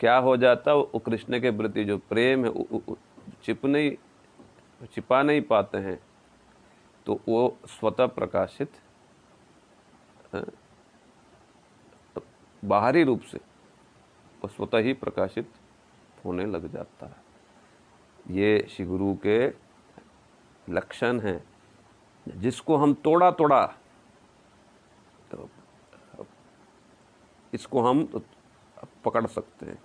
[0.00, 2.50] क्या हो जाता है, वो कृष्ण के प्रति जो प्रेम है
[3.44, 3.96] छिप नहीं,
[4.86, 5.98] छिपा नहीं पाते हैं
[7.06, 8.72] तो वो स्वतः प्रकाशित
[12.62, 13.38] बाहरी रूप से
[14.42, 15.52] वो स्वतः ही प्रकाशित
[16.24, 17.24] होने लग जाता है।
[18.30, 19.46] ये श्री गुरु के
[20.68, 21.42] लक्षण हैं,
[22.26, 23.66] जिसको हम तोड़ा तोड़ा
[25.30, 25.48] तो
[27.52, 28.04] इसको हम
[29.04, 29.78] पकड़ सकते हैं।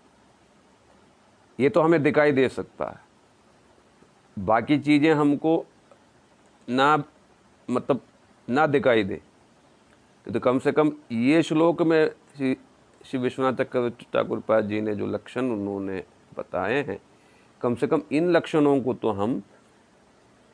[1.59, 3.10] ये तो हमें दिखाई दे सकता है।
[4.37, 5.65] बाकी चीज़ें हमको
[6.67, 7.03] ना
[7.69, 8.01] मतलब
[8.47, 9.21] ना दिखाई दे।
[10.27, 12.55] तो कम से कम ये श्लोक में श्री
[13.01, 13.63] श्री विश्वनाथ
[14.13, 16.03] ठाकुर पाद जी ने जो लक्षण उन्होंने
[16.37, 16.99] बताए हैं,
[17.61, 19.41] कम से कम इन लक्षणों को तो हम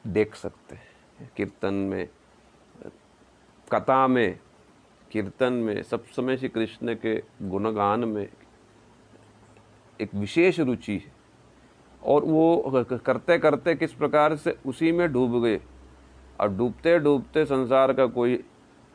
[0.05, 2.07] देख सकते हैं। कीर्तन में,
[3.71, 4.39] कथा में,
[5.11, 8.27] कीर्तन में, सब समय श्री कृष्ण के गुणगान में
[9.99, 11.11] एक विशेष रुचि है।
[12.01, 15.59] और वो करते करते किस प्रकार से उसी में डूब गए।
[16.39, 18.43] और डूबते डूबते संसार का कोई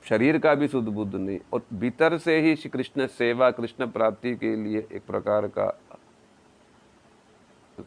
[0.04, 4.34] शरीर का भी शुद्ध बुद्ध नहीं, और भीतर से ही श्री कृष्ण सेवा, कृष्ण प्राप्ति
[4.36, 5.66] के लिए एक प्रकार का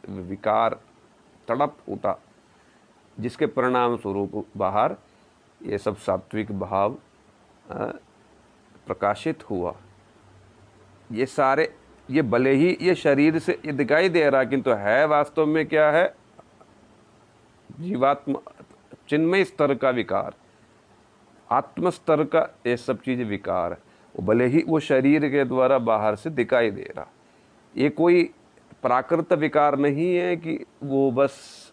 [0.08, 0.78] विकार,
[1.48, 2.18] तड़प उठा,
[3.18, 4.96] जिसके परिणाम स्वरूप बाहर
[5.60, 6.96] ये सब सात्विक भाव
[8.86, 9.74] प्रकाशित हुआ।
[11.10, 11.72] ये सारे
[12.10, 15.66] ये भले ही ये शरीर से ये दिखाई दे रहा किंतु तो है वास्तव में
[15.66, 16.14] क्या है?
[17.80, 18.38] जीवात्मा,
[19.08, 20.34] चिन्मय स्तर का विकार।
[21.50, 23.78] आत्म स्तर का ये सब चीज़ विकार है।
[24.14, 27.06] वो भले ही वो शरीर के द्वारा बाहर से दिखाई दे रहा
[27.76, 28.22] ये कोई
[28.82, 31.72] प्राकृत विकार नहीं है कि वो बस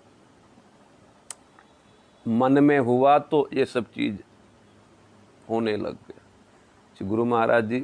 [2.25, 4.17] मन में हुआ तो ये सब चीज़
[5.49, 7.79] होने लग गया। गुरु महाराज जी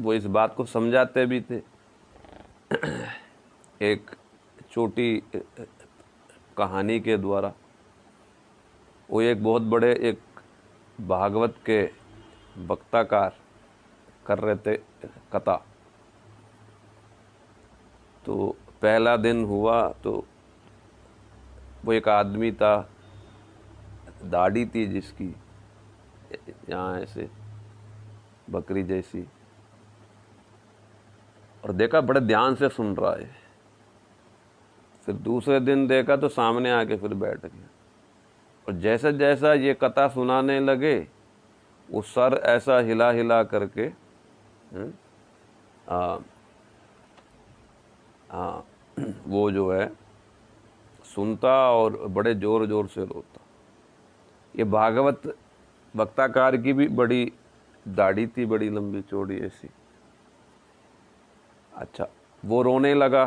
[0.00, 1.62] वो इस बात को समझाते भी थे।
[3.82, 4.10] एक
[4.70, 5.22] छोटी
[6.56, 7.52] कहानी के द्वारा,
[9.08, 10.20] वो एक बहुत बड़े, एक
[10.98, 11.82] भागवत के
[12.66, 13.36] वक्ताकार
[14.26, 14.76] कर रहे थे
[15.32, 15.56] कथा।
[18.24, 20.12] तो पहला दिन हुआ तो
[21.84, 22.90] वो एक आदमी था,
[24.24, 25.34] दाढ़ी थी जिसकी,
[26.68, 27.28] यहाँ ऐसे
[28.50, 29.26] बकरी जैसी।
[31.64, 33.30] और देखा बड़े ध्यान से सुन रहा है।
[35.06, 37.68] फिर दूसरे दिन देखा तो सामने आके फिर बैठ गया।
[38.66, 40.96] और जैसा जैसा ये कथा सुनाने लगे
[41.88, 44.92] वो सर ऐसा हिला हिला करके हम्म,
[45.88, 46.18] आ,
[48.32, 48.60] आ,
[49.26, 49.90] वो जो है
[51.06, 53.40] सुनता और बड़े ज़ोर ज़ोर से रोता।
[54.54, 55.34] ये भागवत
[55.94, 57.32] वक्ताकार की भी बड़ी
[57.86, 59.68] दाढ़ी थी बड़ी लंबी चौड़ी ऐसी।
[61.78, 62.06] अच्छा
[62.42, 63.26] वो रोने लगा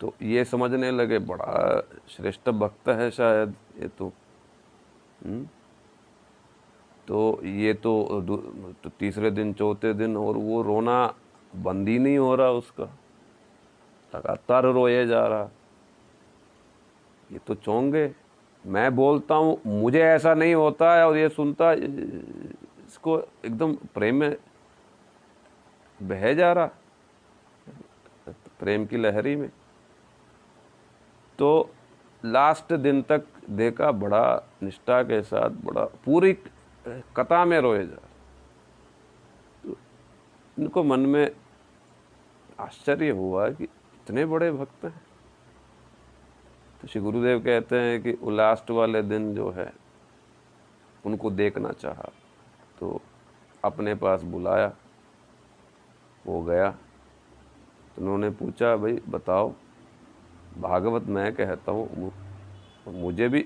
[0.00, 4.12] तो ये समझने लगे बड़ा श्रेष्ठ भक्त है शायद ये तो हुँ?
[5.24, 5.46] हम्म?
[7.08, 8.20] तो ये तो,
[8.82, 10.98] तो तीसरे दिन चौथे दिन और वो रोना
[11.52, 12.84] बंद ही नहीं हो रहा उसका
[14.12, 15.50] लगातार रोए जा रहा
[17.30, 18.10] ये तो चौंगे
[18.64, 24.36] मैं बोलता हूँ मुझे ऐसा नहीं होता है और ये सुनता इसको एकदम प्रेम में
[26.00, 26.70] बह जा रहा
[28.60, 29.50] प्रेम की लहरी में।
[31.38, 31.70] तो
[32.24, 36.32] लास्ट दिन तक देखा बड़ा निष्ठा के साथ, बड़ा पूरी
[37.16, 37.96] कथा में रोए जा।
[39.64, 39.76] तो
[40.58, 41.30] इनको मन में
[42.60, 45.00] आश्चर्य हुआ कि इतने बड़े भक्त हैं।
[46.80, 49.72] तो श्री गुरुदेव कहते हैं कि वो लास्ट वाले दिन जो है,
[51.04, 52.10] उनको देखना चाहा
[52.80, 53.00] तो
[53.64, 54.72] अपने पास बुलाया।
[56.24, 59.52] वो गया। तो उन्होंने पूछा, भाई, बताओ,
[60.58, 62.12] भागवत मैं कहता हूँ
[62.88, 63.40] मुझे भी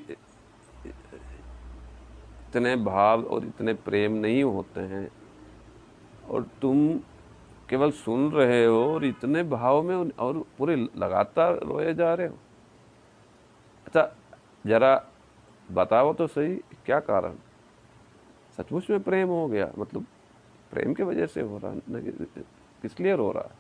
[2.47, 5.09] इतने भाव और इतने प्रेम नहीं होते हैं।
[6.25, 6.99] और तुम
[7.69, 12.37] केवल सुन रहे हो और इतने भाव में और पूरे लगातार रोए जा रहे हो।
[13.87, 14.15] अच्छा
[14.65, 15.05] जरा
[15.69, 16.57] बताओ तो सही,
[16.87, 17.35] क्या कारण?
[18.59, 20.07] सचमुच में प्रेम हो गया मतलब
[20.71, 21.73] प्रेम की वजह से हो रहा
[22.85, 23.51] किस लिए रो रहा है?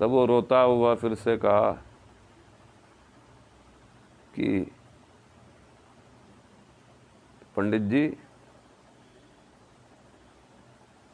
[0.00, 1.72] तब वो रोता हुआ फिर से कहा
[4.34, 4.72] कि,
[7.56, 8.16] पंडित जी,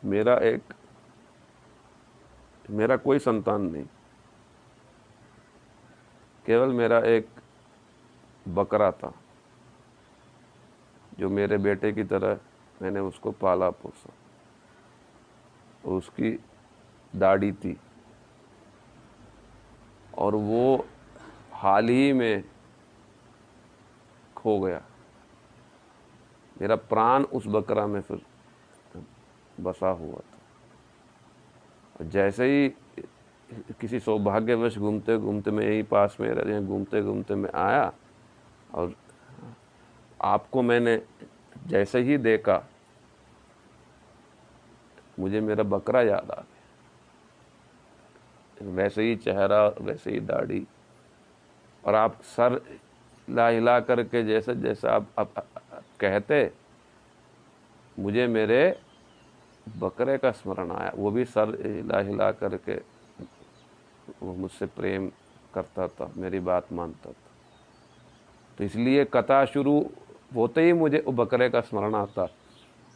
[0.04, 0.62] मेरा एक,
[2.70, 3.84] मेरा कोई संतान नहीं।
[6.46, 7.28] केवल मेरा एक
[8.48, 9.12] बकरा था,
[11.18, 12.38] जो मेरे बेटे की तरह
[12.82, 14.25] मैंने उसको पाला पोसा।
[15.86, 16.40] उसकी
[17.16, 17.80] दाढ़ी थी।
[20.18, 20.86] और वो
[21.52, 22.44] हाल ही में
[24.36, 24.82] खो गया।
[26.60, 28.22] मेरा प्राण उस बकरा में फिर
[29.60, 30.38] बसा हुआ था।
[31.96, 32.68] और जैसे ही
[33.80, 37.92] किसी सौभाग्यवश घूमते घूमते मैं यहीं पास में रह घूमते घूमते मैं आया
[38.74, 38.94] और
[40.22, 41.02] आपको मैंने
[41.66, 42.68] जैसे ही देखा
[45.18, 46.44] मुझे मेरा बकरा याद आ गया।
[48.72, 50.66] वैसे ही चेहरा वैसे ही दाढ़ी।
[51.84, 52.52] और आप सर
[53.28, 56.52] हिला हिला करके जैसे जैसा आप, आप, आप कहते
[57.98, 58.80] मुझे मेरे
[59.78, 62.74] बकरे का स्मरण आया। वो भी सर हिला हिला करके
[64.22, 65.10] वो मुझसे प्रेम
[65.55, 67.30] करता था मेरी बात मानता था।
[68.59, 69.90] तो इसलिए कथा शुरू
[70.34, 72.22] होते ही मुझे वो बकरे का स्मरण आता।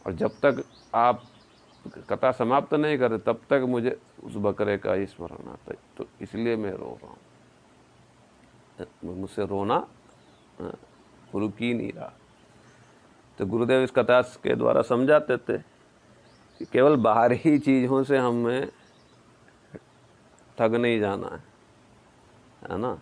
[0.05, 1.23] और जब तक आप
[2.09, 6.05] कथा समाप्त नहीं करे, तब तक मुझे उस बकरे का ही स्मरण आता है। तो
[6.21, 7.17] इसलिए मैं रो रहा हूँ।
[9.15, 9.77] मुझसे रोना
[11.35, 12.11] रुक ही नहीं रहा।
[13.39, 18.67] तो गुरुदेव इस कथा के द्वारा समझाते थे कि केवल बाहरी चीज़ों से हमें
[20.57, 21.43] ठग नहीं जाना है
[22.61, 22.93] है ना?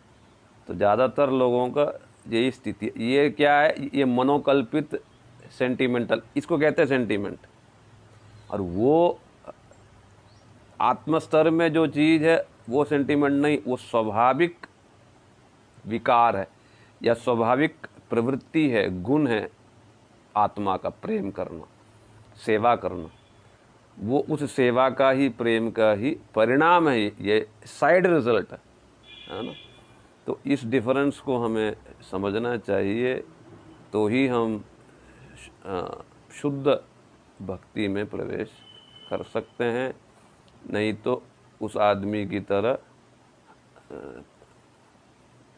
[0.67, 1.91] तो ज़्यादातर लोगों का
[2.27, 3.75] यही स्थिति ये क्या है?
[3.93, 5.01] ये मनोकल्पित
[5.57, 7.37] सेंटिमेंटल इसको कहते हैं सेंटिमेंट
[8.51, 9.19] और वो
[10.81, 14.67] आत्मस्तर में जो चीज़ है, वो सेंटिमेंट नहीं, वो स्वाभाविक
[15.87, 16.47] विकार है,
[17.03, 19.49] या स्वाभाविक प्रवृत्ति है, गुण है,
[20.35, 21.67] आत्मा का प्रेम करना,
[22.45, 23.09] सेवा करना।
[23.97, 28.59] वो उस सेवा का ही, प्रेम का ही परिणाम है, ये साइड रिज़ल्ट है
[29.29, 29.53] है ना?
[30.27, 31.75] तो इस डिफरेंस को हमें
[32.11, 33.15] समझना चाहिए
[33.93, 34.63] तो ही हम
[36.31, 36.79] शुद्ध
[37.39, 38.51] भक्ति में प्रवेश
[39.09, 39.93] कर सकते हैं।
[40.71, 41.21] नहीं तो
[41.61, 42.77] उस आदमी की तरह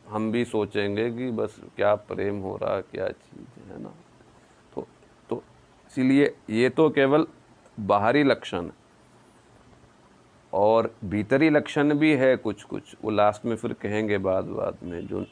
[0.07, 3.93] हम भी सोचेंगे कि बस क्या प्रेम हो रहा, क्या चीज़ है ना।
[4.73, 4.87] तो
[5.29, 5.43] तो
[5.87, 7.25] इसीलिए ये तो केवल
[7.77, 8.69] बाहरी लक्षण
[10.53, 15.05] और भीतरी लक्षण भी है कुछ कुछ वो लास्ट में फिर कहेंगे बाद बाद में,
[15.07, 15.25] जो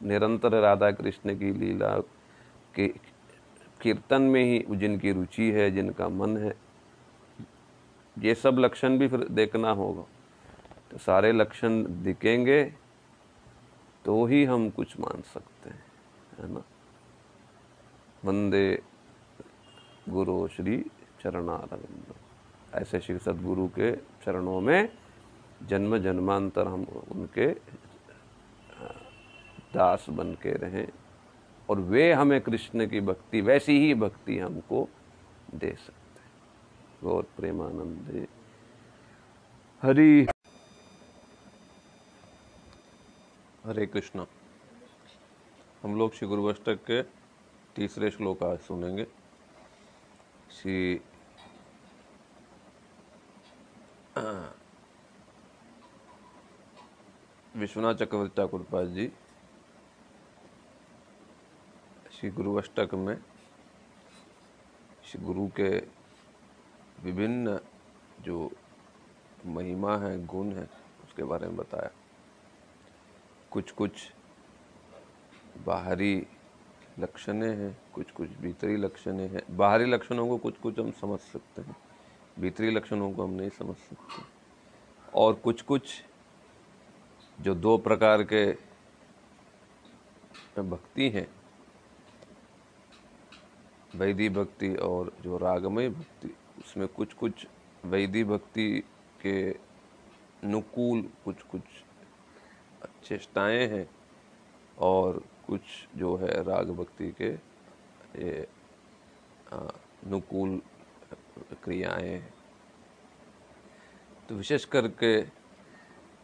[0.00, 1.96] निरंतर राधा कृष्ण की लीला
[2.74, 2.86] के
[3.80, 6.54] कीर्तन में ही जिनकी रुचि है, जिनका मन है,
[8.16, 10.04] ये सब लक्षण भी फिर देखना होगा।
[10.90, 12.62] तो सारे लक्षण दिखेंगे
[14.04, 15.84] तो ही हम कुछ मान सकते हैं,
[16.38, 16.62] है ना?
[18.24, 18.82] वंदे
[20.08, 20.78] गुरु श्री
[21.20, 22.14] चरणारविंद।
[22.74, 23.90] ऐसे श्री सदगुरु के
[24.24, 24.88] चरणों में
[25.62, 27.46] जन्म जन्मांतर हम उनके
[29.74, 30.86] दास बन के रहें।
[31.68, 34.88] और वे हमें कृष्ण की भक्ति, वैसी ही भक्ति हमको
[35.54, 36.30] दे सकते हैं।
[37.02, 38.26] गौर प्रेमानंदे
[39.82, 40.26] हरि
[43.64, 44.26] हरे कृष्णा।
[45.82, 47.02] हम लोग श्री गुरुवष्टक के
[47.76, 49.06] तीसरे श्लोक आज सुनेंगे।
[50.52, 51.00] श्री
[57.54, 59.06] विश्वनाथ चक्रवर्ती ठाकुर जी
[62.16, 63.16] श्री गुरु अष्टक में
[65.04, 65.68] श्री गुरु के
[67.02, 67.60] विभिन्न
[68.20, 68.52] जो
[69.46, 70.64] महिमा है, गुण है,
[71.04, 71.90] उसके बारे में बताया।
[73.50, 74.12] कुछ कुछ
[75.66, 76.26] बाहरी
[76.98, 81.62] लक्षणें हैं कुछ कुछ भीतरी लक्षणें हैं। बाहरी लक्षणों को कुछ कुछ हम समझ सकते
[81.62, 81.76] हैं,
[82.38, 84.22] भीतरी लक्षणों को हम नहीं समझ सकते।
[85.14, 86.04] और कुछ कुछ
[87.40, 88.52] जो दो प्रकार के
[90.62, 91.35] भक्ति हैं
[93.94, 97.46] वैदी भक्ति और जो रागमय भक्ति, उसमें कुछ कुछ
[97.84, 98.68] वैदी भक्ति
[99.22, 99.50] के
[100.44, 101.62] अनुकूल कुछ कुछ
[103.04, 103.88] चेष्टाएँ हैं
[104.78, 105.60] और कुछ
[105.96, 107.30] जो है राग भक्ति के
[108.22, 108.46] ये
[109.52, 110.60] अनुकूल
[111.64, 112.34] क्रियाएँ हैं।
[114.28, 115.22] तो विशेष करके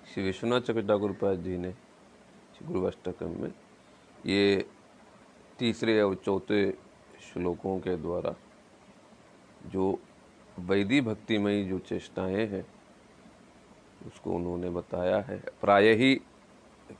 [0.06, 1.74] श्री विश्वनाथ चक्र ठाकुरपाद जी ने
[2.62, 3.52] गुरुवाष्टकम में
[4.26, 4.64] ये
[5.58, 6.64] तीसरे और चौथे
[7.22, 8.34] श्लोकों के द्वारा,
[9.66, 9.98] जो
[10.58, 12.64] वैदी भक्तिमयी जो चेष्टाएँ हैं,
[14.06, 16.20] उसको उन्होंने बताया है। प्राय ही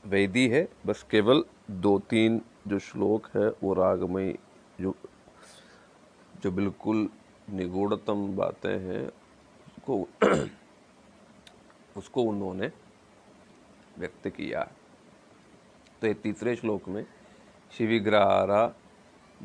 [0.05, 4.37] वैदी है, बस केवल दो तीन जो श्लोक है, वो रागमय,
[4.81, 4.95] जो
[6.43, 7.09] जो बिल्कुल
[7.49, 10.07] निगूढ़तम बातें हैं, उसको
[11.97, 12.71] उसको उन्होंने
[13.99, 14.61] व्यक्त किया
[16.01, 17.05] तो ये तीसरे श्लोक में,
[17.71, 18.65] शिविग्रहारा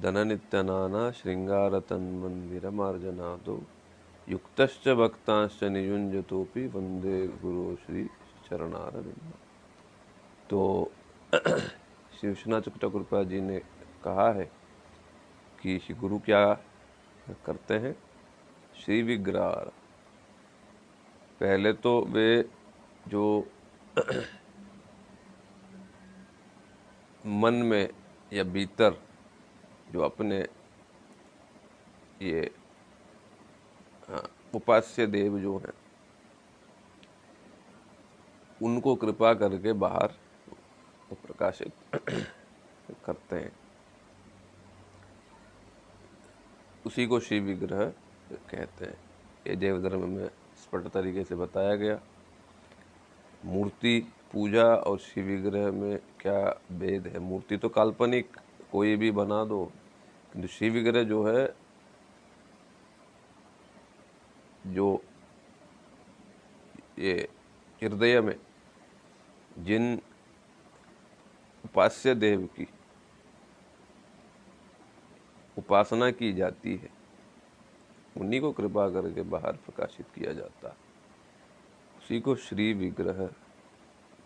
[0.02, 3.56] धननित्यनाना श्रृंगार तन्मंदिर मार्जनादो
[4.28, 8.04] युक्तश्च भक्ताश्च नियुंजतोपि वंदे गुरु श्री
[8.46, 9.32] चरणारविंद
[10.50, 10.60] तो
[11.34, 13.58] श्री विश्वनाथ ठाकुर जी ने
[14.04, 14.44] कहा है
[15.62, 16.44] कि श्री गुरु क्या
[17.46, 17.94] करते हैं?
[18.76, 19.50] श्री विग्रह
[21.40, 22.30] पहले तो वे
[23.08, 23.24] जो
[27.42, 27.88] मन में
[28.32, 28.92] या भीतर
[29.92, 30.46] जो अपने
[32.22, 32.50] ये
[34.54, 35.72] उपास्य देव जो हैं,
[38.62, 40.14] उनको कृपा करके बाहर
[41.12, 41.72] प्रकाशित
[43.04, 43.52] करते हैं।
[46.86, 47.84] उसी को शिव विग्रह
[48.32, 48.96] कहते हैं।
[49.46, 52.00] ये जैव धर्म में स्पष्ट तरीके से बताया गया।
[53.44, 57.18] मूर्ति पूजा और शिव विग्रह में क्या भेद है?
[57.18, 58.36] मूर्ति तो काल्पनिक
[58.72, 59.64] कोई भी बना दो
[60.32, 61.46] किंतु शिव विग्रह जो है,
[64.66, 65.02] जो
[66.98, 67.28] ये
[67.82, 68.36] हृदय में,
[69.58, 70.00] जिन
[71.64, 72.66] उपास्य देव की
[75.58, 76.90] उपासना की जाती है,
[78.16, 80.76] उन्हीं को कृपा करके बाहर प्रकाशित किया जाता
[81.98, 83.28] उसी को श्री विग्रह,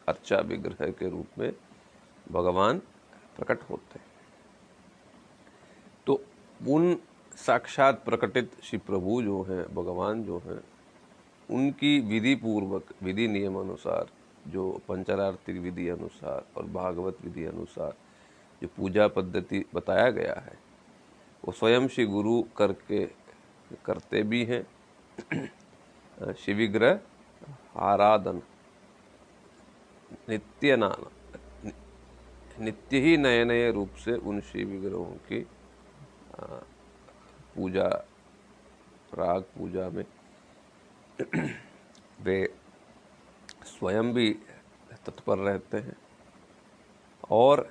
[0.08, 1.52] अर्चा विग्रह के रूप में
[2.32, 2.78] भगवान
[3.36, 4.01] प्रकट होते हैं।
[6.68, 6.96] उन
[7.36, 10.60] साक्षात प्रकटित श्री प्रभु जो हैं, भगवान जो हैं,
[11.50, 14.06] उनकी विधि पूर्वक विधि नियम अनुसार
[14.48, 17.94] जो पंचरार्थिक विधि अनुसार और भागवत विधि अनुसार
[18.62, 20.58] जो पूजा पद्धति बताया गया है,
[21.44, 23.06] वो स्वयं श्री गुरु करके,
[23.84, 24.66] करते भी हैं।
[26.34, 27.00] शिविग्रह,
[27.76, 28.42] आराधन,
[30.28, 31.10] नित्य नाना
[32.60, 35.46] नित्य ही नए नए रूप से उन शिव विग्रहों की
[36.40, 37.88] पूजा,
[39.14, 40.04] राग पूजा में
[42.22, 42.54] वे
[43.64, 44.30] स्वयं भी
[45.06, 45.96] तत्पर रहते हैं
[47.30, 47.68] और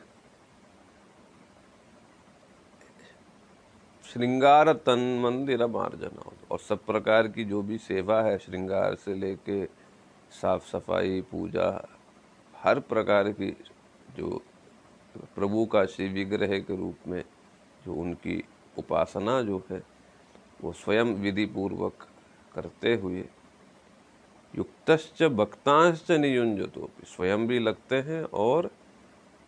[4.04, 9.66] श्रृंगार तन मंदिर मार्जना और सब प्रकार की जो भी सेवा है श्रृंगार से लेके
[10.32, 11.88] साफ़ सफ़ाई, पूजा,
[12.56, 13.52] हर प्रकार की
[14.18, 14.42] जो
[15.36, 17.24] प्रभु का शिव विग्रह के रूप में
[17.86, 18.44] जो उनकी
[18.78, 19.82] उपासना जो है,
[20.62, 22.08] वो स्वयं विधि पूर्वक
[22.54, 23.24] करते हुए
[24.54, 28.70] युक्तश्च भक्तांश्च नियुंजतो स्वयं भी लगते हैं और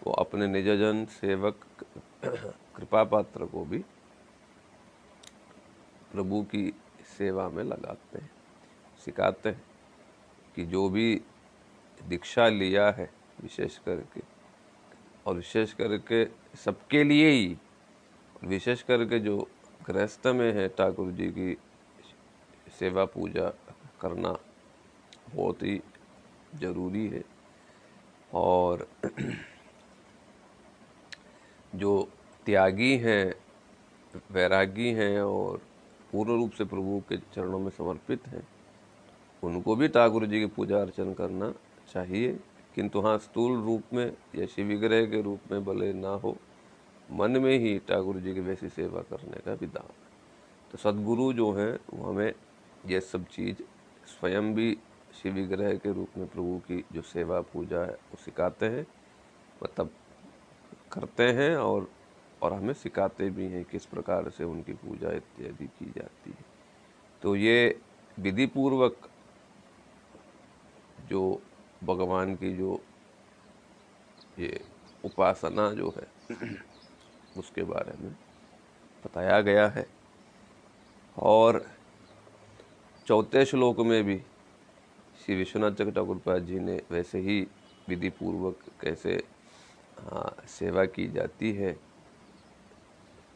[0.06, 1.66] वो अपने निजजन सेवक
[2.76, 3.80] कृपा पात्र को भी
[6.12, 6.74] प्रभु की
[7.18, 8.30] सेवा में लगाते हैं,
[9.06, 9.62] सिखाते हैं
[10.56, 11.22] कि जो भी
[12.00, 13.10] दीक्षा लिया है,
[13.42, 14.22] विशेष करके,
[15.26, 17.58] और विशेष करके सबके लिए ही
[18.44, 19.38] विशेष करके जो
[19.88, 21.56] गृहस्थ में है ठाकुर जी की
[22.80, 23.50] सेवा पूजा
[24.02, 24.32] करना
[25.36, 25.82] बहुत ही
[26.56, 27.24] ज़रूरी है।
[28.34, 28.88] और
[31.76, 32.10] जो
[32.46, 33.34] त्यागी हैं,
[34.32, 35.62] वैरागी हैं और
[36.12, 38.48] पूर्ण रूप से प्रभु के चरणों में समर्पित हैं,
[39.44, 41.52] उनको भी ठाकुर जी की पूजा अर्चन करना
[41.94, 42.40] चाहिए।
[42.76, 44.06] किंतु हाँ स्थूल रूप में
[44.36, 46.36] या शिव विग्रह के रूप में भले ना हो
[47.12, 50.12] मन में ही ठाकुर जी की वैसी सेवा करने का विधान है।
[50.72, 52.34] तो सदगुरु जो हैं, वो हमें
[52.86, 53.62] ये सब चीज़
[54.08, 54.78] स्वयं भी
[55.22, 58.88] शिव विग्रह के रूप में प्रभु की जो सेवा पूजा है, वो सिखाते हैं
[59.64, 59.90] मतलब
[60.92, 61.90] करते हैं और
[62.42, 66.46] और हमें सिखाते भी हैं किस प्रकार से उनकी पूजा इत्यादि की जाती है।
[67.22, 67.80] तो ये
[68.20, 69.10] विधि पूर्वक
[71.10, 71.42] जो
[71.84, 72.82] भगवान की जो
[74.40, 74.60] ये
[75.06, 76.08] उपासना जो है
[77.38, 78.12] उसके बारे में
[79.06, 79.88] बताया गया है।
[81.18, 81.66] और
[83.08, 84.18] चौथे श्लोक में भी
[85.26, 87.48] श्री विश्वनाथ चक्र ठाकुर जी ने वैसे ही
[87.90, 89.24] विधि पूर्वक कैसे
[90.00, 91.80] हाँ, सेवा की जाती है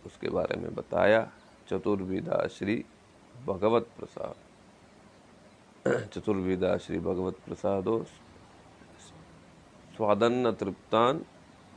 [0.06, 1.32] उसके बारे में बताया।
[1.70, 2.86] चतुर्विदा श्री
[3.46, 4.36] भगवत प्रसाद।
[6.14, 8.06] चतुर्विदा श्री भगवत प्रसादो
[9.98, 11.26] स्वादन्न तृप्तान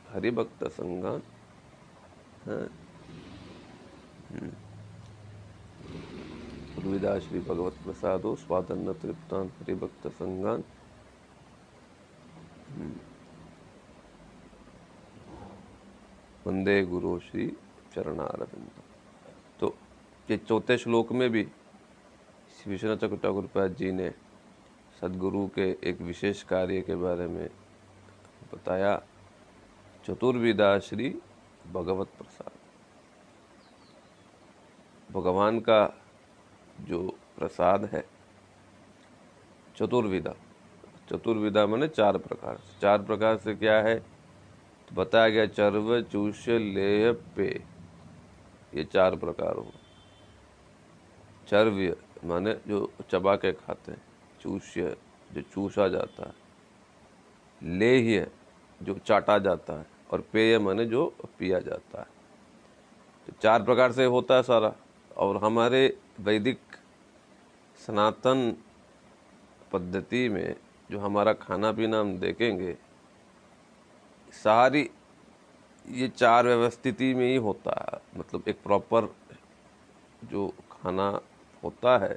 [0.09, 1.21] हरिभक्त संगान
[2.41, 2.67] हाँ।
[7.21, 10.63] श्री भगवत प्रसादो स्वादन्न तृप्तान हरिभक्त संगान
[16.47, 17.45] वंदे गुरु श्री
[17.93, 18.69] चरणारविंद
[19.59, 19.67] तो
[20.29, 21.43] ये चौथे श्लोक में भी
[22.53, 24.09] श्री विश्वनाथ चक्र ठाकुर जी ने
[25.01, 27.49] सदगुरु के एक विशेष कार्य के बारे में
[28.53, 28.93] बताया।
[30.05, 31.07] चतुर्विदा श्री
[31.73, 32.30] भगवत प्रसाद
[35.11, 36.01] भगवान का
[36.81, 38.05] जो प्रसाद है
[39.77, 40.33] चतुर्विदा
[41.09, 43.99] चतुर्विदा मैंने चार प्रकार से। चार प्रकार से क्या है?
[44.89, 47.63] तो बताया गया चर्व चूष्य लेह, पे।
[48.75, 49.71] ये चार प्रकार हो।
[51.47, 54.01] चर्व्य माने जो चबा के खाते हैं।
[54.41, 54.97] चूष्य
[55.33, 56.33] जो चूसा जाता है।
[57.77, 58.31] लेह्य
[58.83, 62.07] जो चाटा जाता है। और पेय माने जो पिया जाता है।
[63.27, 64.75] तो चार प्रकार से होता है सारा।
[65.17, 65.81] और हमारे
[66.19, 66.59] वैदिक
[67.79, 68.53] सनातन
[69.71, 70.55] पद्धति में
[70.89, 72.75] जो हमारा खाना पीना हम देखेंगे,
[74.33, 74.89] सारी
[75.85, 79.07] ये चार व्यवस्थिति में ही होता है। मतलब एक प्रॉपर
[80.23, 81.07] जो खाना
[81.63, 82.13] होता है,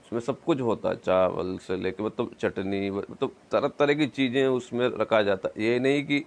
[0.00, 4.46] उसमें सब कुछ होता है। चावल से लेकर मतलब चटनी मतलब तरह तरह की चीज़ें
[4.46, 6.24] उसमें रखा जाता ये नहीं कि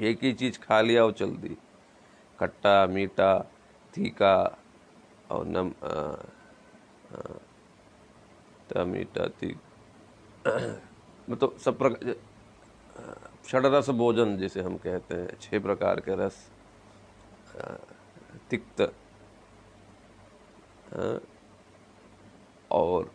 [0.00, 1.56] एक ही चीज़ खा लिया और चल दी।
[2.38, 3.50] खट्टा, मीठा
[3.94, 4.34] तीखा
[5.30, 5.70] और नम
[9.40, 9.56] तीख
[11.28, 12.14] मतलब सब प्रकार
[13.48, 16.36] षडरस भोजन जिसे हम कहते हैं, छह प्रकार के रस
[18.50, 18.80] तिक्त
[22.70, 23.10] और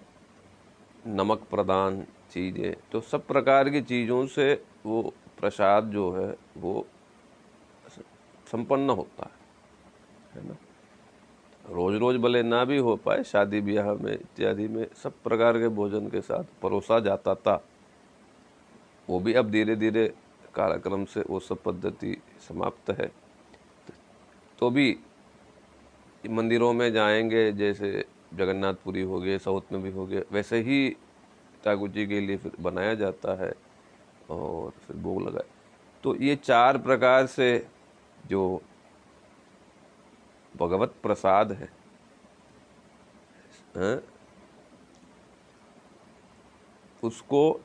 [1.07, 4.53] नमक प्रदान चीज़ें। तो सब प्रकार की चीज़ों से
[4.85, 5.01] वो
[5.39, 6.85] प्रसाद जो है, वो
[8.47, 9.43] संपन्न होता है
[10.35, 10.55] है ना?
[11.69, 15.67] रोज रोज भले ना भी हो पाए, शादी, ब्याह में इत्यादि में सब प्रकार के
[15.67, 17.63] भोजन के साथ परोसा जाता था।
[19.09, 20.13] वो भी अब धीरे धीरे
[20.55, 23.11] कार्यक्रम से वो सब पद्धति समाप्त है।
[24.59, 24.99] तो भी
[26.29, 30.97] मंदिरों में जाएँगे, जैसे जगन्नाथपुरी हो गए, साउथ में भी हो गए, वैसे ही
[31.65, 33.53] ठाकुर जी के लिए फिर बनाया जाता है
[34.29, 35.45] और फिर भोग लगाए।
[36.03, 37.67] तो ये चार प्रकार से
[38.27, 38.61] जो
[40.55, 41.69] भगवत प्रसाद है,
[43.77, 44.03] है?
[47.03, 47.61] उसको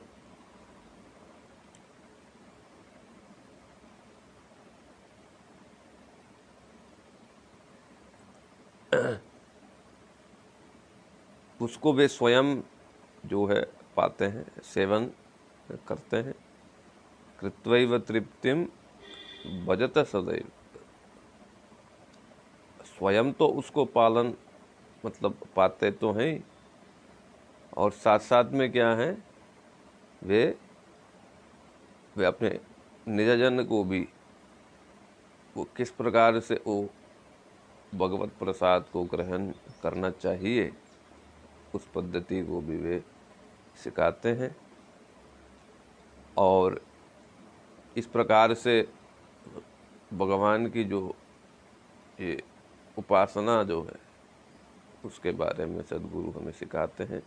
[11.61, 12.61] उसको वे स्वयं
[13.25, 13.61] जो है
[13.97, 15.11] पाते हैं सेवन
[15.87, 16.35] करते हैं।
[17.39, 18.65] कृत्व तृप्तिम
[19.65, 20.60] भजत सदैव।
[23.01, 24.33] स्वयं तो उसको पालन
[25.05, 26.43] मतलब पाते तो हैं।
[27.77, 29.23] और साथ साथ में क्या है,
[30.23, 30.57] वे
[32.17, 32.59] वे अपने
[33.07, 34.07] निजजन को भी,
[35.57, 36.89] वो किस प्रकार से वो
[37.95, 39.51] भगवत प्रसाद को ग्रहण
[39.83, 40.71] करना चाहिए,
[41.75, 43.03] उस पद्धति को भी वे
[43.83, 44.55] सिखाते हैं।
[46.37, 46.81] और
[47.97, 48.87] इस प्रकार से
[50.13, 51.15] भगवान की जो
[52.19, 52.43] ये
[52.97, 53.99] उपासना जो है,
[55.05, 57.23] उसके बारे में सदगुरु हमें सिखाते हैं।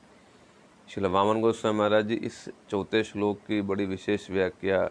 [0.88, 4.82] शिल वामन गोस्वामी महाराज जी इस चौथे श्लोक की बड़ी विशेष व्याख्या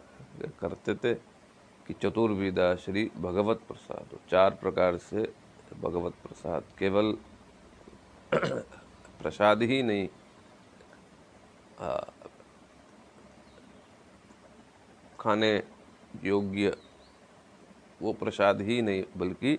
[0.59, 1.13] करते थे
[1.87, 5.33] कि चतुर्विदा श्री भगवत प्रसाद। चार प्रकार से
[5.81, 7.11] भगवत प्रसाद केवल
[9.21, 10.07] प्रसाद ही नहीं
[15.19, 15.63] खाने
[16.23, 16.75] योग्य
[18.01, 19.57] वो प्रसाद ही नहीं, बल्कि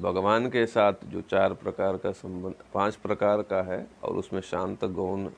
[0.00, 4.84] भगवान के साथ जो चार प्रकार का संबंध, पाँच प्रकार का है और उसमें शांत
[4.84, 5.28] गौण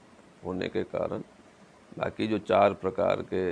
[0.44, 1.22] होने के कारण
[1.98, 3.50] बाकी जो चार प्रकार के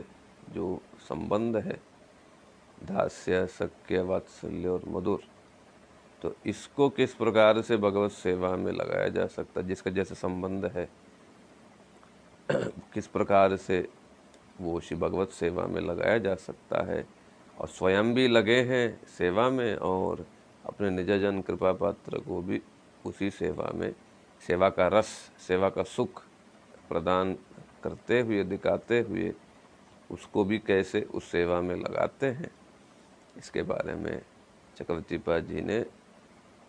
[0.55, 1.78] जो संबंध है,
[2.85, 5.22] दास्य सक्य वात्सल्य और मधुर
[6.22, 10.64] तो इसको किस प्रकार से भगवत सेवा में लगाया जा सकता है, जिसका जैसे संबंध
[10.66, 10.89] है,
[12.94, 13.86] किस प्रकार से
[14.60, 17.06] वो श्री भगवत सेवा में लगाया जा सकता है
[17.59, 20.24] और स्वयं भी लगे हैं सेवा में और
[20.64, 22.60] अपने निजजन कृपा पात्र को भी
[23.06, 23.94] उसी सेवा में,
[24.42, 25.06] सेवा का रस,
[25.38, 26.22] सेवा का सुख
[26.88, 27.34] प्रदान
[27.82, 29.32] करते हुए, दिखाते हुए
[30.10, 32.50] उसको भी कैसे उस सेवा में लगाते हैं,
[33.36, 34.22] इसके बारे में
[34.76, 35.84] चक्रवर्ती पाद जी ने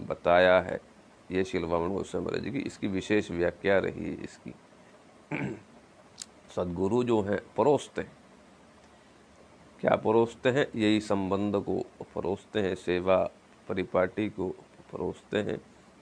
[0.02, 0.80] बताया है।
[1.32, 4.54] ये शिलवामण गोस्वामी जी की इसकी विशेष व्याख्या रही है इसकी।
[6.56, 8.12] सदगुरु जो हैं, परोसते हैं।
[9.82, 10.68] क्या परोसते हैं?
[10.76, 11.78] यही संबंध को
[12.16, 13.18] परोसते हैं, सेवा
[13.70, 14.50] परिपाटी को
[14.92, 15.58] परोसते हैं,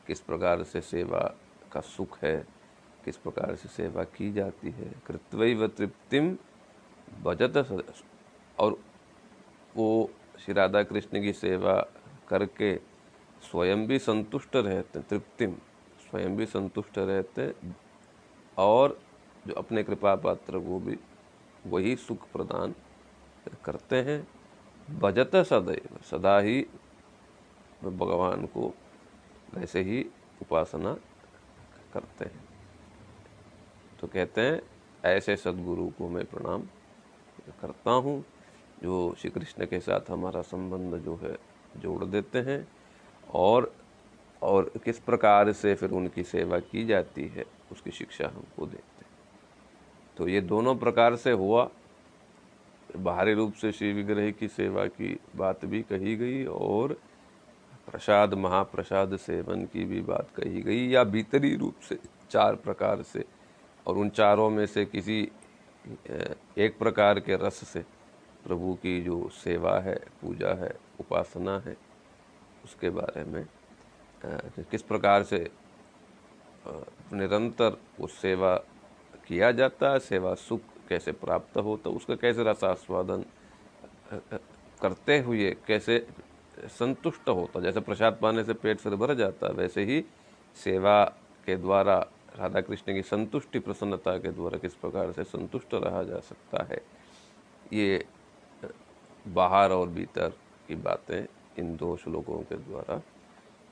[0.08, 1.20] किस प्रकार से सेवा
[1.72, 2.36] का सुख है,
[3.06, 6.36] किस प्रकार से सेवा की जाती है। कृत्व तृप्तिम
[7.24, 7.58] भजत
[8.58, 8.78] और
[9.76, 10.10] वो
[10.40, 11.76] श्री राधा कृष्ण की सेवा
[12.28, 12.76] करके
[13.44, 15.56] स्वयं भी संतुष्ट रहते तृप्तिम
[16.02, 17.54] स्वयं भी संतुष्ट रहते,
[18.58, 19.00] और
[19.48, 20.98] जो अपने कृपा पात्र को भी
[21.66, 22.74] वही सुख प्रदान
[23.66, 24.28] करते हैं।
[24.90, 26.66] भजत सदैव, सदा ही
[27.90, 28.74] भगवान को
[29.54, 30.06] वैसे ही
[30.42, 30.94] उपासना
[31.94, 32.44] करते हैं।
[34.00, 34.62] तो कहते हैं,
[35.06, 36.62] ऐसे सदगुरु को मैं प्रणाम
[37.62, 38.26] करता हूँ,
[38.84, 41.38] जो श्री कृष्ण के साथ हमारा संबंध जो है,
[41.78, 42.68] जोड़ देते हैं
[43.34, 43.76] और
[44.42, 49.12] और किस प्रकार से फिर उनकी सेवा की जाती है, उसकी शिक्षा हमको देते हैं।
[50.18, 51.70] तो ये दोनों प्रकार से हुआ।
[52.96, 57.02] बाहरी रूप से श्री विग्रह की सेवा की बात भी कही गई और
[57.88, 61.98] प्रसाद, महाप्रसाद सेवन की भी बात कही गई या भीतरी रूप से
[62.32, 63.24] चार प्रकार से?
[63.86, 65.22] और उन चारों में से किसी
[66.58, 67.80] एक प्रकार के रस से
[68.46, 71.76] प्रभु की जो सेवा है, पूजा है, उपासना है,
[72.66, 73.46] उसके बारे में
[74.72, 75.48] किस प्रकार से
[77.14, 78.56] निरंतर उस सेवा
[79.28, 83.26] किया जाता है, सेवा सुख कैसे प्राप्त होता उसका कैसे रसास्वादन
[84.82, 86.06] करते हुए, कैसे
[86.70, 90.04] संतुष्ट होता जैसे प्रसाद पाने से पेट फिर भर जाता है, वैसे ही
[90.56, 91.04] सेवा
[91.46, 91.96] के द्वारा
[92.40, 96.82] राधा कृष्ण की संतुष्टि, प्रसन्नता के द्वारा किस प्रकार से संतुष्ट रहा जा सकता है,
[97.74, 98.06] ये,
[99.26, 100.30] बाहर और भीतर
[100.68, 101.26] की बातें
[101.60, 103.02] इन दो श्लोकों के द्वारा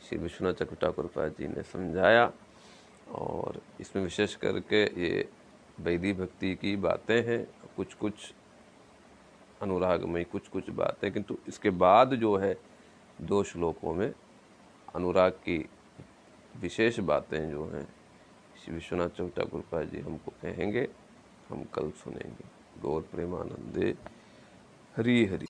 [0.02, 1.10] श्री विश्वनाथ चक्र ठाकुर
[1.40, 2.32] जी ने समझाया।
[3.12, 5.28] और इसमें विशेष करके ये
[5.80, 7.44] वैदी भक्ति की बातें हैं
[7.78, 8.34] कुछ कुछ
[9.62, 12.54] अनुराग में कुछ कुछ बातें, किंतु इसके बाद जो है
[13.24, 14.14] दो श्लोकों में
[14.96, 15.70] अनुराग की
[16.58, 17.96] विशेष बातें जो हैं,
[18.66, 20.88] श्री विश्वनाथ चौटा कृपा जी हमको कहेंगे,
[21.50, 22.46] हम कल सुनेंगे।
[22.82, 23.96] गौर प्रेमानंदे।
[24.98, 25.40] हरी हरी।